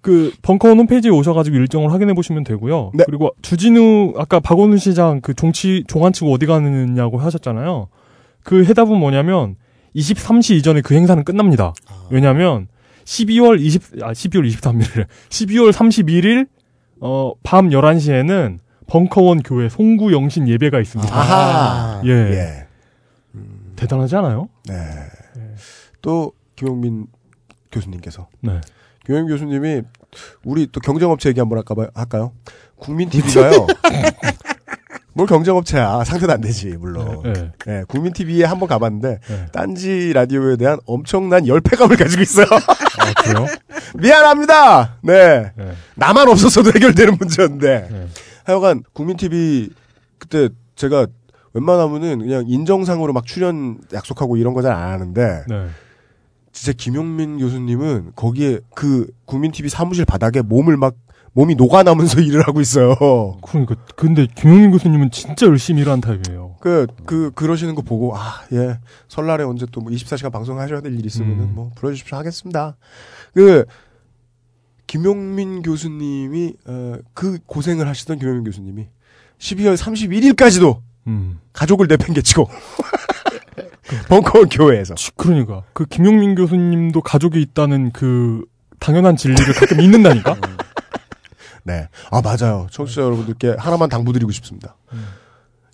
[0.00, 2.92] 그 벙커원 홈페이지에 오셔가지고 일정을 확인해 보시면 되고요.
[2.94, 3.04] 네.
[3.06, 7.88] 그리고 주진우 아까 박원순 시장 그 종치 종안 치고 어디 가느냐고 하셨잖아요.
[8.42, 9.56] 그 해답은 뭐냐면
[9.94, 11.74] 23시 이전에 그 행사는 끝납니다.
[12.10, 12.68] 왜냐하면
[13.04, 16.46] 12월 20, 아 12월 23일, 12월 31일
[17.00, 18.58] 어 밤 11시에는
[18.88, 21.14] 벙커원 교회 송구 영신 예배가 있습니다.
[21.14, 22.02] 아하.
[22.04, 22.10] 예.
[22.10, 22.66] 예.
[23.76, 24.48] 대단하지 않아요?
[24.66, 24.74] 네.
[26.02, 27.06] 또, 김용민
[27.70, 28.28] 교수님께서.
[28.40, 28.60] 네.
[29.06, 29.82] 김용민 교수님이,
[30.44, 32.32] 우리 또 경쟁업체 얘기 한번 할까, 봐- 할까요?
[32.76, 33.66] 국민TV가요.
[35.12, 36.04] 뭘 경쟁업체야.
[36.04, 37.22] 상대도 안 되지, 물론.
[37.24, 37.50] 네.
[37.66, 39.46] 네, 국민TV에 한번 가봤는데, 네.
[39.52, 42.46] 딴지 라디오에 대한 엄청난 열패감을 가지고 있어요.
[42.50, 43.46] 아, 그래요?
[43.98, 44.96] 미안합니다!
[45.02, 45.52] 네.
[45.56, 45.72] 네.
[45.94, 48.08] 나만 없었어도 해결되는 문제였는데.
[48.48, 48.52] 네.
[48.52, 49.70] 하여간, 국민TV,
[50.18, 51.06] 그때 제가
[51.52, 55.66] 웬만하면은 그냥 인정상으로 막 출연 약속하고 이런 거 잘 안 하는데, 네.
[56.52, 60.94] 진짜 김용민 교수님은 거기에 그 국민TV 사무실 바닥에 몸을 막,
[61.34, 62.96] 몸이 녹아나면서 일을 하고 있어요.
[63.42, 66.56] 그러니까 근데 김용민 교수님은 진짜 열심히 일하는 타입이에요.
[66.60, 68.78] 그, 그, 그러시는 거 보고, 아, 예.
[69.08, 71.52] 설날에 언제 또 뭐 24시간 방송하셔야 될일 있으면은 음.
[71.54, 72.76] 뭐 불러 주십시오 하겠습니다.
[73.34, 73.64] 그,
[74.88, 78.88] 김용민 교수님이, 어, 그 고생을 하시던 김용민 교수님이
[79.38, 81.38] 12월 31일까지도 음.
[81.52, 82.48] 가족을 내팽개치고
[84.08, 84.94] 벙커원 교회에서.
[85.16, 88.44] 그러니까 그 김용민 교수님도 가족이 있다는 그
[88.80, 90.36] 당연한 진리를 가끔 잊는다니까.
[91.64, 91.88] 네.
[92.10, 92.66] 아, 맞아요.
[92.70, 94.74] 청취자 여러분들께 하나만 당부드리고 싶습니다.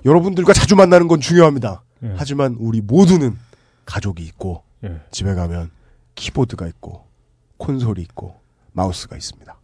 [0.04, 1.82] 여러분들과 자주 만나는 건 중요합니다.
[2.02, 2.14] 예.
[2.16, 3.38] 하지만 우리 모두는
[3.86, 5.00] 가족이 있고, 예.
[5.12, 5.70] 집에 가면
[6.16, 7.06] 키보드가 있고,
[7.58, 8.43] 콘솔이 있고,
[8.74, 9.58] 마우스가 있습니다.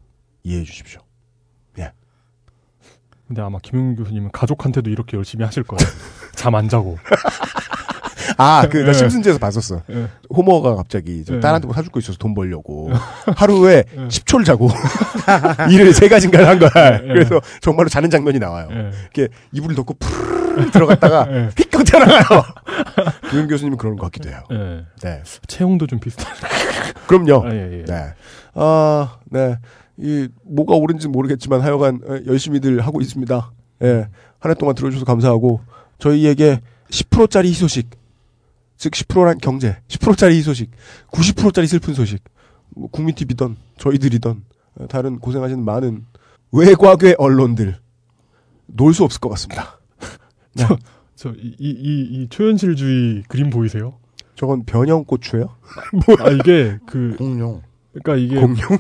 [0.45, 1.01] 이해해 주십시오.
[1.78, 1.93] 예.
[3.28, 5.87] 근데 아마 김용민 교수님은 가족한테도 이렇게 열심히 하실 거예요.
[6.35, 6.97] 잠 안 자고.
[8.41, 8.93] 아, 그, 나 예.
[8.93, 9.83] 심슨즈에서 봤었어.
[9.91, 10.07] 예.
[10.35, 11.41] 호머가 갑자기 저 예.
[11.41, 12.91] 딸한테 뭐 사줄 거 있어서 돈 벌려고.
[13.37, 14.09] 하루에 예.
[14.09, 14.69] 10초를 자고
[15.71, 16.95] 일을 세 가지인가를 한 거야.
[17.03, 17.07] 예.
[17.07, 18.69] 그래서 정말로 자는 장면이 나와요.
[18.73, 18.91] 예.
[19.15, 21.49] 이렇게 이불을 덮고 푸르르 들어갔다가 예.
[21.57, 22.43] 휙 튀어나가요.
[23.31, 24.41] 김용 교수님은 그런 것 같기도 해요.
[24.53, 24.85] 예.
[25.03, 25.23] 네.
[25.47, 26.27] 체형도 좀 비슷한.
[27.07, 27.47] 그럼요.
[27.47, 27.85] 아, 예, 예.
[27.85, 28.05] 네.
[28.55, 29.57] 아, 네.
[29.97, 33.51] 이, 뭐가 옳은지는 모르겠지만 하여간 어, 열심히들 하고 있습니다.
[33.83, 34.09] 예.
[34.39, 35.61] 한 해 동안 들어주셔서 감사하고,
[35.99, 36.61] 저희에게
[36.91, 37.91] 10%짜리 희소식,
[38.81, 40.70] 즉 10%란 경제, 10%짜리 희소식,
[41.12, 42.24] 90%짜리 슬픈 소식,
[42.74, 44.43] 뭐 국민TV든 저희들이든
[44.77, 46.07] 어, 다른 고생하시는 많은
[46.51, 47.77] 외곽의 언론들,
[48.69, 49.78] 놀 수 없을 것 같습니다.
[50.57, 50.65] 네.
[50.66, 50.78] 저,
[51.15, 53.98] 저, 이, 이, 이, 이 초현실주의 그림 보이세요?
[54.35, 55.57] 저건 변형고추예요?
[56.19, 57.16] 아, 이게, 그.
[57.19, 57.61] 공룡.
[57.93, 58.40] 그러니까 이게.
[58.40, 58.78] 공룡?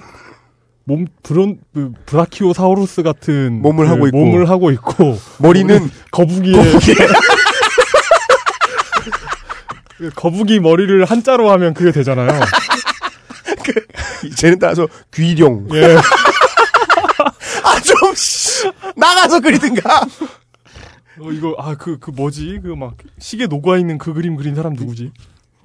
[0.84, 3.60] 몸, 브론, 그, 브라키오사우루스 같은.
[3.60, 4.16] 몸을 그 하고 있고.
[4.16, 5.18] 몸을 하고 있고.
[5.42, 5.78] 머리는
[6.10, 6.52] 거북이에.
[6.54, 6.94] 거북이에.
[6.94, 7.00] 그
[10.14, 12.28] 거북이 머리를 한자로 하면 그게 되잖아요.
[14.36, 15.68] 쟤는 따라서 귀룡.
[15.74, 15.96] 예.
[17.62, 20.00] 아, 좀, 씨, 나가서 그리든가.
[21.20, 22.60] 어, 이거, 아, 그, 그 뭐지?
[22.62, 25.12] 그 막, 시계 녹아 있는 그 그림 그린 사람 누구지?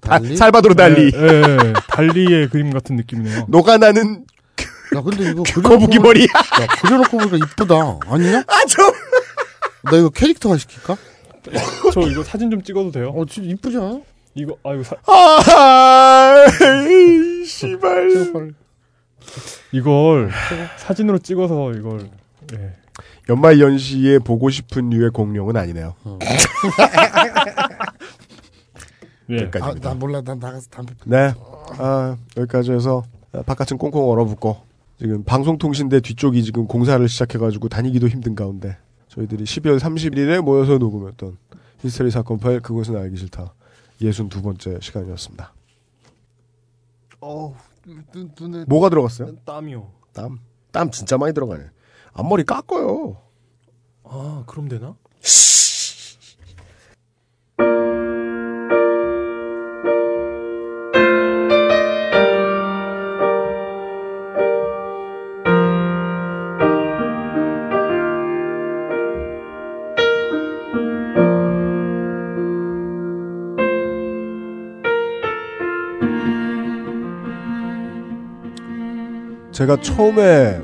[0.01, 1.11] 다- 살바도르 달리.
[1.15, 3.45] 예, 예, 달리의 그림 같은 느낌이네요.
[3.47, 4.25] 녹아나는
[4.95, 6.23] 야, 근데 이거 거북이 머리.
[6.23, 7.75] 야, 그려놓고 보니까 이쁘다.
[8.05, 8.43] 아니냐?
[8.47, 8.91] 아, 좀.
[9.83, 10.95] 나 이거 캐릭터화 시킬까?
[11.93, 13.09] 저 이거 사진 좀 찍어도 돼요?
[13.15, 13.99] 어, 진짜 이쁘지 않아?
[14.35, 16.45] 이거, 아, 이거 사, 아,
[17.45, 18.53] 씨발.
[19.71, 20.29] 이걸
[20.77, 22.09] 사진으로 찍어서 이걸,
[22.53, 22.73] 예.
[23.29, 25.95] 연말 연시에 보고 싶은 류의 공룡은 아니네요.
[29.31, 29.35] 예.
[29.37, 29.89] 아, 여기까지입니다.
[29.89, 30.21] 나 몰라.
[30.21, 30.93] 난 나가서 담배.
[31.05, 31.33] 네.
[31.77, 33.03] 아, 여기까지 해서
[33.45, 34.57] 바깥은 꽁꽁 얼어붙고
[34.99, 38.77] 지금 방송통신대 뒤쪽이 지금 공사를 시작해가지고 다니기도 힘든 가운데
[39.09, 41.37] 저희들이 12월 31일에 모여서 녹음했던
[41.79, 43.53] 히스테리 사건 파일 그것은 알기 싫다
[44.01, 45.53] 62번째 시간이었습니다.
[47.21, 47.55] 어,
[48.11, 48.65] 눈, 눈에.
[48.65, 49.35] 뭐가 들어갔어요?
[49.45, 49.91] 땀이요.
[50.13, 50.39] 땀.
[50.71, 51.65] 땀 진짜 많이 들어가네.
[52.13, 53.21] 앞머리 깎어요.
[54.03, 54.95] 아, 그럼 되나?
[79.65, 80.61] 제가 처음에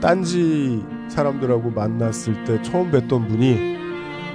[0.00, 3.78] 딴지 사람들하고 만났을 때 처음 뵀던 분이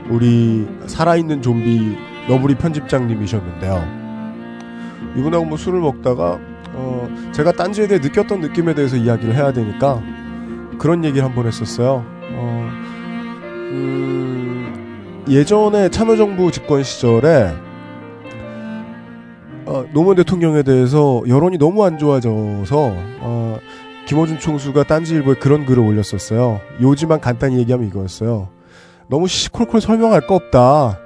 [0.09, 1.97] 우리 살아있는 좀비
[2.29, 3.83] 너구리 편집장님이셨는데요.
[5.17, 6.39] 이분하고 뭐 술을 먹다가
[6.73, 10.01] 어 제가 딴지에 대해 느꼈던 느낌에 대해서 이야기를 해야 되니까
[10.79, 12.05] 그런 얘기를 한번 했었어요.
[12.31, 12.69] 어,
[13.71, 17.53] 음, 예전에 참여정부 집권 시절에
[19.65, 23.59] 어, 노무현 대통령에 대해서 여론이 너무 안 좋아져서 어,
[24.07, 26.61] 김어준 총수가 딴지일보에 그런 글을 올렸었어요.
[26.81, 28.49] 요지만 간단히 얘기하면 이거였어요.
[29.09, 30.99] 너무 시시콜콜 설명할 거 없다.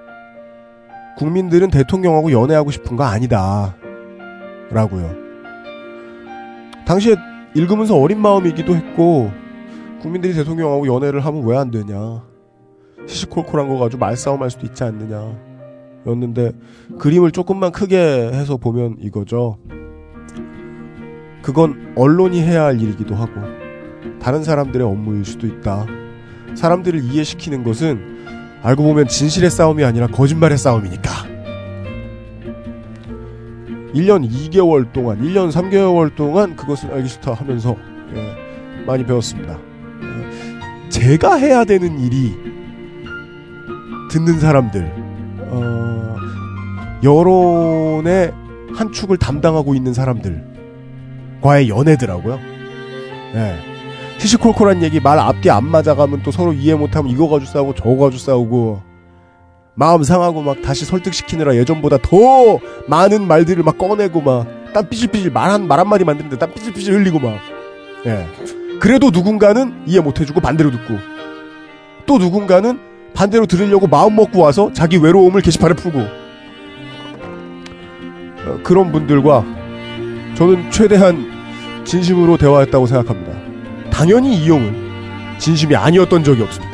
[1.18, 3.76] 국민들은 대통령하고 연애하고 싶은 거 아니다.
[4.70, 5.14] 라고요.
[6.86, 7.16] 당시에
[7.56, 9.32] 읽으면서 어린 마음이기도 했고
[10.02, 12.24] 국민들이 대통령하고 연애를 하면 왜 안 되냐.
[13.08, 15.36] 시시콜콜한 거 가지고 말싸움 할 수도 있지 않느냐.
[16.06, 16.52] 였는데
[17.00, 19.58] 그림을 조금만 크게 해서 보면 이거죠.
[21.42, 23.34] 그건 언론이 해야 할 일이기도 하고
[24.22, 25.86] 다른 사람들의 업무일 수도 있다.
[26.56, 31.32] 사람들을 이해시키는 것은 알고 보면 진실의 싸움이 아니라 거짓말의 싸움이니까.
[33.94, 37.76] 1년 2개월 동안, 1년 3개월 동안 그것을 알기 싫다 하면서
[38.14, 39.54] 예, 많이 배웠습니다.
[39.56, 42.34] 어, 제가 해야 되는 일이
[44.12, 44.94] 듣는 사람들,
[45.50, 46.16] 어,
[47.04, 48.34] 여론의
[48.74, 50.51] 한 축을 담당하고 있는 사람들
[51.42, 52.40] 과의 연애더라고요.
[53.34, 53.60] 네.
[54.18, 58.20] 시시콜콜한 얘기 말 앞뒤 안 맞아가면 또 서로 이해 못하면 이거 가지고 싸우고 저거 가지고
[58.20, 58.82] 싸우고
[59.74, 65.68] 마음 상하고 막 다시 설득시키느라 예전보다 더 많은 말들을 막 꺼내고 막 땀 삐질삐질 말한
[65.68, 67.40] 말 한마디 만드는데 땀 삐질삐질 흘리고 막
[68.06, 68.28] 예.
[68.80, 70.98] 그래도 누군가는 이해 못 해주고 반대로 듣고
[72.06, 72.80] 또 누군가는
[73.14, 76.00] 반대로 들으려고 마음 먹고 와서 자기 외로움을 게시판에 풀고
[78.46, 79.46] 어, 그런 분들과
[80.36, 81.31] 저는 최대한
[81.86, 83.34] 진심으로 대화했다고 생각합니다.
[83.92, 84.74] 당연히 이용을
[85.40, 86.72] 진심이 아니었던 적이 없습니다.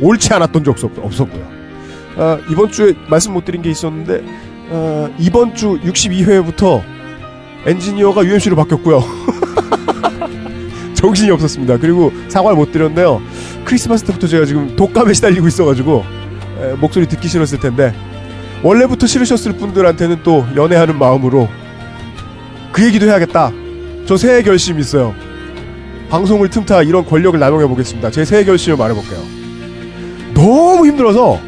[0.00, 1.44] 옳지 않았던 적 없- 없었고요.
[2.16, 4.22] 아, 이번 주에 말씀 못 드린 게 있었는데
[4.70, 6.82] 아, 이번 주 62회부터
[7.66, 9.02] 엔지니어가 UMC로 바뀌었고요.
[10.94, 11.78] 정신이 없었습니다.
[11.78, 13.20] 그리고 사과를 못 드렸는데요.
[13.64, 16.04] 크리스마스 때부터 제가 지금 독감에 시달리고 있어가지고
[16.60, 17.94] 에, 목소리 듣기 싫었을 텐데
[18.62, 21.48] 원래부터 싫으셨을 분들한테는 또 연애하는 마음으로
[22.72, 23.50] 그 얘기도 해야겠다.
[24.06, 25.14] 저 새해 결심 있어요.
[26.10, 28.10] 방송을 틈타 이런 권력을 남용해 보겠습니다.
[28.10, 29.20] 제 새해 결심을 말해볼게요.
[30.34, 31.40] 너무 힘들어서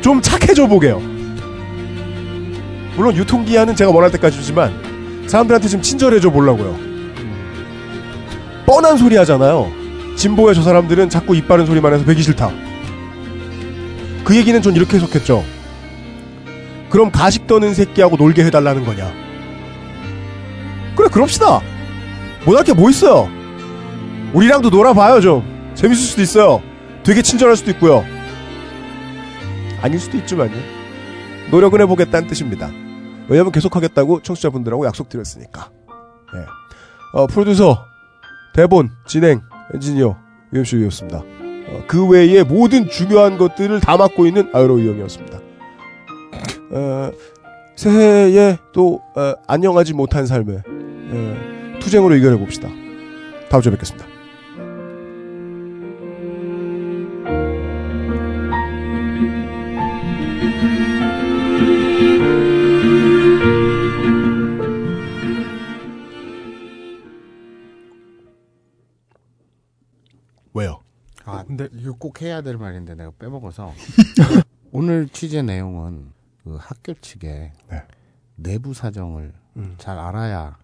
[0.00, 1.00] 좀 착해져 보게요.
[2.96, 4.72] 물론 유통기한은 제가 원할 때까지 주지만
[5.26, 6.76] 사람들한테 좀 친절해져 보려고요.
[8.66, 9.70] 뻔한 소리 하잖아요.
[10.16, 12.50] 진보의 저 사람들은 자꾸 입 바른 소리만 해서 배기 싫다.
[14.24, 15.44] 그 얘기는 전 이렇게 해석했죠.
[16.90, 19.27] 그럼 가식 떠는 새끼하고 놀게 해달라는 거냐.
[20.98, 21.60] 그래, 그럽시다.
[22.44, 23.28] 못할 게 뭐 있어요.
[24.34, 25.72] 우리랑도 놀아봐요, 좀.
[25.74, 26.62] 재밌을 수도 있어요.
[27.04, 28.04] 되게 친절할 수도 있고요.
[29.80, 30.56] 아닐 수도 있지만요.
[31.50, 32.68] 노력은 해보겠다는 뜻입니다.
[33.28, 35.70] 왜냐면 계속하겠다고 청취자분들하고 약속드렸으니까.
[36.34, 37.18] 예.
[37.18, 37.84] 어, 프로듀서,
[38.54, 39.40] 대본, 진행,
[39.74, 40.16] 엔지니어,
[40.52, 41.18] UMC였습니다.
[41.20, 45.38] 어, 그 외에 모든 중요한 것들을 다 맡고 있는 아유로 이영이었습니다.
[46.72, 47.10] 어,
[47.76, 50.62] 새해에 또 어, 안녕하지 못한 삶에
[51.10, 52.68] 어, 투쟁으로 이겨내 봅시다.
[53.50, 54.06] 다음 주에 뵙겠습니다.
[70.52, 70.82] 왜요?
[71.24, 73.72] 아, 근데 이거 꼭 해야 될 말인데 내가 빼먹어서
[74.72, 76.12] 오늘 취재 내용은
[76.44, 77.52] 그 학교 측의
[78.36, 79.32] 내부 사정을
[79.78, 80.58] 잘 알아야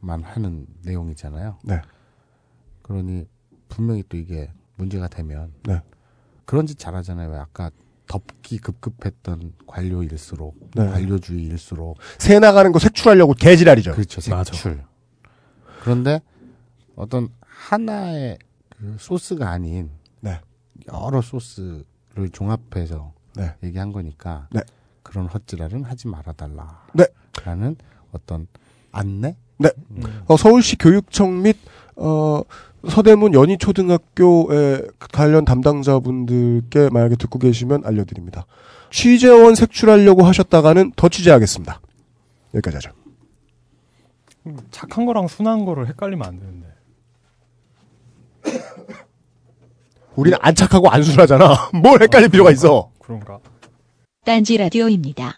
[0.00, 1.58] 만 하는 내용이잖아요.
[1.64, 1.80] 네.
[2.82, 3.26] 그러니
[3.68, 5.80] 분명히 또 이게 문제가 되면 네.
[6.44, 7.30] 그런 짓 잘하잖아요.
[7.30, 7.70] 왜 아까
[8.06, 10.86] 덮기 급급했던 관료일수록 네.
[10.86, 13.92] 관료주의일수록 새 나가는 거 색출하려고 개지랄이죠.
[13.92, 14.20] 그렇죠.
[14.20, 14.82] 색출.
[15.82, 16.20] 그런데
[16.96, 18.38] 어떤 하나의
[18.70, 19.90] 그 소스가 아닌
[20.20, 20.40] 네.
[20.92, 23.54] 여러 소스를 종합해서 네.
[23.62, 24.60] 얘기한 거니까 네.
[25.02, 26.86] 그런 헛지랄은 하지 말아달라.
[26.94, 27.04] 네.
[27.44, 27.76] 라는
[28.12, 28.46] 어떤
[28.90, 29.36] 안내?
[29.58, 29.70] 네.
[30.26, 31.56] 어, 서울시 교육청 및
[31.96, 32.42] 어,
[32.88, 38.46] 서대문 연희초등학교의 관련 담당자분들께 만약에 듣고 계시면 알려드립니다.
[38.90, 41.80] 취재원 색출하려고 하셨다가는 더 취재하겠습니다.
[42.54, 42.92] 여기까지 하죠.
[44.70, 46.68] 착한 거랑 순한 거를 헷갈리면 안 되는데.
[50.14, 51.70] 우리는 안 착하고 안 순하잖아.
[51.82, 52.90] 뭘 헷갈릴 필요가 있어.
[53.00, 53.38] 그런가?
[54.24, 55.37] 딴지 라디오입니다.